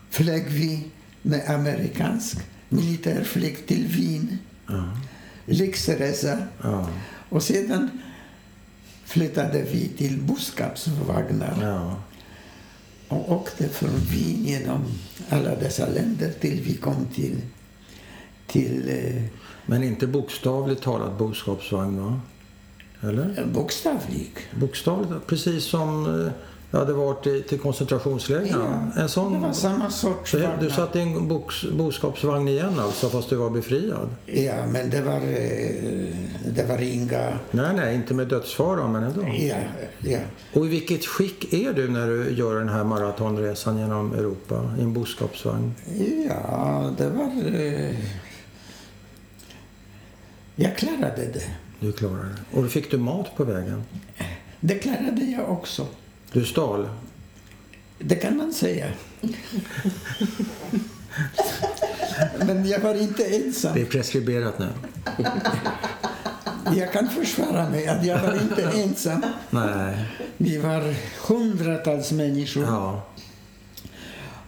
flög 0.09 0.45
vi 0.49 0.88
med 1.21 1.49
amerikansk 1.49 2.38
militärflyg 2.69 3.67
till 3.67 3.88
Wien, 3.88 4.38
Ja. 4.67 4.97
lyxresa. 5.45 6.38
Ja. 6.63 6.89
Och 7.29 7.43
sedan 7.43 7.89
flyttade 9.05 9.61
vi 9.61 9.88
till 9.97 10.21
boskapsvagnar 10.21 11.57
Ja. 11.61 12.01
och 13.07 13.32
åkte 13.32 13.69
från 13.69 13.95
Wien 14.09 14.43
genom 14.45 14.86
alla 15.29 15.55
dessa 15.55 15.88
länder 15.89 16.32
till 16.39 16.61
vi 16.61 16.73
kom 16.77 17.05
till, 17.15 17.41
till 18.47 18.89
eh, 18.89 19.23
Men 19.66 19.84
inte 19.84 20.07
bokstavligt 20.07 20.84
talat 20.84 21.18
boskapsvagn, 21.18 22.03
va? 22.03 22.20
Eller? 23.09 23.45
bokstavlig. 23.53 24.32
Bokstavligt, 24.59 25.28
precis 25.28 25.64
som 25.64 26.05
eh, 26.26 26.32
jag 26.72 26.80
hade 26.80 26.93
varit 26.93 27.28
i, 27.28 27.41
till 27.41 27.59
koncentrationsläger. 27.59 28.57
En 28.97 29.09
sån... 29.09 29.34
Det 29.34 29.39
var 29.39 29.53
samma 29.53 29.89
sorts 29.89 30.32
Så 30.32 30.38
Du 30.59 30.70
satt 30.70 30.95
i 30.95 30.99
en 30.99 31.28
boks, 31.28 31.64
boskapsvagn 31.64 32.47
igen 32.47 32.80
alltså, 32.80 33.09
fast 33.09 33.30
du 33.30 33.36
var 33.36 33.49
befriad? 33.49 34.09
Ja, 34.26 34.66
men 34.68 34.89
det 34.89 35.01
var, 35.01 35.16
eh, 35.16 36.16
det 36.55 36.66
var 36.70 36.82
inga... 36.82 37.39
Nej, 37.51 37.76
nej, 37.76 37.95
inte 37.95 38.14
med 38.14 38.28
dödsfara, 38.28 38.88
men 38.88 39.03
ändå. 39.03 39.22
Ja, 39.39 39.55
ja. 39.99 40.20
Och 40.53 40.66
i 40.66 40.70
vilket 40.70 41.05
skick 41.05 41.53
är 41.53 41.74
du 41.74 41.89
när 41.89 42.07
du 42.07 42.32
gör 42.32 42.55
den 42.55 42.70
här 42.70 42.84
maratonresan 42.84 43.80
genom 43.80 44.14
Europa 44.14 44.72
i 44.80 44.82
en 44.82 44.93
boskapsvagn? 44.93 45.74
ja 46.30 46.93
det 46.97 47.09
var... 47.09 47.32
Jag 50.56 50.78
klarade 50.78 51.26
det. 51.34 51.43
Du 51.80 51.91
klarar 51.91 52.24
det. 52.24 52.58
Och 52.60 52.72
fick 52.72 52.91
du 52.91 52.97
mat 52.97 53.36
på 53.36 53.43
vägen? 53.43 53.84
Det 54.60 54.76
klarade 54.76 55.22
jag 55.22 55.52
också. 55.52 55.88
Du 56.32 56.45
stal? 56.45 56.89
Det 57.99 58.16
kan 58.16 58.38
man 58.38 58.54
säga. 58.54 58.88
Men 62.45 62.66
jag 62.68 62.80
var 62.80 62.95
inte 62.95 63.26
ensam. 63.26 63.74
Det 63.74 63.82
är 63.82 63.86
preskriberat 63.86 64.60
nu. 64.60 64.68
Jag 66.78 66.93
kan 66.93 67.10
försvara 67.10 67.70
mig 67.70 67.88
att 67.88 68.06
jag 68.06 68.22
var 68.22 68.34
inte 68.41 68.64
ensam. 68.84 69.26
Nej. 69.49 70.06
Vi 70.38 70.58
var 70.58 70.93
hundratals 71.28 72.12
människor. 72.12 72.64
Ja. 72.64 73.02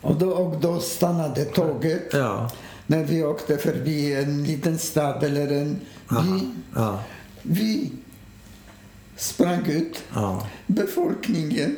Och, 0.01 0.15
då, 0.15 0.29
och 0.31 0.59
då 0.61 0.79
stannade 0.79 1.45
tåget 1.45 2.09
Ja. 2.13 2.51
När 2.87 3.03
vi 3.03 3.23
åkte 3.23 3.57
förbi 3.57 4.13
en 4.13 4.43
liten 4.43 4.77
stad 4.79 5.23
eller 5.23 5.51
en 5.51 5.79
by. 6.09 6.47
Ja. 6.75 7.03
Vi 7.41 7.91
sprang 9.15 9.65
ut. 9.65 10.03
Ja. 10.13 10.47
Befolkningen 10.67 11.77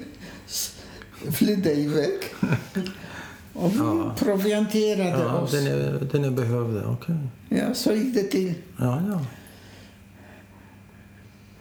flydde 1.31 1.73
iväg. 1.73 2.19
Och 3.53 3.71
vi 3.71 4.09
provianterade 4.25 5.23
ja 5.23 5.39
oss. 5.39 5.51
den, 5.51 5.67
är, 5.67 6.07
den 6.11 6.23
är 6.23 6.31
behövd. 6.31 6.85
Okej. 6.85 7.15
Ja, 7.49 7.73
så 7.73 7.93
gick 7.93 8.13
det 8.15 8.23
till. 8.23 8.53
Ja, 8.77 9.01
ja. 9.07 9.25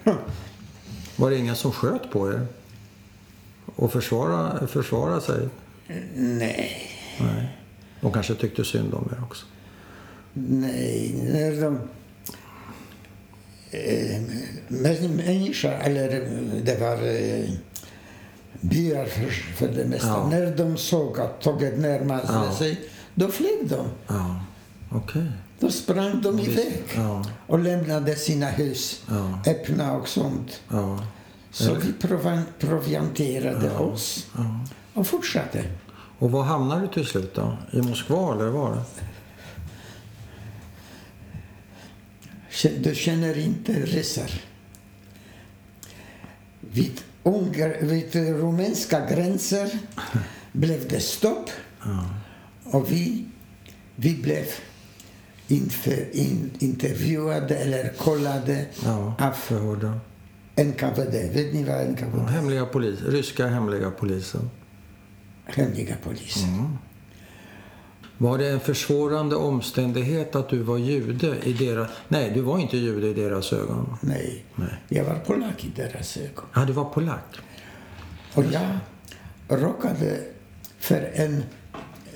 Var 1.16 1.30
det 1.30 1.36
ingen 1.36 1.56
som 1.56 1.72
sköt 1.72 2.10
på 2.10 2.32
er? 2.32 2.46
Och 3.76 3.92
försvara, 3.92 4.66
försvara 4.66 5.20
sig? 5.20 5.48
Nej, 6.14 6.90
Nej. 7.20 7.58
De 8.04 8.12
kanske 8.12 8.34
tyckte 8.34 8.64
synd 8.64 8.94
om 8.94 9.08
er 9.12 9.22
också. 9.24 9.46
nej. 10.34 11.14
När 11.32 11.62
de... 11.62 11.78
Eh, 13.70 14.20
människor, 15.10 15.70
eller 15.72 16.20
eh, 16.20 16.28
det 16.64 16.80
var 16.80 16.92
eh, 17.08 17.50
byar 18.60 19.04
för, 19.06 19.30
för 19.30 19.68
det 19.68 19.84
mesta. 19.84 20.08
Ja. 20.08 20.28
När 20.30 20.56
de 20.56 20.76
såg 20.76 21.20
att 21.20 21.40
tåget 21.40 21.78
närmade 21.78 22.22
Ja. 22.28 22.54
sig, 22.58 22.80
då 23.14 23.28
flög 23.28 23.68
de. 23.68 23.86
Ja, 24.06 24.40
okej. 24.92 25.26
Då 25.60 25.70
sprang 25.70 26.22
de 26.22 26.38
iväg 26.38 26.82
Ja, 26.96 27.24
och 27.46 27.58
lämnade 27.58 28.16
sina 28.16 28.46
hus 28.46 29.02
Ja. 29.08 29.42
öppna 29.50 29.92
och 29.96 30.08
sånt. 30.08 30.60
ja, 30.70 31.04
Så 31.50 31.74
vi 31.74 31.92
provianterade 32.58 33.70
oss 33.76 34.26
och 34.94 35.06
fortsatte. 35.06 35.64
Och 36.18 36.30
var 36.30 36.42
hamnade 36.42 36.80
du 36.80 36.88
till 36.88 37.06
slut 37.06 37.34
då? 37.34 37.56
I 37.72 37.82
Moskva 37.82 38.34
eller 38.34 38.48
var? 38.48 38.82
Du 42.78 42.94
känner 42.94 43.38
inte 43.38 43.72
ryssar. 43.72 44.30
Vid, 46.60 47.00
ungar, 47.22 47.76
vid 47.80 48.14
rumänska 48.14 49.06
gränser 49.10 49.78
blev 50.52 50.88
det 50.88 51.00
stopp 51.00 51.50
Ja. 51.84 52.04
och 52.64 52.92
vi, 52.92 53.24
vi 53.96 54.14
blev 54.14 54.44
inför, 55.48 56.16
in, 56.16 56.50
intervjuade 56.58 57.56
eller 57.56 57.88
kollade 57.88 58.66
Ja, 58.84 59.14
av 59.18 59.30
förhörda. 59.32 60.00
NKVD. 60.56 61.12
Vet 61.34 61.54
ni 61.54 61.64
vad 61.64 61.88
NKVD 61.88 62.18
är? 62.20 62.26
Hemliga 62.32 62.66
polis, 62.66 63.00
ryska 63.02 63.46
hemliga 63.46 63.90
polisen. 63.90 64.50
Hemliga 65.44 65.94
polisen. 66.04 66.78
Var 68.18 68.38
det 68.38 68.48
en 68.50 68.60
försvårande 68.60 69.36
omständighet 69.36 70.36
att 70.36 70.48
du 70.48 70.58
var 70.62 70.78
jude 70.78 71.36
i 71.42 71.52
deras... 71.52 71.90
Nej, 72.08 72.30
du 72.34 72.40
var 72.40 72.58
inte 72.58 72.76
jude 72.76 73.08
i 73.08 73.14
deras 73.14 73.52
ögon. 73.52 73.96
Nej. 74.00 74.44
Nej. 74.54 74.68
jag 74.88 75.04
var 75.04 75.14
polack 75.14 75.64
i 75.64 75.72
deras 75.76 76.16
ögon. 76.16 76.44
Ja, 76.54 76.64
du 76.64 76.72
var 76.72 76.84
polack. 76.84 77.36
Och 78.34 78.44
jag 78.44 79.62
råkade 79.62 80.20
för 80.78 81.10
en... 81.14 81.44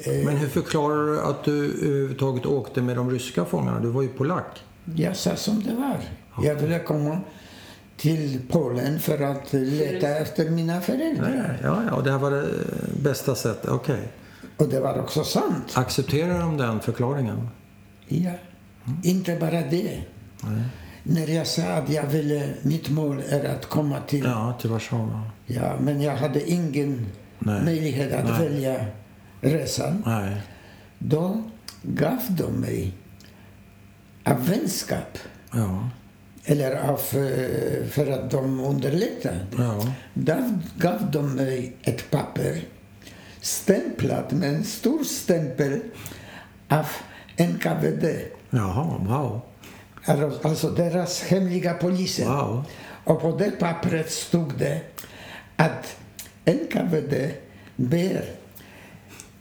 Eh, 0.03 0.25
Men 0.25 0.37
hur 0.37 0.49
förklarar 0.49 1.07
du 1.07 1.21
att 1.21 1.45
du 1.45 1.65
överhuvudtaget 1.65 2.47
åkte 2.47 2.83
med 2.83 2.97
de 2.97 3.11
ryska 3.11 3.45
fångarna? 3.45 3.81
Du 3.81 3.89
var 3.89 4.03
ju 4.03 4.09
polack. 4.09 4.65
Jag 4.97 5.17
sa 5.17 5.37
som 5.37 5.63
det 5.63 5.75
var. 5.75 5.97
Jag 6.45 6.55
ville 6.55 6.79
komma 6.79 7.21
till 7.99 8.41
Polen 8.51 9.01
för 9.01 9.23
att 9.23 9.53
leta 9.53 10.09
efter 10.09 10.51
mina 10.51 10.81
föräldrar. 10.81 11.59
Ja, 11.63 11.83
ja, 11.87 11.95
och 11.95 12.03
det 12.05 12.11
här 12.11 12.19
var 12.19 12.31
det 12.31 12.49
bästa 13.03 13.35
sättet. 13.35 13.71
Okej. 13.71 14.09
Och 14.57 14.69
det 14.69 14.81
var 14.81 14.99
också 14.99 15.25
sant. 15.25 15.73
Accepterar 15.75 16.39
de 16.41 16.57
den 16.57 16.81
förklaringen? 16.81 17.49
Ja. 18.09 18.31
Inte 19.05 19.37
bara 19.37 19.61
det. 19.61 20.01
När 21.03 21.27
jag 21.27 21.47
sa 21.47 21.63
att 21.63 21.89
jag 21.91 22.07
ville, 22.07 22.49
mitt 22.63 22.91
mål 22.91 23.23
är 23.29 23.45
att 23.45 23.67
komma 23.67 24.01
till... 24.01 24.25
Ja, 24.25 24.31
Ja, 24.31 24.59
till 24.61 24.71
Warszawa. 24.71 25.23
men 25.81 26.01
jag 26.01 26.17
hade 26.17 26.51
ingen 26.51 27.07
Nej. 27.39 27.65
möjlighet 27.65 28.13
att 28.13 28.25
Nej. 28.31 28.49
välja 28.49 28.85
resan. 29.41 30.03
Nej. 30.07 30.37
Då 30.99 31.43
gav 31.83 32.19
de 32.29 32.53
mig 32.53 32.93
av 34.25 34.47
vänskap 34.49 35.19
Ja. 35.53 35.91
Eller 36.51 36.77
av, 36.91 36.97
för 37.91 38.11
att 38.11 38.31
de 38.31 38.61
underlättade. 38.61 39.47
Ja. 39.59 39.93
Där 40.15 40.59
gav 40.79 41.11
de 41.11 41.35
mig 41.35 41.77
ett 41.83 42.11
papper 42.11 42.61
stämplat 43.41 44.33
med 44.33 44.49
en 44.55 44.65
stor 44.65 45.05
stämpel 45.05 45.81
av 46.69 46.87
NKVD. 47.37 48.05
Jaha, 48.51 48.99
wow. 48.99 49.41
Alltså- 50.05 50.49
Alltså 50.49 50.69
deras 50.71 51.23
hemliga 51.23 51.75
polisen. 51.75 52.29
Wow. 52.29 52.65
Och 53.05 53.21
på 53.21 53.37
det 53.37 53.51
pappret 53.51 54.11
stod 54.11 54.59
det 54.59 54.81
att 55.57 55.97
NKVD 56.45 57.31
ber 57.77 58.25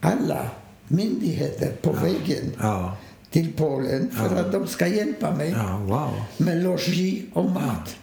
alla 0.02 0.50
myndigheter 0.88 1.72
på 1.82 1.92
vägen 1.92 2.54
Ja. 2.62 2.98
Till 3.32 3.54
Polen 3.54 4.12
för 4.12 4.36
att 4.36 4.52
de 4.52 4.68
ska 4.68 4.88
hjälpa 4.88 5.36
mig 5.36 5.50
Ja, 5.52 5.78
wow. 5.78 6.14
med 6.38 6.64
logi 6.64 7.26
och 7.34 7.52
mat. 7.52 7.96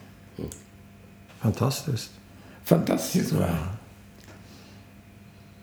Fantastiskt. 1.39 2.11
Fantastiskt 2.64 3.33
va? 3.33 3.49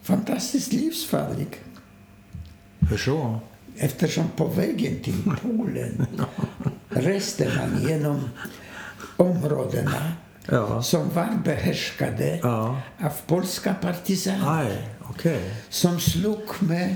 Fantastiskt 0.02 0.74
livsfarligt. 0.74 1.56
Hur 2.80 2.98
så? 2.98 3.40
Eftersom 3.78 4.26
på 4.36 4.48
vägen 4.48 5.00
till 5.04 5.24
Polen 5.42 6.06
reste 6.90 7.52
man 7.58 7.88
genom 7.90 8.30
områdena 9.18 10.12
Ja. 10.46 10.84
som 10.84 11.10
var 11.10 11.28
behärskade 11.46 12.40
Ja. 12.44 12.82
av 13.00 13.12
polska 13.28 13.74
partisaner 13.74 14.60
Aj, 14.62 14.90
okej. 15.10 15.56
som 15.70 16.00
slog 16.00 16.42
med, 16.60 16.96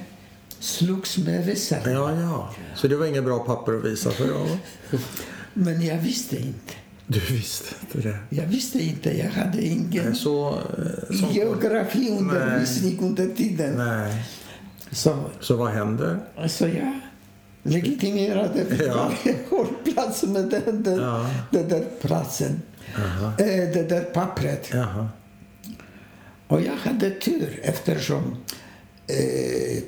slogs 0.60 1.18
med 1.18 1.46
ryssarna. 1.46 1.92
Ja, 1.92 2.22
ja. 2.22 2.54
Så 2.76 2.88
det 2.88 2.96
var 2.96 3.06
inget 3.06 3.24
bra 3.24 3.40
papper 3.40 3.78
att 3.78 3.86
visa 3.86 4.12
för 4.12 4.28
dem? 4.28 4.48
Men 5.54 5.82
jag 5.86 5.98
visste 5.98 6.36
inte. 6.38 6.74
Du 7.08 7.20
visste 7.20 7.76
inte 7.82 8.08
det? 8.10 8.18
Jag 8.30 8.46
visste 8.46 8.80
inte. 8.84 9.18
Jag 9.18 9.30
hade 9.32 9.62
ingen 9.66 10.16
Så... 10.16 10.50
eh, 10.50 11.32
geografiundervisning 11.36 13.00
under 13.00 13.28
tiden. 13.36 13.74
Nej. 13.78 14.26
Så, 14.92 15.24
Så 15.40 15.56
vad 15.56 15.72
händer? 15.72 16.20
så 16.48 16.68
jag 16.68 17.00
legitimerade 17.64 18.66
Ja. 18.88 19.12
hållplats 19.50 20.24
med 20.24 20.50
den 20.66 20.84
där, 20.84 21.02
Ja. 21.02 21.30
den 21.52 21.70
där 21.70 21.86
platsen. 22.02 22.62
Aha. 22.98 23.28
Eh, 23.28 23.46
det 23.74 23.90
där 23.90 24.02
pappret. 24.04 24.70
Jaha. 24.74 25.10
Och 26.48 26.62
jag 26.62 26.76
hade 26.76 27.10
tur 27.10 27.60
eftersom 27.64 28.36
eh, 29.08 29.84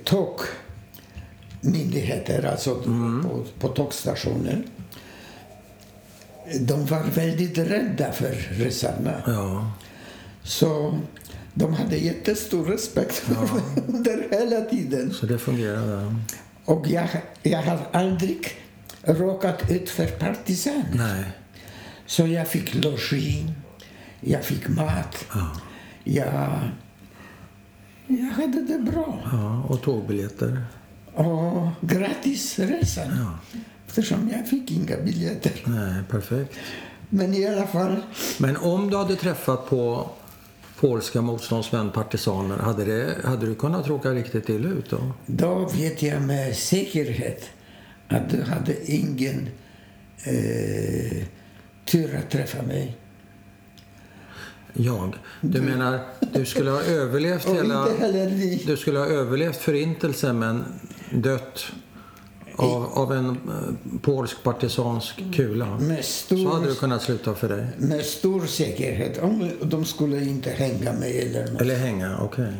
tågmyndigheter, 1.61 2.45
alltså 2.45 2.75
på, 2.75 3.45
på 3.59 3.67
tågstationen, 3.67 4.63
de 6.59 6.85
var 6.85 7.03
väldigt 7.03 7.57
rädda 7.57 8.11
för 8.11 8.31
ryssarna. 8.51 9.21
Ja. 9.27 9.71
Så 10.43 10.99
de 11.53 11.73
hade 11.73 11.97
jättestor 11.97 12.65
respekt 12.65 13.15
för 13.15 13.33
mig 13.35 13.49
under 13.87 14.27
hela 14.31 14.61
tiden. 14.61 15.13
Så 15.13 15.25
det 15.25 15.37
fungerade? 15.37 16.15
Och 16.65 16.87
jag, 16.87 17.07
jag 17.43 17.61
har 17.61 17.79
aldrig 17.91 18.47
råkat 19.03 19.71
ut 19.71 19.89
för 19.89 20.05
partisaner. 20.07 20.85
Nej. 20.93 21.23
Så 22.05 22.27
jag 22.27 22.47
fick 22.47 22.75
logi, 22.75 23.45
jag 24.21 24.43
fick 24.43 24.67
mat, 24.67 25.25
Ja. 25.33 25.49
jag, 26.03 26.59
jag 28.07 28.25
hade 28.25 28.61
det 28.61 28.79
bra. 28.91 29.19
ja. 29.31 29.63
Och 29.69 29.81
tågbiljetter? 29.81 30.61
Och 31.13 31.67
gratis 31.81 32.59
resa. 32.59 33.01
Ja. 33.01 33.39
Eftersom 33.87 34.29
jag 34.33 34.47
fick 34.47 34.71
inga 34.71 34.97
biljetter. 34.97 35.51
Nej, 35.65 36.03
perfekt. 36.09 36.53
Men 37.09 37.33
i 37.33 37.47
alla 37.47 37.67
fall, 37.67 37.95
Men 38.37 38.57
om 38.57 38.89
du 38.89 38.97
hade 38.97 39.15
träffat 39.15 39.69
på 39.69 40.09
polska 40.79 41.21
motståndsmän, 41.21 41.91
partisaner, 41.91 42.57
hade, 42.57 42.85
det, 42.85 43.15
hade 43.23 43.45
du 43.45 43.55
kunnat 43.55 43.87
råka 43.87 44.11
riktigt 44.11 44.49
illa 44.49 44.69
ut 44.69 44.89
då? 44.89 45.11
då 45.25 45.69
vet 45.73 46.01
jag 46.01 46.21
med 46.21 46.55
säkerhet 46.55 47.49
att 48.07 48.29
du 48.29 48.41
hade 48.41 48.91
ingen 48.91 49.49
eh, 50.23 51.23
tur 51.85 52.15
att 52.15 52.29
träffa 52.31 52.61
mig. 52.61 52.97
Jag? 54.77 55.15
Du 55.41 55.61
menar, 55.61 55.99
du 56.33 56.45
skulle 56.45 56.69
ha 56.71 56.81
överlevt 56.81 57.45
hela... 57.53 57.87
Du 58.65 58.77
skulle 58.77 58.99
ha 58.99 59.05
överlevt 59.05 59.57
förintelsen 59.57 60.39
men 60.39 60.63
dött 61.11 61.65
av, 62.55 62.85
av 62.85 63.13
en 63.13 63.29
eh, 63.29 63.97
polsk 64.01 64.43
partisansk 64.43 65.23
kula. 65.33 65.65
Med 65.79 66.05
Så 66.05 66.53
hade 66.53 66.65
stor, 66.65 66.79
kunnat 66.79 67.01
sluta 67.01 67.33
för 67.35 67.49
dig. 67.49 67.67
med 67.77 68.05
stor 68.05 68.45
säkerhet. 68.45 69.17
Om 69.23 69.51
de 69.61 69.85
skulle 69.85 70.23
inte 70.25 70.49
hänga 70.49 70.93
mig 70.93 71.21
eller 71.21 71.51
något. 71.51 71.61
Eller 71.61 71.75
hänga, 71.75 72.17
okej. 72.21 72.53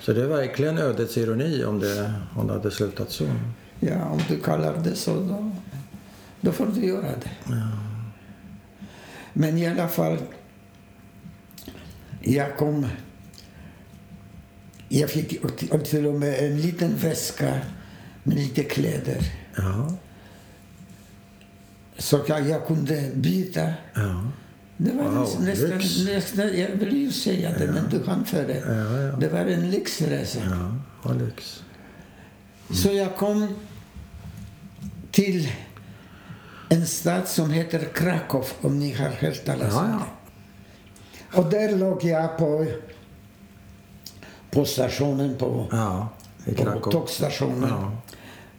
Så 0.00 0.12
det 0.12 0.22
är 0.22 0.26
verkligen 0.26 0.78
ödets 0.78 1.16
ironi 1.16 1.64
om 1.64 1.78
det, 1.80 2.12
om 2.36 2.46
det 2.46 2.52
hade 2.52 2.70
slutat 2.70 3.10
så. 3.10 3.24
Ja, 3.80 4.04
om 4.04 4.20
du 4.28 4.40
kallar 4.40 4.76
det 4.84 4.94
så, 4.94 5.14
då, 5.14 5.50
då 6.40 6.52
får 6.52 6.66
du 6.66 6.86
göra 6.86 7.02
det. 7.02 7.30
Men 9.32 9.58
i 9.58 9.66
alla 9.66 9.88
fall, 9.88 10.16
jag 12.34 12.56
kom... 12.56 12.86
Jag 14.88 15.10
fick 15.10 15.40
till- 15.84 16.06
och 16.06 16.14
med 16.14 16.38
en 16.44 16.60
liten 16.60 16.96
väska 16.96 17.58
med 18.22 18.36
lite 18.36 18.62
kläder. 18.64 19.22
Ja, 19.56 19.92
Så 21.98 22.20
jag, 22.28 22.48
jag 22.48 22.66
kunde 22.66 23.10
byta. 23.14 23.72
ja, 23.94 24.30
Det 24.76 24.92
var 24.92 25.04
Wow, 25.04 25.40
nästan, 25.40 25.78
nästan, 26.14 26.58
jag 26.58 26.68
vill 26.68 26.96
ju 26.96 27.12
säga 27.12 27.50
det, 27.58 27.66
men 27.66 27.84
du 27.90 28.04
hann 28.06 28.24
före. 28.24 28.54
ja, 28.58 29.00
ja. 29.02 29.16
Det 29.16 29.28
var 29.28 29.38
en 29.38 29.70
lyxresa. 29.70 30.38
ja. 30.50 30.76
Vad 31.02 31.18
lyx. 31.22 31.62
Så 32.70 32.92
jag 32.92 33.16
kom 33.16 33.54
till 35.10 35.48
en 36.68 36.86
stad 36.86 37.28
som 37.28 37.50
heter 37.50 37.88
Krakow, 37.94 38.44
om 38.60 38.78
ni 38.78 38.92
har 38.92 39.08
hört 39.08 39.44
talas 39.44 39.74
om 39.76 39.90
Ja, 39.90 39.98
det. 39.98 40.17
Och 41.34 41.50
där 41.50 41.76
låg 41.76 42.04
jag 42.04 42.38
på, 42.38 42.66
på 44.50 44.64
stationen, 44.64 45.36
på, 45.38 45.66
Ja, 45.70 46.08
på 46.56 46.90
tågstationen 46.90 47.68
Ja. 47.70 47.92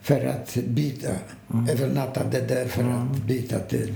för 0.02 0.26
att 0.26 0.54
byta. 0.54 1.08
Övernattade 1.70 2.40
där 2.40 2.66
för 2.68 2.82
att 2.82 3.16
byta 3.22 3.58
till 3.58 3.94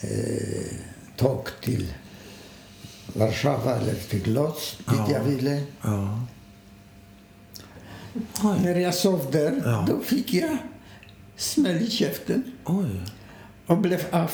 eh, 0.00 0.76
tåg 1.16 1.48
till 1.62 1.92
Warszawa 3.06 3.76
eller 3.76 3.94
till 3.94 4.32
Lodz, 4.34 4.76
dit 4.78 4.86
Ja. 4.98 5.10
jag 5.12 5.20
ville. 5.24 5.62
Ja. 5.82 6.20
När 8.62 8.74
jag 8.74 8.94
sov 8.94 9.28
där, 9.32 9.62
Ja. 9.64 9.84
då 9.88 10.00
fick 10.00 10.34
jag 10.34 10.56
smäll 11.36 11.82
i 11.82 11.90
käften. 11.90 12.42
Oj. 12.64 13.00
och 13.66 13.78
blev 13.78 14.00
av 14.10 14.30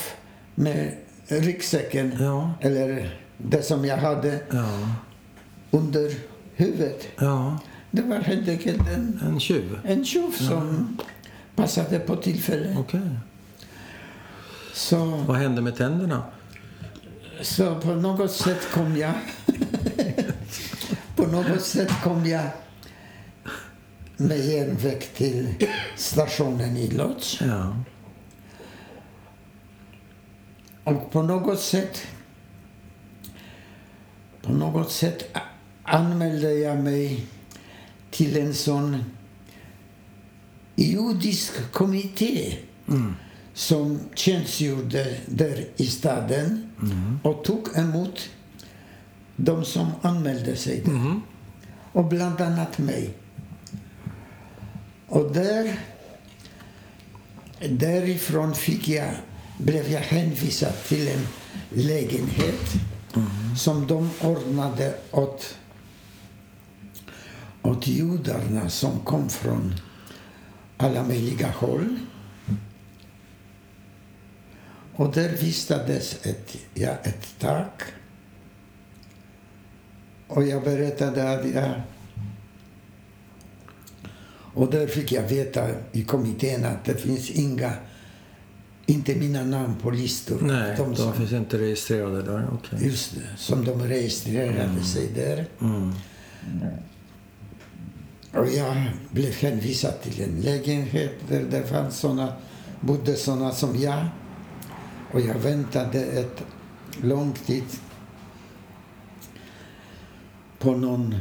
med 0.54 0.94
ryggsäcken, 1.26 2.16
Ja. 2.20 2.54
eller 2.60 3.19
det 3.44 3.62
som 3.62 3.84
jag 3.84 3.96
hade 3.96 4.40
Ja. 4.50 4.68
under 5.70 6.12
huvudet. 6.54 7.08
Ja. 7.18 7.58
Det 7.90 8.02
var 8.02 8.16
helt 8.18 8.48
enkelt 8.48 8.88
en, 8.88 9.20
En 9.26 9.40
tjuv. 9.40 9.78
en 9.84 10.04
tjuv 10.04 10.30
som 10.30 10.96
passade 11.56 11.98
på 11.98 12.16
tillfället. 12.16 12.78
Okej. 12.78 13.00
Så, 14.74 15.04
Vad 15.06 15.36
hände 15.36 15.62
med 15.62 15.76
tänderna? 15.76 16.22
så 17.42 17.74
på 17.80 17.88
något 17.94 18.30
sätt 18.32 18.68
kom 18.72 18.96
jag... 18.96 19.12
på 21.16 21.22
något 21.26 21.60
sätt 21.62 21.92
kom 22.04 22.26
jag 22.26 22.44
med 24.16 24.38
järnväg 24.38 25.00
till 25.16 25.48
stationen 25.96 26.76
i 26.76 26.90
Lodz. 26.90 27.40
Ja. 27.40 27.76
Och 30.84 31.12
på 31.12 31.22
något 31.22 31.60
sätt... 31.60 32.02
På 34.42 34.52
något 34.52 34.92
sätt 34.92 35.36
anmälde 35.82 36.54
jag 36.54 36.78
mig 36.78 37.26
till 38.10 38.36
en 38.36 38.54
sån 38.54 39.04
judisk 40.76 41.72
kommitté 41.72 42.56
som 43.54 44.00
tjänstgjorde 44.14 45.16
där 45.26 45.68
i 45.76 45.86
staden 45.86 46.70
och 47.22 47.44
tog 47.44 47.76
emot 47.76 48.30
de 49.36 49.64
som 49.64 49.90
anmälde 50.02 50.56
sig 50.56 50.80
där. 50.84 51.20
Och 51.92 52.04
bland 52.04 52.40
annat 52.40 52.78
mig. 52.78 53.14
Och 55.06 55.32
där, 55.32 55.80
därifrån 57.68 58.54
fick 58.54 58.88
jag, 58.88 59.10
blev 59.58 59.90
jag 59.90 60.00
hänvisad 60.00 60.72
till 60.88 61.08
en 61.08 61.26
lägenhet 61.70 62.72
som 63.56 63.86
de 63.86 64.10
ordnade 64.20 64.94
åt, 65.10 65.58
åt 67.62 67.86
judarna 67.86 68.68
som 68.68 69.00
kom 69.00 69.28
från 69.28 69.74
alla 70.76 71.02
möjliga 71.02 71.50
håll. 71.50 71.98
Och 74.94 75.12
där 75.12 75.28
vistades 75.28 76.26
ett, 76.26 76.56
ja, 76.74 76.90
ett 76.90 77.34
tak. 77.38 77.82
Och 80.26 80.42
jag 80.42 80.62
berättade 80.64 81.32
att 81.32 81.50
jag... 81.54 81.82
Och 84.54 84.70
där 84.70 84.86
fick 84.86 85.12
jag 85.12 85.22
veta 85.22 85.68
i 85.92 86.04
kommittén 86.04 86.64
att 86.64 86.84
det 86.84 86.94
finns 86.94 87.30
inga, 87.30 87.72
inte 88.90 89.14
mina 89.14 89.44
namn 89.44 89.74
på 89.82 89.90
listor. 89.90 90.38
Nej, 90.42 90.76
de 90.76 90.90
de 90.90 90.96
som, 90.96 91.12
finns 91.12 91.32
inte 91.32 91.58
registrerade 91.58 92.22
där. 92.22 92.48
Okej. 92.52 92.86
just 92.86 93.14
det, 93.14 93.36
som 93.36 93.64
de 93.64 93.82
registrerade 93.82 94.82
sig 94.82 95.08
där. 95.14 95.46
Mm. 95.60 95.92
Och 98.34 98.48
jag 98.48 98.90
blev 99.10 99.34
hänvisad 99.34 100.02
till 100.02 100.22
en 100.22 100.40
lägenhet 100.40 101.12
där 101.28 101.44
det 101.50 101.62
fanns 101.66 101.98
såna, 101.98 102.32
bodde 102.80 103.16
såna 103.16 103.52
som 103.52 103.78
jag. 103.80 104.06
Och 105.12 105.20
jag 105.20 105.34
väntade 105.34 106.00
ett 106.04 106.42
lång 107.02 107.32
tid 107.32 107.64
på 110.58 110.76
någon 110.76 111.14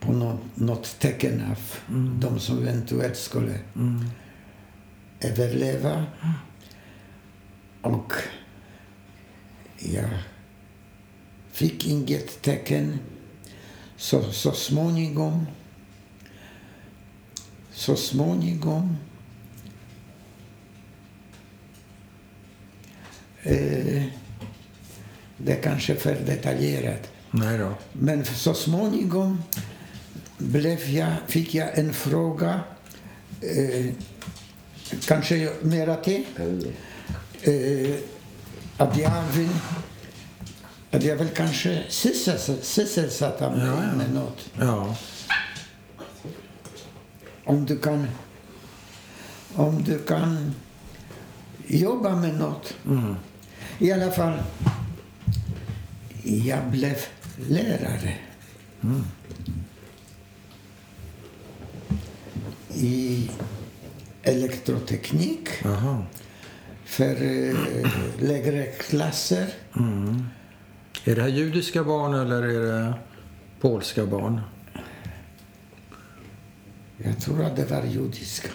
på 0.00 0.12
något, 0.12 0.40
något 0.54 0.96
tecken 0.98 1.42
av 1.50 1.58
Mm. 1.94 2.20
de 2.20 2.40
som 2.40 2.58
eventuellt 2.58 3.16
skulle 3.16 3.54
överleva. 5.20 6.04
Och 7.82 8.12
jag 9.78 10.08
fick 11.52 11.86
inget 11.86 12.42
tecken. 12.42 12.98
Så, 13.96 14.32
så 14.32 14.52
småningom, 14.52 15.46
så 17.72 17.96
småningom 17.96 18.96
eh, 23.42 24.02
det 25.36 25.52
är 25.52 25.62
kanske 25.62 25.96
för 25.96 26.14
detaljerat. 26.14 27.10
Nej 27.30 27.58
då. 27.58 27.74
Men 27.92 28.24
så 28.24 28.54
småningom 28.54 29.42
blev 30.38 30.90
jag, 30.90 31.12
fick 31.28 31.54
jag 31.54 31.78
en 31.78 31.92
fråga, 31.92 32.60
eh, 33.40 33.86
kanske 35.06 35.50
mera 35.62 35.96
till, 35.96 36.24
eh, 37.42 37.96
att 38.76 38.98
jag 38.98 39.22
vill 39.34 39.48
att 40.90 41.02
jag 41.04 41.16
vill 41.16 41.28
kanske 41.28 41.84
syssels- 41.88 42.62
sysselsätta 42.62 43.50
mig 43.50 43.66
Ja, 43.66 43.82
ja. 43.84 43.96
med 43.96 44.14
något. 44.14 44.50
Ja. 44.58 44.96
Om 47.44 47.66
du 47.66 47.78
kan, 47.78 48.06
om 49.54 49.82
du 49.82 49.98
kan 49.98 50.54
jobba 51.66 52.16
med 52.16 52.34
något. 52.34 52.74
Mm. 52.86 53.14
I 53.78 53.92
alla 53.92 54.10
fall, 54.12 54.38
jag 56.24 56.64
blev 56.70 56.96
lärare. 57.48 58.14
I 62.74 63.30
elektroteknik 64.22 65.48
Jaha. 65.64 66.02
För 66.90 67.22
eh, 67.22 67.90
lägre 68.18 68.66
klasser. 68.66 69.46
Är 71.04 71.14
det 71.14 71.22
här 71.22 71.28
judiska 71.28 71.84
barn 71.84 72.14
eller 72.14 72.42
är 72.42 72.60
det 72.60 72.94
polska 73.60 74.06
barn? 74.06 74.40
Jag 76.96 77.20
tror 77.20 77.44
att 77.44 77.56
det 77.56 77.70
var 77.70 77.82
judiska. 77.84 78.48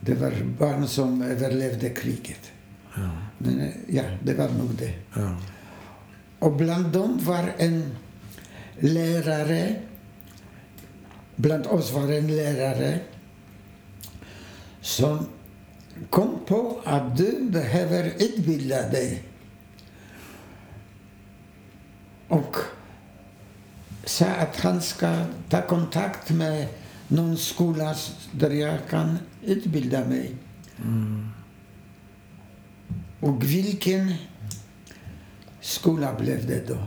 Det 0.00 0.14
var 0.14 0.32
barn 0.58 0.88
som 0.88 1.22
överlevde 1.22 1.90
kriget. 1.90 2.52
Ja. 2.96 3.10
Men, 3.38 3.60
eh, 3.60 3.74
ja, 3.88 4.02
det 4.22 4.34
var 4.34 4.48
nog 4.48 4.74
det. 4.78 4.94
ja. 5.14 5.36
Och 6.38 6.52
bland 6.52 6.86
dem 6.86 7.18
var 7.22 7.52
en 7.58 7.96
lärare. 8.78 9.76
Bland 11.36 11.66
oss 11.66 11.92
var 11.92 12.12
en 12.12 12.36
lärare 12.36 13.00
som 14.80 15.26
kom 16.10 16.38
på 16.46 16.80
att 16.84 17.16
du 17.16 17.50
behöver 17.50 18.04
utbilda 18.04 18.88
dig. 18.88 19.22
Och 22.28 22.56
sa 24.04 24.26
att 24.26 24.60
han 24.60 24.82
ska 24.82 25.24
ta 25.48 25.62
kontakt 25.62 26.30
med 26.30 26.68
någon 27.08 27.36
skola 27.36 27.94
där 28.32 28.50
jag 28.50 28.78
kan 28.90 29.18
utbilda 29.44 30.04
mig. 30.04 30.34
Och 33.20 33.44
vilken 33.44 34.14
skola 35.60 36.14
blev 36.14 36.46
det 36.46 36.68
då? 36.68 36.78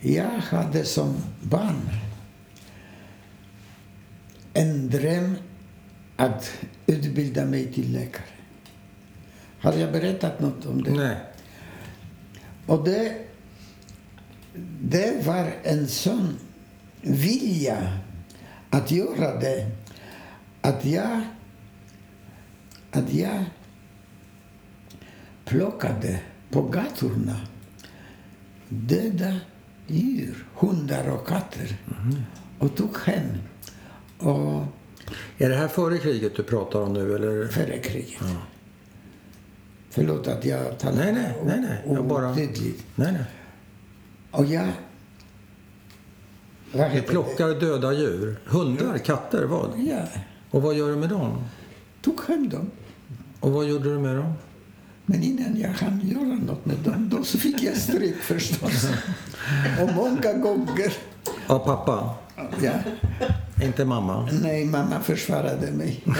Jag 0.00 0.38
hade 0.38 0.84
som 0.84 1.16
barn 1.42 1.90
en 4.54 4.90
dröm 4.90 5.36
att 6.16 6.52
utbilda 6.86 7.44
mig 7.44 7.72
till 7.72 7.92
läkare. 7.92 8.24
Har 9.60 9.72
jag 9.72 9.92
berättat 9.92 10.40
något 10.40 10.66
om 10.66 10.82
det? 10.82 10.90
Nej. 10.90 11.16
Och 12.66 12.84
det, 12.84 13.26
det 14.80 15.26
var 15.26 15.52
en 15.62 15.88
sån 15.88 16.36
vilja 17.00 17.98
att 18.70 18.90
göra 18.90 19.40
det 19.40 19.70
att 20.60 20.84
jag, 20.84 21.20
att 22.90 23.12
jag 23.12 23.44
plockade 25.44 26.20
på 26.50 26.62
gatorna 26.62 27.40
döda 28.68 29.40
djur, 29.86 30.46
hundar 30.54 31.08
och 31.08 31.26
katter 31.26 31.76
och 32.58 32.76
tog 32.76 32.98
hem 32.98 33.38
och 34.18 34.64
Är 35.38 35.48
det 35.48 35.54
här 35.56 35.68
före 35.68 35.98
kriget 35.98 36.36
du 36.36 36.42
pratar 36.42 36.80
om 36.80 36.92
nu 36.92 37.14
eller? 37.14 37.46
före 37.48 37.78
kriget. 37.78 38.22
Förlåt 39.90 40.28
att 40.28 40.44
jag 40.44 40.78
talar 40.78 40.96
Nej, 40.96 41.12
nej, 41.12 41.34
nej, 41.44 41.60
nej. 41.60 41.82
Jag 41.94 42.06
bara- 42.06 42.30
otydligt. 42.32 42.84
Nej, 42.94 43.12
nej. 43.12 43.24
Och 44.30 44.44
jag... 44.44 44.68
Vad 46.72 46.84
Du 46.86 46.94
heter 46.94 47.06
det? 47.06 47.12
plockar 47.12 47.60
döda 47.60 47.92
djur. 47.92 48.36
Hundar, 48.46 48.98
katter, 48.98 49.44
vad? 49.44 49.70
Ja, 49.78 50.02
Och 50.50 50.62
vad 50.62 50.74
gör 50.74 50.88
du 50.90 50.96
med 50.96 51.08
dem? 51.08 51.44
tog 52.02 52.20
hem 52.28 52.48
dem. 52.48 52.70
Och 53.40 53.52
vad 53.52 53.64
gjorde 53.68 53.84
du 53.92 53.98
med 53.98 54.16
dem? 54.16 54.32
Men 55.06 55.22
innan 55.22 55.60
jag 55.60 55.68
hann 55.68 56.00
göra 56.04 56.22
något 56.46 56.66
med 56.66 56.76
dem, 56.76 57.08
då 57.08 57.24
så 57.24 57.38
fick 57.38 57.62
jag 57.62 57.76
stryk 57.76 58.16
förstås. 58.22 58.86
Och 59.80 59.88
många 59.94 60.32
gånger. 60.32 60.92
Av 61.46 61.58
pappa? 61.58 62.14
Ja. 62.62 62.72
Inte 63.62 63.84
mamma? 63.84 64.28
Nej, 64.42 64.64
mamma 64.64 65.00
försvarade 65.00 65.70
mig. 65.70 66.04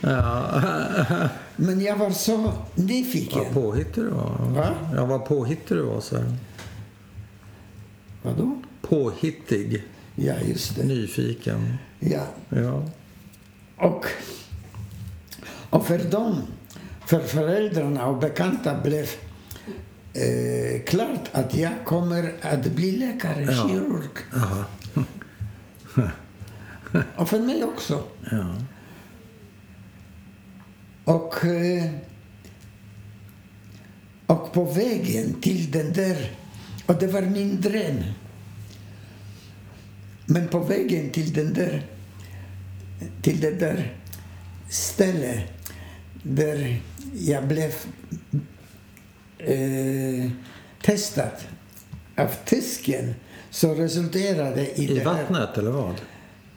Men 1.56 1.80
jag 1.80 1.96
var 1.96 2.10
så 2.10 2.52
nyfiken. 2.74 3.42
Vad 3.44 3.52
påhittig 3.52 4.04
du 4.04 4.08
var. 4.08 4.36
Va? 4.48 4.68
Ja, 4.94 5.04
vad 5.04 5.24
påhittig 5.24 5.76
du 5.76 5.82
var, 5.82 6.00
så. 6.00 6.16
Vadå? 8.22 8.62
Påhittig. 8.82 9.84
Ja, 10.14 10.34
just 10.48 10.76
det. 10.76 10.84
Nyfiken. 10.84 11.78
Ja. 11.98 12.22
Ja. 12.48 12.84
Och, 13.76 14.06
och 15.70 15.86
för 15.86 15.98
dem, 15.98 16.42
för 17.06 17.20
föräldrarna 17.20 18.06
och 18.06 18.18
bekanta 18.18 18.80
blev 18.82 19.06
eh, 20.14 20.82
klart 20.86 21.28
att 21.32 21.54
jag 21.54 21.72
kommer 21.84 22.34
att 22.42 22.66
bli 22.66 22.96
läkare, 22.96 23.42
Ja. 23.44 23.68
kirurg. 23.68 24.10
Och 27.16 27.28
för 27.28 27.38
mig 27.38 27.64
också. 27.64 28.04
Ja. 28.30 28.54
Och, 31.04 31.44
eh, 31.44 31.90
och 34.26 34.52
på 34.52 34.64
vägen 34.64 35.40
till 35.40 35.70
den 35.70 35.92
där, 35.92 36.30
och 36.86 36.94
det 36.98 37.06
var 37.06 37.22
min 37.22 37.60
dröm. 37.60 38.02
Men 40.26 40.48
på 40.48 40.58
vägen 40.58 41.10
till 41.10 41.32
den 41.32 41.52
där, 41.54 41.86
till 43.22 43.40
det 43.40 43.50
där 43.50 43.96
stället 44.68 45.44
där 46.22 46.80
jag 47.18 47.48
blev 47.48 47.72
eh, 49.44 50.30
testad 50.82 51.30
av 52.16 52.28
tysken 52.44 53.14
så 53.50 53.74
resulterade 53.74 54.60
i, 54.80 54.84
I 54.84 54.86
det 54.94 54.98
här, 55.00 55.04
vattnet, 55.04 55.58
eller 55.58 55.70
vad? 55.70 55.94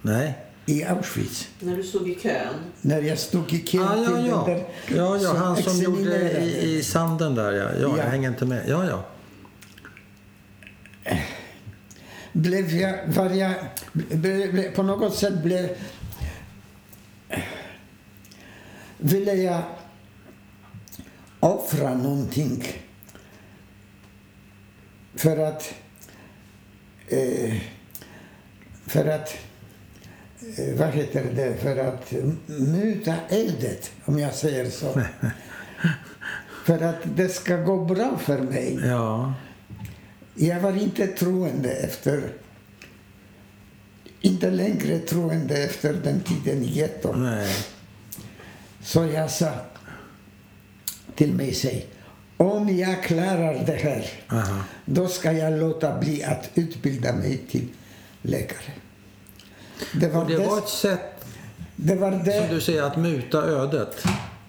Nej. 0.01 0.33
i 0.65 0.83
Auschwitz. 0.83 1.47
När 1.59 1.77
du 1.77 1.83
stod 1.83 2.09
i 2.09 2.15
kön. 2.15 2.53
När 2.81 3.01
jag 3.01 3.19
stod 3.19 3.53
i 3.53 3.59
kön 3.59 3.81
Ah, 3.81 3.95
ja, 3.97 4.05
till 4.17 4.27
ja. 4.27 4.43
den 4.47 4.55
där 4.57 4.65
Ja, 4.97 5.17
ja, 5.17 5.33
han 5.33 5.55
som 5.63 5.81
gjorde 5.81 6.41
i, 6.43 6.77
i 6.77 6.83
sanden 6.83 7.35
där, 7.35 7.51
ja. 7.51 7.63
Ja, 7.63 7.79
Ja. 7.81 7.97
jag 7.97 8.03
hänger 8.03 8.29
inte 8.29 8.45
med. 8.45 8.63
Ja, 8.67 8.85
ja. 8.89 9.05
blev 12.33 12.75
jag, 12.75 13.07
var 13.07 13.29
jag, 13.29 13.53
ble, 13.93 14.47
ble, 14.51 14.63
på 14.71 14.83
något 14.83 15.15
sätt 15.15 15.43
blev, 15.43 15.69
ville 18.97 19.33
jag 19.33 19.61
offra 21.43 21.95
någonting 21.95 22.63
för 25.15 25.37
att, 25.37 25.73
eh, 27.07 27.53
för 28.85 29.05
att, 29.05 29.37
eh, 30.57 30.75
vad 30.75 30.89
heter 30.89 31.23
det, 31.35 31.55
för 31.57 31.77
att 31.77 32.13
muta 32.45 33.15
eldet, 33.29 33.91
om 34.05 34.19
jag 34.19 34.33
säger 34.33 34.69
så. 34.69 35.01
För 36.65 36.81
att 36.81 37.15
det 37.15 37.29
ska 37.29 37.57
gå 37.57 37.85
bra 37.85 38.17
för 38.17 38.37
mig. 38.37 38.79
Ja. 38.85 39.33
Jag 40.35 40.59
var 40.59 40.77
inte 40.77 41.07
troende 41.07 41.71
efter... 41.71 42.33
Inte 44.21 44.51
längre 44.51 44.99
troende 44.99 45.63
efter 45.63 45.93
den 45.93 46.19
tiden 46.19 46.63
i 46.63 46.67
getton. 46.67 47.29
Så 48.81 49.05
jag 49.05 49.31
sa 49.31 49.51
till 51.15 51.33
mig 51.33 51.53
själv, 51.53 51.81
om 52.37 52.77
jag 52.77 53.03
klarar 53.03 53.63
det 53.65 53.75
här, 53.75 54.05
Aha. 54.31 54.63
då 54.85 55.07
ska 55.07 55.31
jag 55.31 55.59
låta 55.59 55.99
bli 55.99 56.23
att 56.23 56.49
utbilda 56.55 57.13
mig 57.13 57.37
till 57.51 57.67
läkare. 58.21 58.71
Det 59.93 60.07
var 60.07 60.25
det 60.25 60.37
var 60.37 60.57
ett 60.57 60.67
sätt, 60.69 61.25
det, 61.75 61.95
var 61.95 62.11
som 62.11 62.23
det 62.23 62.47
du 62.49 62.61
säger, 62.61 62.83
att 62.83 62.97
muta 62.97 63.37
ödet. 63.43 64.03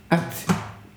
att 0.09 0.47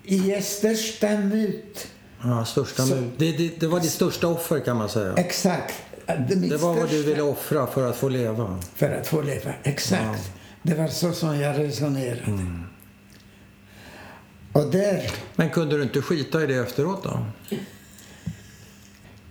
i 0.03 0.41
största 0.41 1.09
mut, 1.09 1.87
Ja, 2.23 2.45
största 2.45 2.83
Så- 2.83 2.95
mut. 2.95 3.13
Det, 3.17 3.31
det, 3.31 3.59
det 3.59 3.67
var 3.67 3.79
ditt 3.79 3.91
största 3.91 4.27
offer 4.27 4.59
kan 4.59 4.77
man 4.77 4.89
säga. 4.89 5.13
exakt, 5.17 5.73
det, 6.05 6.35
Det 6.35 6.57
var 6.57 6.73
vad 6.73 6.89
du 6.89 7.03
ville 7.03 7.21
offra 7.21 7.67
för 7.67 7.89
att 7.89 7.95
få 7.95 8.09
leva. 8.09 8.59
för 8.75 8.89
att 8.99 9.07
få 9.07 9.21
leva. 9.21 9.51
Exakt. 9.63 10.31
Det 10.63 10.73
var 10.75 10.87
så 10.87 11.11
som 11.13 11.39
jag 11.39 11.59
resonerade. 11.59 12.21
Mm. 12.27 12.63
Och 14.57 14.71
där, 14.71 15.11
Men 15.35 15.49
kunde 15.49 15.77
du 15.77 15.83
inte 15.83 16.01
skita 16.01 16.43
i 16.43 16.47
det 16.47 16.55
efteråt 16.55 17.03
då? 17.03 17.25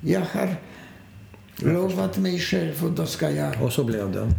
jag 0.01 0.21
har 0.21 0.57
lovat 1.57 2.17
mig 2.19 2.39
själv 2.39 2.85
och 2.85 2.91
då 2.91 3.07
ska 3.07 3.31
jag... 3.31 3.63
Och 3.63 3.73
så 3.73 3.85
blev 3.85 4.13
det. 4.13 4.33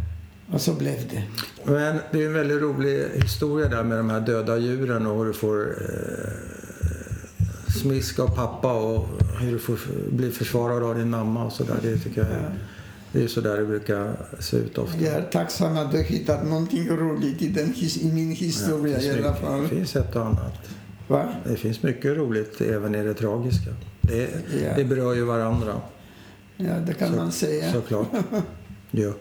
Och 0.52 0.60
så 0.60 0.72
blev 0.72 1.08
det. 1.10 1.22
Men 1.64 1.98
det 2.12 2.22
är 2.22 2.26
en 2.26 2.32
väldigt 2.32 2.60
rolig 2.62 3.08
historia 3.14 3.68
där 3.68 3.82
med 3.82 3.98
de 3.98 4.10
här 4.10 4.20
döda 4.20 4.56
djuren 4.58 5.06
och 5.06 5.18
hur 5.18 5.24
du 5.24 5.32
får 5.32 5.60
eh, 5.60 6.32
smiska 7.80 8.22
av 8.22 8.28
pappa 8.36 8.72
och 8.72 9.08
hur 9.40 9.52
du 9.52 9.58
får 9.58 9.78
bli 10.10 10.30
försvarad 10.30 10.82
av 10.82 10.94
din 10.94 11.10
mamma 11.10 11.44
och 11.44 11.52
sådär. 11.52 11.76
Det 11.82 11.98
tycker 11.98 12.20
jag 12.20 12.30
är, 12.30 12.58
det 13.12 13.24
är 13.24 13.28
så 13.28 13.40
där 13.40 13.56
det 13.56 13.64
brukar 13.64 14.12
se 14.38 14.56
ut 14.56 14.78
ofta. 14.78 15.00
Jag 15.00 15.14
är 15.14 15.22
tacksam 15.22 15.76
att 15.78 15.92
du 15.92 16.02
hittat 16.02 16.46
någonting 16.46 16.88
roligt 16.88 17.42
i, 17.42 17.48
den, 17.48 17.74
his- 17.74 18.02
i 18.02 18.12
min 18.12 18.30
historia 18.32 18.98
det, 18.98 19.04
i 19.04 19.10
alla 19.24 19.34
fall. 19.34 19.62
det 19.62 19.68
finns 19.68 19.96
ett 19.96 20.16
och 20.16 20.26
annat. 20.26 20.54
Va? 21.08 21.34
Det 21.44 21.56
finns 21.56 21.82
mycket 21.82 22.16
roligt 22.16 22.60
även 22.60 22.94
i 22.94 23.02
det 23.04 23.14
tragiska. 23.14 23.70
Det, 24.00 24.30
Ja. 24.64 24.72
det 24.76 24.84
berör 24.84 25.14
ju 25.14 25.24
varandra 25.24 25.80
Ja, 26.56 26.74
det 26.74 26.94
kan 26.94 27.16
man 27.16 27.32
säga. 27.32 27.72
såklart. 27.72 28.08
Ja. 28.90 29.12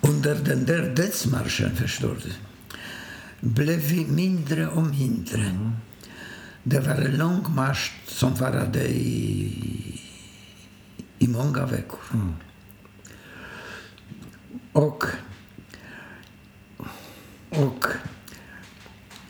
Under 0.00 0.34
den 0.34 0.64
där 0.64 0.94
dödsmarschen, 0.96 1.76
förstår 1.76 2.16
du, 2.24 2.32
blev 3.48 3.78
vi 3.78 4.06
mindre 4.06 4.66
och 4.68 4.82
mindre. 4.82 5.70
Det 6.62 6.80
var 6.80 6.94
en 6.94 7.16
lång 7.16 7.44
marsch 7.56 7.92
som 8.06 8.34
varade 8.34 8.88
i, 8.88 10.00
i 11.18 11.28
många 11.28 11.66
veckor. 11.66 12.00
Och, 14.72 15.04
och 17.50 17.84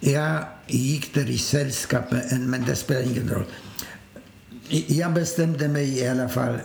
jag 0.00 0.44
gick 0.78 1.14
där 1.14 1.30
i 1.30 1.38
sällskap, 1.38 2.10
med 2.10 2.26
en- 2.32 2.50
men 2.50 2.64
det 2.64 2.76
spelar 2.76 3.02
ingen 3.02 3.28
roll. 3.28 3.44
Jag 4.86 5.12
bestämde 5.12 5.68
mig 5.68 5.98
i 5.98 6.08
alla 6.08 6.28
fall 6.28 6.58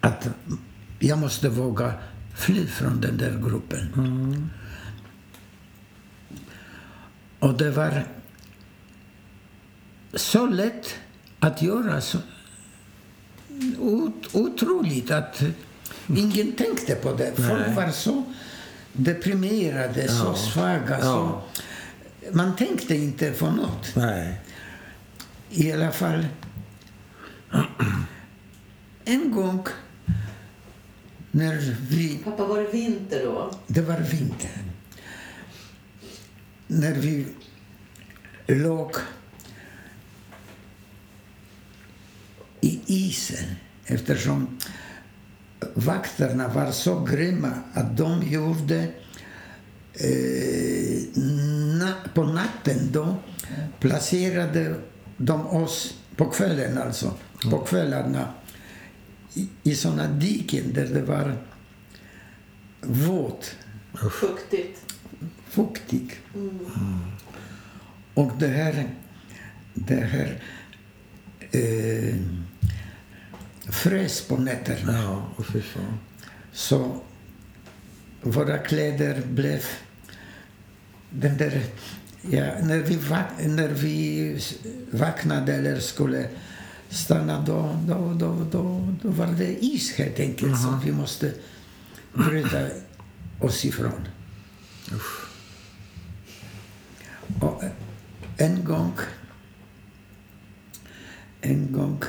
att 0.00 0.28
jag 0.98 1.18
måste 1.18 1.48
våga 1.48 1.92
fly 2.36 2.66
från 2.66 3.00
den 3.00 3.16
där 3.16 3.42
gruppen. 3.48 4.50
Och 7.38 7.54
det 7.54 7.70
var 7.70 8.04
så 10.14 10.46
lätt 10.46 10.94
att 11.40 11.62
göra. 11.62 12.00
Så 12.00 12.18
ot- 13.78 14.34
otroligt 14.34 15.10
att 15.10 15.42
ingen 16.16 16.52
tänkte 16.52 16.94
på 16.94 17.12
det. 17.12 17.32
Folk 17.36 17.66
Nej. 17.66 17.74
var 17.76 17.90
så 17.90 18.22
deprimerade, 18.92 20.08
så 20.08 20.34
svaga. 20.34 21.00
Så 21.00 21.06
Ja. 21.06 21.44
Man 22.32 22.56
tänkte 22.56 22.94
inte 22.94 23.30
på 23.30 23.50
något. 23.50 23.96
Nej. 23.96 24.40
I 25.50 25.72
alla 25.72 25.92
fall 25.92 26.26
en 29.04 29.32
gång 29.32 29.66
när 31.30 31.76
vi 31.90 32.18
Pappa, 32.24 32.44
var 32.46 32.60
det 32.60 32.68
vinter 32.68 33.24
då? 33.24 33.50
Det 33.66 33.80
var 33.80 34.00
vinter. 34.00 34.50
När 36.66 36.94
vi 36.94 37.26
låg 38.46 38.92
i 42.60 42.80
isen 42.86 43.44
eftersom 43.84 44.58
vakterna 45.74 46.48
var 46.48 46.70
så 46.70 47.04
grymma 47.04 47.52
att 47.74 47.96
de 47.96 48.22
gjorde 48.22 48.88
eh, 50.00 51.20
na, 51.78 51.92
på 52.14 52.24
natten 52.24 52.92
då 52.92 53.16
placerade 53.80 54.74
de 55.16 55.46
oss, 55.46 55.94
på 56.16 56.24
kvällen 56.30 56.78
alltså, 56.78 57.14
på 57.50 57.58
kvällarna 57.58 58.34
i, 59.34 59.48
i 59.62 59.74
såna 59.74 60.08
diken 60.08 60.72
där 60.72 60.86
det 60.86 61.02
var 61.02 61.36
våt 62.80 63.56
Fuktigt. 64.10 64.94
fuktig. 65.48 66.20
Och 68.14 68.32
det 68.38 68.46
här, 68.48 68.90
det 69.74 69.94
här 69.94 70.42
eh, 71.50 72.14
frös 73.72 74.28
på 74.28 74.36
nätterna. 74.36 75.02
Ja, 75.02 75.28
och 75.36 75.46
fan. 75.46 75.98
Så 76.52 77.00
våra 78.22 78.58
kläder 78.58 79.22
blev... 79.26 79.62
Den 81.10 81.36
där, 81.36 81.62
ja, 82.30 82.44
när, 82.62 82.78
vi 82.78 82.96
vak, 82.96 83.26
när 83.38 83.68
vi 83.68 84.40
vaknade 84.90 85.54
eller 85.54 85.80
skulle 85.80 86.28
stanna 86.88 87.40
då, 87.40 87.78
då, 87.86 88.14
då, 88.14 88.46
då, 88.50 88.94
då 89.02 89.08
var 89.08 89.26
det 89.26 89.64
is 89.64 89.92
helt 89.92 90.20
enkelt 90.20 90.60
som 90.60 90.80
vi 90.84 90.92
måste 90.92 91.32
bryta 92.14 92.68
oss 93.40 93.64
ifrån. 93.64 94.08
Och 97.40 97.62
en 98.36 98.64
gång, 98.64 98.92
en 101.40 101.72
gång 101.72 102.02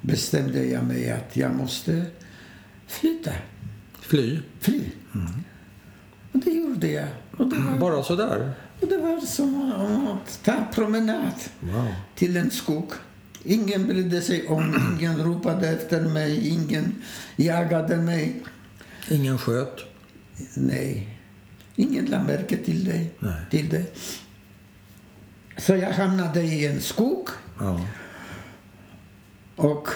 bestämde 0.00 0.64
jag 0.64 0.84
mig 0.84 1.10
att 1.10 1.36
jag 1.36 1.54
måste 1.54 2.06
flytta, 2.86 3.32
Fly? 4.00 4.40
fly. 4.60 4.90
Och 6.32 6.40
det 6.40 6.50
gjorde 6.50 6.90
jag. 6.90 7.08
Och 7.36 7.46
det 7.50 7.56
var, 7.58 7.78
Bara 7.78 8.02
sådär? 8.02 8.52
och 8.80 8.88
det 8.88 8.96
var 8.96 9.20
som 9.20 9.72
att 10.08 10.40
ta 10.44 10.66
promenad 10.74 11.32
Wow. 11.60 11.88
till 12.14 12.36
en 12.36 12.50
skog. 12.50 12.92
Ingen 13.44 13.86
brydde 13.86 14.20
sig 14.22 14.46
om, 14.48 14.96
ingen 15.00 15.18
ropade 15.24 15.68
efter 15.68 16.00
mig, 16.00 16.48
ingen 16.48 16.94
jagade 17.36 17.96
mig. 17.96 18.42
Ingen 19.10 19.38
sköt? 19.38 19.80
Nej, 20.54 21.18
ingen 21.76 22.04
lade 22.06 22.24
märke 22.24 22.56
till. 22.56 23.08
Nej. 23.18 23.36
Till 23.50 23.68
det. 23.68 23.84
Så 25.56 25.76
jag 25.76 25.92
hamnade 25.92 26.42
i 26.42 26.66
en 26.66 26.80
skog 26.80 27.28
Ja. 27.60 27.80
och 29.56 29.88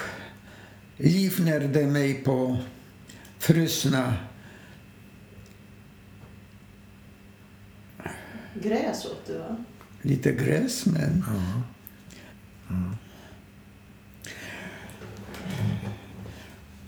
livnärde 0.97 1.87
mig 1.87 2.13
på 2.13 2.57
frusna 3.39 4.13
Gräs 8.61 9.05
åt 9.05 9.27
du, 9.27 9.37
va? 9.37 9.57
lite 10.01 10.31
gräs, 10.31 10.85
men... 10.85 11.23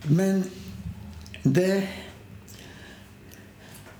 Men 0.03 0.43
det, 1.43 1.87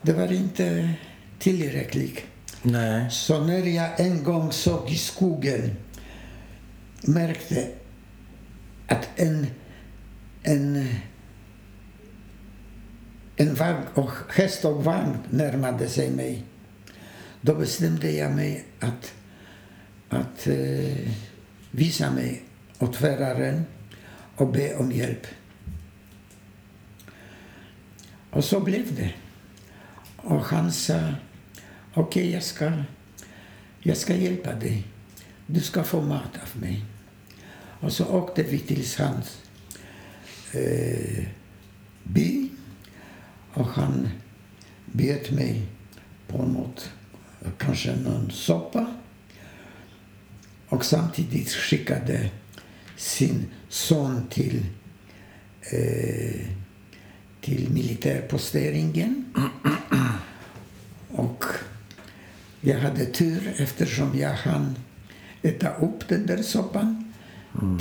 det 0.01 0.13
var 0.13 0.31
inte 0.31 0.93
tillräckligt. 1.39 2.23
Nej. 2.61 3.11
Så 3.11 3.45
när 3.45 3.65
jag 3.65 3.99
en 3.99 4.23
gång 4.23 4.51
såg 4.51 4.89
i 4.89 4.95
skogen 4.95 5.75
märkte 7.01 7.67
att 8.87 9.09
en, 9.15 9.47
en, 10.43 10.87
en 13.35 13.55
vagn 13.55 13.83
och 13.93 14.11
häst 14.29 14.65
och 14.65 14.83
vagn 14.83 15.17
närmade 15.29 15.89
sig 15.89 16.11
mig. 16.11 16.43
Då 17.41 17.55
bestämde 17.55 18.11
jag 18.11 18.31
mig 18.31 18.65
att, 18.79 19.13
att 20.09 20.47
eh, 20.47 21.11
visa 21.71 22.11
mig 22.11 22.43
åt 22.79 22.95
föraren 22.95 23.65
och 24.35 24.51
be 24.51 24.75
om 24.75 24.91
hjälp. 24.91 25.27
Och 28.29 28.43
så 28.43 28.59
blev 28.59 28.95
det. 28.95 29.13
Och 30.15 30.45
han 30.45 30.71
sa, 30.71 31.13
okej 31.93 32.31
jag, 32.31 32.43
ska, 32.43 32.83
jag 33.79 33.97
ska 33.97 34.15
hjälpa 34.15 34.53
dig. 34.53 34.87
du 35.45 35.59
ska 35.59 35.83
få 35.83 36.01
mat 36.01 36.37
av 36.43 36.61
mig. 36.61 36.85
Och 37.79 37.93
så 37.93 38.05
åkte 38.05 38.43
vi 38.43 38.59
till 38.59 38.85
hans 38.97 39.41
eh, 40.53 41.25
by 42.03 42.49
och 43.53 43.67
han 43.67 44.09
bjöd 44.85 45.33
mig 45.33 45.67
på 46.27 46.45
något, 46.45 46.91
kanske 47.57 47.95
någon 47.95 48.31
soppa. 48.31 48.87
Och 50.69 50.85
samtidigt 50.85 51.49
skickade 51.49 52.29
sin 52.95 53.45
son 53.69 54.27
till, 54.29 54.65
eh, 55.61 56.47
till 57.41 57.69
militärposteringen. 57.69 59.25
Och 61.09 61.43
jag 62.61 62.79
hade 62.79 63.05
tur 63.05 63.53
eftersom 63.57 64.19
jag 64.19 64.33
hann 64.33 64.75
äta 65.41 65.75
upp 65.75 66.07
den 66.07 66.25
där 66.25 66.43
soppan 66.43 67.13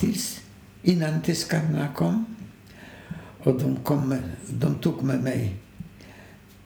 tills, 0.01 0.41
innan 0.83 1.23
tyskarna 1.23 1.89
kom. 1.97 2.37
Och 3.39 3.61
de, 3.61 3.77
kom, 3.77 4.19
de 4.51 4.75
tog 4.75 5.03
med 5.03 5.23
mig 5.23 5.55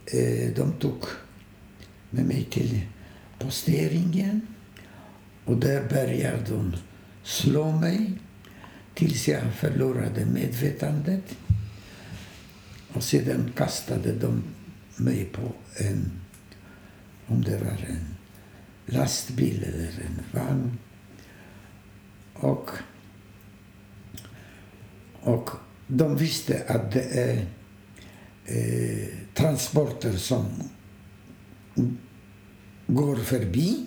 eh, 0.06 0.54
de 0.56 0.72
tog 0.72 1.04
med 2.12 2.24
mig 2.24 2.44
till 2.51 2.80
posteringen 3.39 4.40
och 5.44 5.56
där 5.56 5.89
började 5.89 6.44
de 6.48 6.76
slå 7.22 7.72
mig 7.72 8.12
tills 8.94 9.28
jag 9.28 9.43
förlorade 9.55 10.26
medvetandet. 10.26 11.36
Och 12.93 13.02
sedan 13.02 13.52
kastade 13.56 14.12
de 14.12 14.43
mig 14.97 15.24
på 15.24 15.52
en, 15.76 16.12
om 17.26 17.43
det 17.43 17.59
var 17.59 17.86
en 17.89 18.14
lastbil 18.86 19.64
eller 19.64 19.89
en 19.89 20.22
vagn. 20.32 20.78
Och, 22.34 22.70
och 25.20 25.51
de 25.86 26.16
visste 26.16 26.64
att 26.68 26.93
det 26.93 27.02
är 27.02 27.47
eh, 28.47 29.09
transporter 29.34 30.12
som 30.12 30.47
går 32.94 33.16
förbi. 33.16 33.86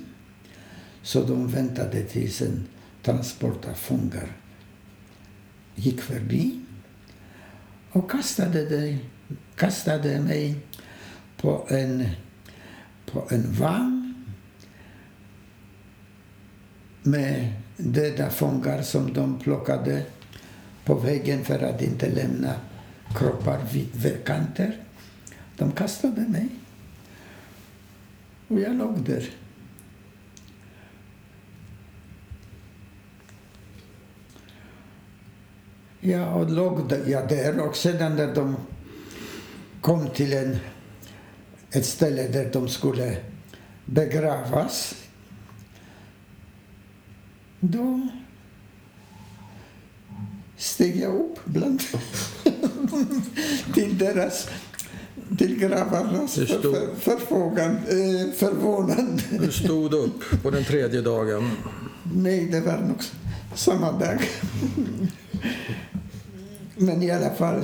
Så 1.02 1.24
de 1.24 1.48
väntade 1.48 2.02
tills 2.04 2.42
en 2.42 2.68
transport 3.04 3.66
av 3.66 3.74
fångar 3.74 4.32
gick 5.76 6.02
förbi 6.02 6.62
och 7.92 8.12
kastade, 8.12 8.66
det, 8.66 8.98
kastade 9.56 10.20
mig 10.20 10.56
på 11.38 11.66
en, 11.70 12.10
på 13.06 13.28
en 13.30 13.54
vagn 13.54 14.26
med 17.04 17.54
döda 17.78 18.30
fångar 18.30 18.82
som 18.82 19.14
de 19.14 19.40
plockade 19.40 20.06
på 20.86 20.96
vägen 20.96 21.46
för 21.46 21.60
att 21.60 21.82
inte 21.82 22.10
lämna 22.10 22.54
kroppar 23.16 23.60
vid 23.72 23.90
vägkanter. 23.96 24.78
De 25.58 25.72
kastade 25.72 26.22
mig. 26.22 26.50
Och 28.48 28.60
jag 28.60 28.76
låg 28.76 29.00
där. 29.04 29.30
Ja, 36.00 36.34
och 36.34 36.50
låg 36.52 36.90
där- 36.90 37.04
jag 37.08 37.30
där 37.30 37.60
och 37.60 37.76
sedan 37.76 38.16
när 38.16 38.36
de 38.36 38.56
kom 39.82 40.10
till 40.10 40.34
en, 40.34 40.58
ett 41.72 41.86
ställe 41.86 42.28
där 42.28 42.50
de 42.54 42.70
skulle 42.70 43.18
begravas 43.86 44.96
då 47.60 48.08
steg 50.58 50.96
jag 50.96 51.16
upp 51.16 51.46
bland 51.46 51.82
till 53.74 53.98
deras 53.98 54.50
till 55.38 55.60
för, 56.48 56.60
stod- 56.60 56.76
för, 56.76 56.96
förfrågan, 57.18 57.72
eh, 57.72 58.34
förvånande. 58.36 59.22
Du 59.40 59.52
stod 59.52 59.94
upp 59.94 60.44
på 60.44 60.52
den 60.52 60.64
tredje 60.64 61.02
dagen. 61.02 61.52
Nej, 62.16 62.46
det 62.52 62.62
var 62.62 62.78
nog 62.78 62.98
samma 63.56 63.92
dag. 63.92 64.30
Men 66.76 67.04
i 67.04 67.12
alla 67.12 67.30
fall, 67.30 67.64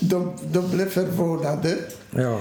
de, 0.00 0.32
de 0.52 0.70
blev 0.70 0.88
förvånade. 0.90 1.76
Ja. 2.10 2.40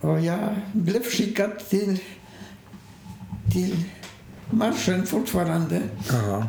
Och 0.00 0.20
jag 0.20 0.38
blev 0.72 1.02
skickad 1.04 1.50
till, 1.68 1.98
till 3.52 3.84
marschen 4.50 5.06
fortfarande. 5.06 5.82
Aha. 6.12 6.48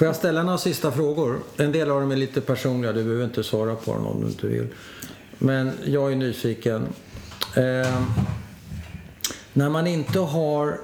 Får 0.00 0.06
jag 0.06 0.16
ställa 0.16 0.42
några 0.42 0.58
sista 0.58 0.92
frågor? 0.92 1.40
En 1.56 1.72
del 1.72 1.90
av 1.90 2.00
dem 2.00 2.10
är 2.10 2.16
lite 2.16 2.40
personliga, 2.40 2.92
du 2.92 3.04
behöver 3.04 3.24
inte 3.24 3.44
svara 3.44 3.74
på 3.74 3.94
dem 3.94 4.06
om 4.06 4.20
du 4.20 4.26
inte 4.26 4.46
vill. 4.46 4.66
Men 5.38 5.72
jag 5.84 6.12
är 6.12 6.16
nyfiken. 6.16 6.82
Eh, 7.56 8.02
när 9.52 9.68
man 9.70 9.86
inte 9.86 10.18
har... 10.18 10.80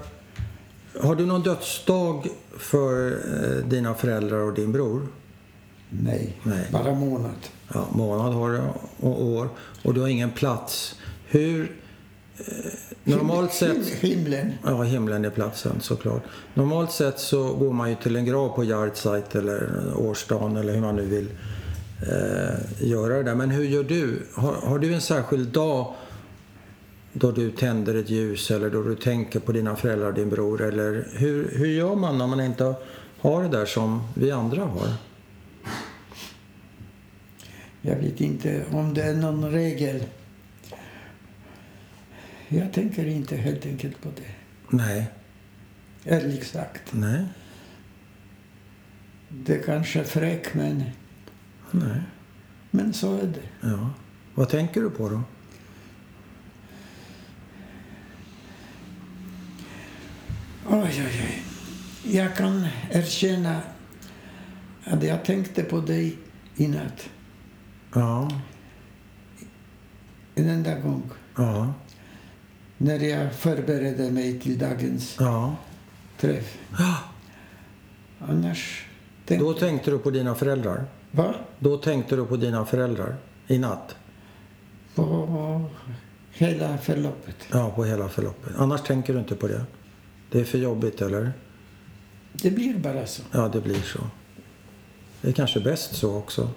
Har 1.00 1.14
du 1.14 1.26
någon 1.26 1.42
dödsdag 1.42 2.28
för 2.58 3.10
eh, 3.10 3.66
dina 3.66 3.94
föräldrar 3.94 4.38
och 4.38 4.54
din 4.54 4.72
bror? 4.72 5.08
Nej, 5.90 6.40
Nej. 6.42 6.68
bara 6.72 6.94
månad. 6.94 7.36
Ja, 7.74 7.86
månad 7.92 8.34
har 8.34 8.50
du 8.50 8.60
och 9.00 9.24
år. 9.24 9.48
Och 9.82 9.94
du 9.94 10.00
har 10.00 10.08
ingen 10.08 10.30
plats. 10.30 10.94
Hur... 11.26 11.76
Normalt 13.04 13.52
sett... 13.52 13.76
him- 13.76 13.96
Himlen. 14.00 14.52
Ja, 14.64 14.82
himlen 14.82 15.24
är 15.24 15.30
platsen 15.30 15.80
såklart. 15.80 16.22
Normalt 16.54 16.92
sett 16.92 17.18
så 17.18 17.54
går 17.54 17.72
man 17.72 17.90
ju 17.90 17.96
till 17.96 18.16
en 18.16 18.24
grav 18.24 18.48
på 18.48 18.64
Yahrzeit 18.64 19.34
eller 19.34 19.70
årsdagen 19.96 20.56
eller 20.56 20.74
hur 20.74 20.80
man 20.80 20.96
nu 20.96 21.02
vill 21.06 21.28
eh, 22.02 22.88
göra 22.88 23.16
det 23.16 23.22
där. 23.22 23.34
Men 23.34 23.50
hur 23.50 23.64
gör 23.64 23.84
du? 23.84 24.22
Har, 24.34 24.52
har 24.52 24.78
du 24.78 24.94
en 24.94 25.00
särskild 25.00 25.48
dag 25.48 25.94
då 27.12 27.30
du 27.30 27.50
tänder 27.50 27.94
ett 27.94 28.10
ljus 28.10 28.50
eller 28.50 28.70
då 28.70 28.82
du 28.82 28.94
tänker 28.94 29.40
på 29.40 29.52
dina 29.52 29.76
föräldrar 29.76 30.08
och 30.08 30.14
din 30.14 30.30
bror? 30.30 30.62
Eller 30.62 31.08
hur, 31.12 31.50
hur 31.52 31.66
gör 31.66 31.94
man 31.94 32.18
när 32.18 32.26
man 32.26 32.40
inte 32.40 32.74
har 33.20 33.42
det 33.42 33.48
där 33.48 33.66
som 33.66 34.02
vi 34.14 34.30
andra 34.30 34.62
har? 34.64 34.88
Jag 37.82 37.96
vet 37.96 38.20
inte 38.20 38.62
om 38.72 38.94
det 38.94 39.02
är 39.02 39.14
någon 39.14 39.50
regel. 39.50 40.02
Jag 42.48 42.72
tänker 42.72 43.06
inte 43.06 43.36
helt 43.36 43.66
enkelt 43.66 44.02
på 44.02 44.08
det. 44.16 44.30
Nej, 44.76 45.06
Ärligt 46.04 46.46
sagt. 46.46 46.92
nej, 46.92 47.24
Det 49.28 49.58
kanske 49.58 50.00
är 50.00 50.04
fräck, 50.04 50.54
men, 50.54 50.84
nej. 51.70 52.00
men 52.70 52.92
så 52.92 53.16
är 53.18 53.26
det. 53.26 53.68
Ja. 53.68 53.90
Vad 54.34 54.48
tänker 54.48 54.80
du 54.80 54.90
på 54.90 55.08
då? 55.08 55.22
Oj, 60.68 60.82
oj, 60.84 61.22
oj. 61.24 61.42
Jag 62.16 62.36
kan 62.36 62.66
erkänna 62.90 63.60
att 64.84 65.02
jag 65.02 65.24
tänkte 65.24 65.62
på 65.62 65.80
dig 65.80 66.18
i 66.56 66.68
natt. 66.68 67.10
Ja, 67.94 68.30
En 70.34 70.48
enda 70.48 70.78
gång. 70.78 71.02
ja, 71.36 71.74
När 72.78 72.98
jag 72.98 73.34
förberedde 73.34 74.10
mig 74.10 74.40
till 74.40 74.58
dagens 74.58 75.16
ja. 75.20 75.56
träff. 76.18 76.58
Ja, 76.78 76.98
Annars 78.18 78.86
tänkte 79.26 79.44
Då 79.44 79.52
tänkte 79.52 79.90
du 79.90 79.98
på 79.98 80.10
dina 80.10 80.34
föräldrar? 80.34 80.84
Va? 81.10 81.34
Då 81.58 81.76
tänkte 81.76 82.16
du 82.16 82.26
på 82.26 82.36
dina 82.36 82.66
föräldrar 82.66 83.16
i 83.46 83.58
natt? 83.58 83.96
På 84.94 85.70
hela 86.32 86.78
förloppet. 86.78 87.36
Ja, 87.52 87.70
på 87.70 87.84
hela 87.84 88.08
förloppet. 88.08 88.52
Annars 88.56 88.80
tänker 88.82 89.12
du 89.12 89.18
inte 89.18 89.34
på 89.34 89.48
det? 89.48 89.64
Det 90.30 90.40
är 90.40 90.44
för 90.44 90.58
jobbigt, 90.58 91.02
eller? 91.02 91.32
Det 92.32 92.50
blir 92.50 92.78
bara 92.78 93.06
så. 93.06 93.22
Ja, 93.32 93.48
det 93.48 93.60
blir 93.60 93.82
så. 93.82 94.00
Det 95.20 95.28
är 95.28 95.32
kanske 95.32 95.60
bäst 95.60 95.96
så 95.96 96.16
också. 96.16 96.50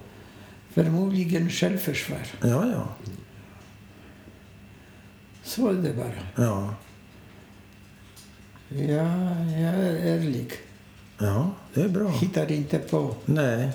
Förmodligen 0.70 1.50
självförsvar. 1.50 2.26
Ja, 2.40 2.66
ja. 2.72 2.88
Så 5.50 5.68
är 5.68 5.72
det 5.72 5.92
bara. 5.92 6.44
Ja, 6.46 6.74
Ja, 8.68 8.86
jag 9.58 9.74
är 9.74 10.16
ärlig. 10.16 10.52
ja 11.18 11.50
det 11.74 11.82
är 11.82 11.88
bra. 11.88 12.08
Hittar 12.08 12.52
inte 12.52 12.78
på. 12.78 13.14
Nej, 13.24 13.70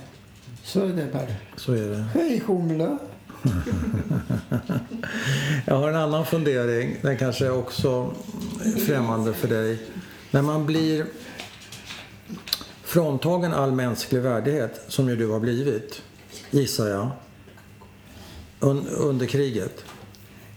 Så 0.63 0.85
är 0.85 0.93
det 0.93 1.07
bara. 1.13 1.27
så 1.55 1.73
är 1.73 1.89
det. 1.89 2.05
Hej 2.13 2.43
humla! 2.47 2.97
Jag 5.65 5.75
har 5.77 5.89
en 5.89 5.95
annan 5.95 6.25
fundering. 6.25 6.97
Den 7.01 7.17
kanske 7.17 7.45
är 7.45 7.51
också 7.51 8.13
främmande 8.87 9.33
för 9.33 9.47
dig. 9.47 9.79
När 10.31 10.41
man 10.41 10.65
blir 10.65 11.05
fråntagen 12.83 13.53
all 13.53 13.71
mänsklig 13.71 14.21
värdighet, 14.21 14.81
som 14.87 15.09
ju 15.09 15.15
du 15.15 15.27
har 15.27 15.39
blivit, 15.39 16.01
gissar 16.51 16.87
jag, 16.87 17.09
un 18.59 18.87
under 18.87 19.25
kriget. 19.25 19.83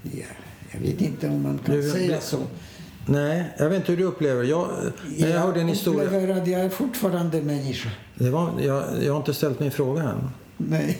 Ja, 0.03 0.25
jag 0.73 0.81
vet 0.81 1.01
inte 1.01 1.29
om 1.29 1.43
man 1.43 1.59
kan 1.59 1.75
Du- 1.77 1.91
säga 1.91 2.21
så. 2.21 2.39
Nej, 3.07 3.45
jag 3.59 3.69
vet 3.69 3.77
inte 3.77 3.93
hur 3.93 3.99
du 3.99 4.05
upplever 4.05 4.43
det. 4.43 4.49
Jag, 4.49 4.69
när 5.19 5.29
jag 5.29 5.41
hörde 5.41 5.61
en 5.61 5.69
historia... 5.69 6.05
upplever 6.05 6.41
att 6.43 6.49
jag 6.49 6.61
är 6.61 6.69
fortfarande 6.69 7.43
människa. 7.43 7.89
Det 8.15 8.31
var, 8.31 8.53
jag, 8.61 8.85
jag 9.03 9.13
har 9.13 9.19
inte 9.19 9.35
ställt 9.35 9.61
min 9.61 9.71
fråga 9.71 10.03
än. 10.03 10.29
Nej. 10.57 10.99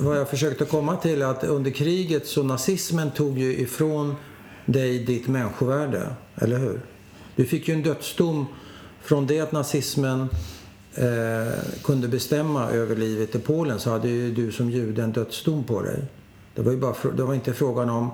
Vad 0.00 0.16
jag 0.18 0.28
försökte 0.28 0.64
komma 0.64 0.96
till 0.96 1.22
är 1.22 1.26
att 1.26 1.44
under 1.44 1.70
kriget 1.70 2.26
så 2.26 2.42
nazismen 2.42 3.10
tog 3.10 3.38
ju 3.38 3.56
ifrån 3.56 4.14
dig 4.66 4.98
ditt 5.04 5.28
människovärde, 5.28 6.06
eller 6.36 6.58
hur? 6.58 6.80
Du 7.36 7.44
fick 7.44 7.68
ju 7.68 7.74
en 7.74 7.82
dödsdom 7.82 8.46
från 9.02 9.26
det 9.26 9.40
att 9.40 9.52
nazismen 9.52 10.28
eh, 10.94 11.52
kunde 11.82 12.08
bestämma 12.08 12.70
över 12.70 12.96
livet 12.96 13.34
i 13.34 13.38
Polen 13.38 13.78
så 13.80 13.90
hade 13.90 14.08
ju 14.08 14.34
du 14.34 14.52
som 14.52 14.70
jude 14.70 15.02
en 15.02 15.12
dödsdom 15.12 15.64
på 15.64 15.82
dig. 15.82 16.04
Det 16.54 16.62
var 16.62 16.72
ju 16.72 16.78
bara, 16.78 16.94
det 17.16 17.22
var 17.22 17.34
inte 17.34 17.52
frågan 17.52 17.90
om 17.90 18.10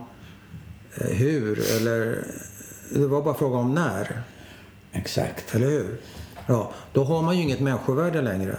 hur 0.95 1.71
eller 1.77 2.25
det 2.95 3.07
var 3.07 3.23
bara 3.23 3.35
frågan 3.35 3.61
om 3.61 3.75
när. 3.75 4.23
Exakt. 4.93 5.55
Eller 5.55 5.67
hur? 5.67 6.01
Ja, 6.47 6.73
då 6.93 7.05
har 7.05 7.23
man 7.23 7.37
ju 7.37 7.43
inget 7.43 7.61
människovärde 7.61 8.23
längre. 8.23 8.59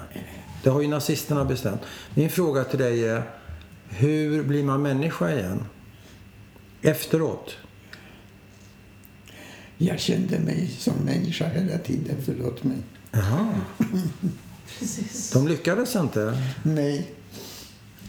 Det 0.64 0.70
har 0.70 0.82
ju 0.82 0.88
nazisterna 0.88 1.46
bestämt. 1.46 1.82
Min 2.16 2.30
fråga 2.30 2.64
till 2.64 2.80
dig 2.80 3.06
är, 3.10 3.24
hur 3.90 4.44
blir 4.44 4.64
man 4.64 4.82
människa 4.82 5.32
igen? 5.34 5.64
Efteråt? 6.82 7.56
Jag 9.78 10.00
kände 10.00 10.40
mig 10.40 10.68
som 10.80 10.94
människa 11.06 11.46
hela 11.46 11.78
tiden, 11.78 12.16
förlåt 12.26 12.64
mig. 12.64 12.78
Jaha, 13.12 13.54
Precis. 14.80 15.32
de 15.32 15.48
lyckades 15.48 15.96
inte. 15.96 16.44
Nej, 16.64 17.12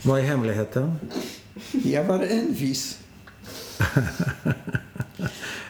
Vad 0.03 0.19
är 0.21 0.23
hemligheten? 0.25 0.95
jag 1.85 2.05
var 2.05 2.19
envis. 2.23 2.99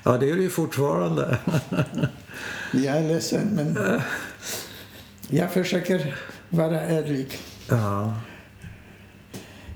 Ja, 0.04 0.18
det 0.18 0.30
är 0.30 0.34
du 0.36 0.42
ju 0.42 0.50
fortfarande. 0.50 1.38
Jag 2.72 2.96
är 2.96 3.08
ledsen, 3.08 3.46
men 3.48 3.78
jag 5.28 5.52
försöker 5.52 6.14
vara 6.48 6.80
ärlig. 6.80 7.38
Ja, 7.68 8.14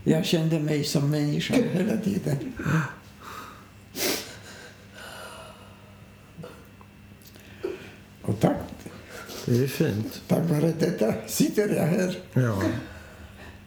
Jag 0.05 0.25
kände 0.25 0.61
mig 0.61 0.85
som 0.85 1.11
människa 1.11 1.55
hela 1.55 1.97
tiden. 1.97 2.53
Och 8.23 8.41
tack, 8.41 8.57
det 9.47 9.63
är 9.63 9.67
fint. 9.67 10.23
tack 10.29 10.51
vare 10.51 10.73
detta 10.79 11.15
sitter 11.27 11.69
jag 11.69 11.87
här 11.87 12.19
Ja, 12.33 12.63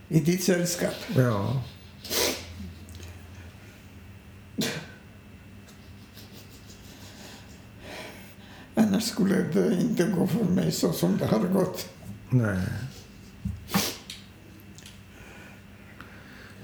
i 0.07 0.19
ditt 0.19 0.43
sällskap. 0.43 0.93
ja. 1.15 1.61
Annars 8.75 9.03
skulle 9.03 9.35
det 9.35 9.81
inte 9.81 10.03
gå 10.03 10.27
för 10.27 10.43
mig 10.43 10.71
så 10.71 10.93
som 10.93 11.17
det 11.17 11.25
har 11.25 11.39
gått. 11.39 11.89
Nej. 12.29 12.67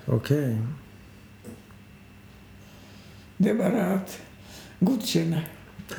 Okej. 0.05 0.57
Det 3.37 3.49
är 3.49 3.55
bara 3.55 3.85
att 3.85 4.21
godkänna. 4.79 5.41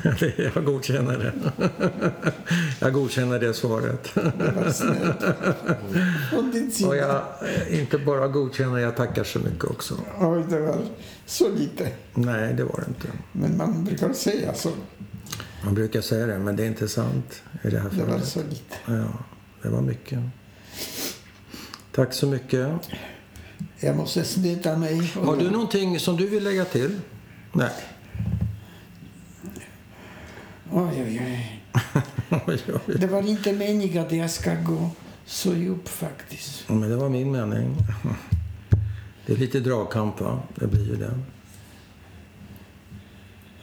Jag 0.55 0.65
godkänner 0.65 1.17
det. 1.17 1.33
Jag 2.79 2.93
godkänner 2.93 3.39
det 3.39 3.53
svaret. 3.53 4.09
Det 4.15 4.23
Och 6.87 6.95
jag 6.97 7.21
eh, 7.41 7.79
inte 7.79 7.97
bara 7.97 8.27
godkänner, 8.27 8.77
jag 8.77 8.95
tackar 8.95 9.23
så 9.23 9.39
mycket 9.39 9.63
också. 9.63 9.95
Oj, 10.19 10.43
det 10.49 10.59
var 10.59 10.77
så 11.25 11.49
lite. 11.49 11.91
Nej, 12.13 12.53
det 12.53 12.63
var 12.63 12.79
det 12.79 12.85
inte. 12.87 13.07
Men 13.31 13.57
man 13.57 13.83
brukar 13.83 14.13
säga 14.13 14.53
så. 14.53 14.69
Man 15.63 15.73
brukar 15.73 16.01
säga 16.01 16.25
det, 16.25 16.39
men 16.39 16.55
det 16.55 16.63
är 16.63 16.67
inte 16.67 16.87
sant 16.87 17.41
i 17.63 17.69
det 17.69 17.79
här 17.79 17.89
Det 17.89 18.01
var 18.03 18.07
fallet. 18.07 18.27
så 18.27 18.39
lite. 18.39 18.75
Ja, 18.85 19.07
det 19.61 19.69
var 19.69 19.81
mycket. 19.81 20.19
Tack 21.91 22.13
så 22.13 22.27
mycket. 22.27 22.67
Jag 23.79 23.97
måste 23.97 24.23
snita 24.23 24.77
mig. 24.77 25.13
Har 25.15 25.37
du 25.37 25.51
någonting 25.51 25.99
som 25.99 26.17
du 26.17 26.27
vill 26.27 26.43
lägga 26.43 26.65
till? 26.65 26.99
Nej. 27.53 27.71
Oj, 30.71 31.03
oj, 31.03 31.21
oj. 31.23 31.61
Oj, 32.47 32.59
oj. 32.87 32.95
Det 32.99 33.07
var 33.07 33.21
inte 33.21 33.53
meningen 33.53 34.05
att 34.05 34.11
jag 34.11 34.31
ska 34.31 34.55
gå 34.55 34.89
så 35.25 35.53
djupt 35.53 35.89
faktiskt. 35.89 36.69
Men 36.69 36.89
det 36.89 36.95
var 36.95 37.09
min 37.09 37.31
mening. 37.31 37.75
Det 39.25 39.33
är 39.33 39.37
lite 39.37 39.59
dragkamp, 39.59 40.21
va? 40.21 40.39
Det 40.55 40.67
blir 40.67 40.85
ju 40.85 40.95
det. 40.95 41.19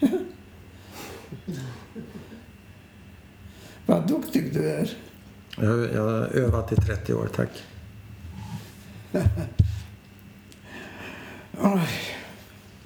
Vad 3.87 4.09
duktig 4.09 4.55
du 4.55 4.71
är. 4.71 4.91
Jag, 5.57 5.93
jag 5.95 6.03
har 6.03 6.27
övat 6.27 6.73
i 6.73 6.77
30 6.77 7.15
år, 7.15 7.29
tack. 7.37 7.51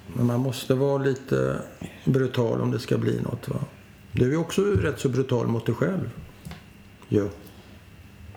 Men 0.07 0.27
man 0.27 0.41
måste 0.41 0.75
vara 0.75 0.99
lite 0.99 1.63
brutal 2.05 2.61
om 2.61 2.71
det 2.71 2.79
ska 2.79 2.99
bli 2.99 3.21
något, 3.21 3.49
va? 3.49 3.59
Du 4.19 4.33
är 4.33 4.37
också 4.37 4.63
rätt 4.63 4.99
så 5.01 5.09
brutal 5.09 5.47
mot 5.47 5.67
dig 5.67 5.75
själv. 5.75 6.11
Jo. 7.09 7.29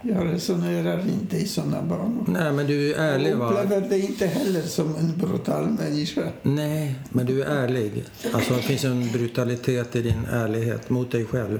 Jag 0.01 0.25
resonerar 0.33 0.99
inte 1.09 1.37
i 1.37 1.47
såna 1.47 1.81
banor. 1.81 2.25
Nej, 2.27 2.53
men 2.53 2.67
du 2.67 2.93
är 2.93 2.99
ärlig, 2.99 3.31
Jag 3.31 3.37
va? 3.37 3.49
upplever 3.63 3.89
det 3.89 3.99
inte 3.99 4.27
heller 4.27 4.61
som 4.61 4.95
en 4.95 5.17
brutal 5.17 5.67
människa. 5.69 6.21
Nej, 6.43 6.95
men 7.09 7.25
du 7.25 7.43
är 7.43 7.45
ärlig. 7.45 8.03
Alltså, 8.33 8.53
det 8.53 8.61
finns 8.61 8.83
en 8.83 9.11
brutalitet 9.11 9.95
i 9.95 10.01
din 10.01 10.25
ärlighet 10.31 10.89
mot 10.89 11.11
dig 11.11 11.25
själv, 11.25 11.59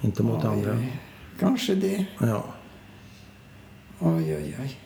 inte 0.00 0.22
mot 0.22 0.44
Oj, 0.44 0.50
andra. 0.50 0.72
oj. 0.72 1.00
Kanske 1.40 1.74
det. 1.74 2.04
Ja. 2.20 2.44
Oj, 4.00 4.36
oj, 4.36 4.56
oj. 4.60 4.78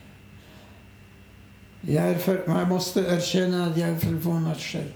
Jag, 1.81 2.05
är 2.05 2.15
för, 2.19 2.45
man 2.47 2.69
måste 2.69 3.01
erkänna 3.01 3.67
att 3.67 3.77
jag 3.77 3.89
är 3.89 3.97
förvånad 3.97 4.57
själv. 4.59 4.93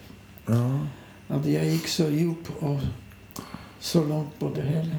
ja. 0.46 0.80
Att 1.28 1.46
jag 1.46 1.64
gick 1.64 1.88
så 1.88 2.08
djupt 2.10 2.50
och 2.60 2.78
så 3.80 4.04
långt 4.04 4.38
på 4.38 4.48
det 4.48 4.62
hela. 4.62 4.96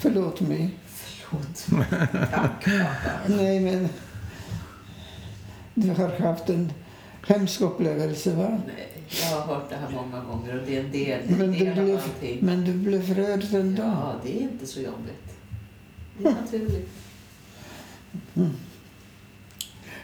Förlåt 0.00 0.40
mig. 0.40 0.70
Förlåt. 0.86 1.66
Tack. 2.30 2.66
Nej, 3.26 3.60
men 3.60 3.88
du 5.74 5.90
har 5.90 6.18
haft 6.18 6.48
en 6.50 6.72
hemsk 7.26 7.60
upplevelse, 7.60 8.34
va? 8.34 8.60
Nej, 8.66 8.88
jag 9.22 9.40
har 9.40 9.54
hört 9.54 9.70
det 9.70 9.76
här 9.76 9.90
många 9.90 10.24
gånger 10.24 10.60
och 10.60 10.66
det 10.66 10.76
är 10.76 10.84
en 10.84 10.92
del, 10.92 11.20
Men 11.30 11.40
en 11.40 11.52
du 11.52 11.58
del 11.58 11.96
av 11.96 12.02
blev, 12.20 12.42
men 12.42 12.64
du 12.64 12.72
blev 12.72 13.14
rörd 13.14 13.44
ändå. 13.54 13.82
Ja, 13.82 14.14
det 14.24 14.38
är 14.38 14.42
inte 14.42 14.66
så 14.66 14.80
jobbigt. 14.80 15.36
Det 16.18 16.28
är 16.28 16.32
naturligt. 16.32 16.88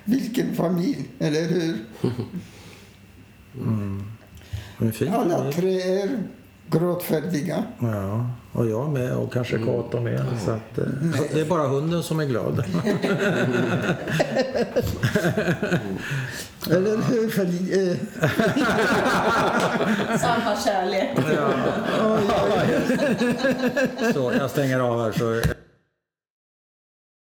Vilken 0.04 0.54
familj, 0.56 1.08
eller 1.18 1.48
hur? 1.48 1.78
Fin 4.92 5.14
Alla 5.14 5.52
tre 5.52 5.82
är 5.82 6.08
gråtfärdiga. 6.70 7.64
Ja, 7.78 8.26
och 8.52 8.66
jag 8.66 8.90
med 8.90 9.12
och 9.12 9.32
kanske 9.32 9.58
Kato 9.58 10.00
med. 10.00 10.24
Så 10.44 10.50
att, 10.50 10.78
eh, 10.78 10.84
det 11.32 11.40
är 11.40 11.44
bara 11.44 11.68
hunden 11.68 12.02
som 12.02 12.20
är 12.20 12.24
glad. 12.24 12.58
Eller 16.70 16.96
hur? 16.96 17.40
Eh, 17.40 17.96
Samma 20.18 20.56
kärlek. 20.64 21.10
Så 24.14 24.32
jag 24.38 24.50
stänger 24.50 24.80
av 24.80 25.04
här 25.04 25.12
så 25.12 25.42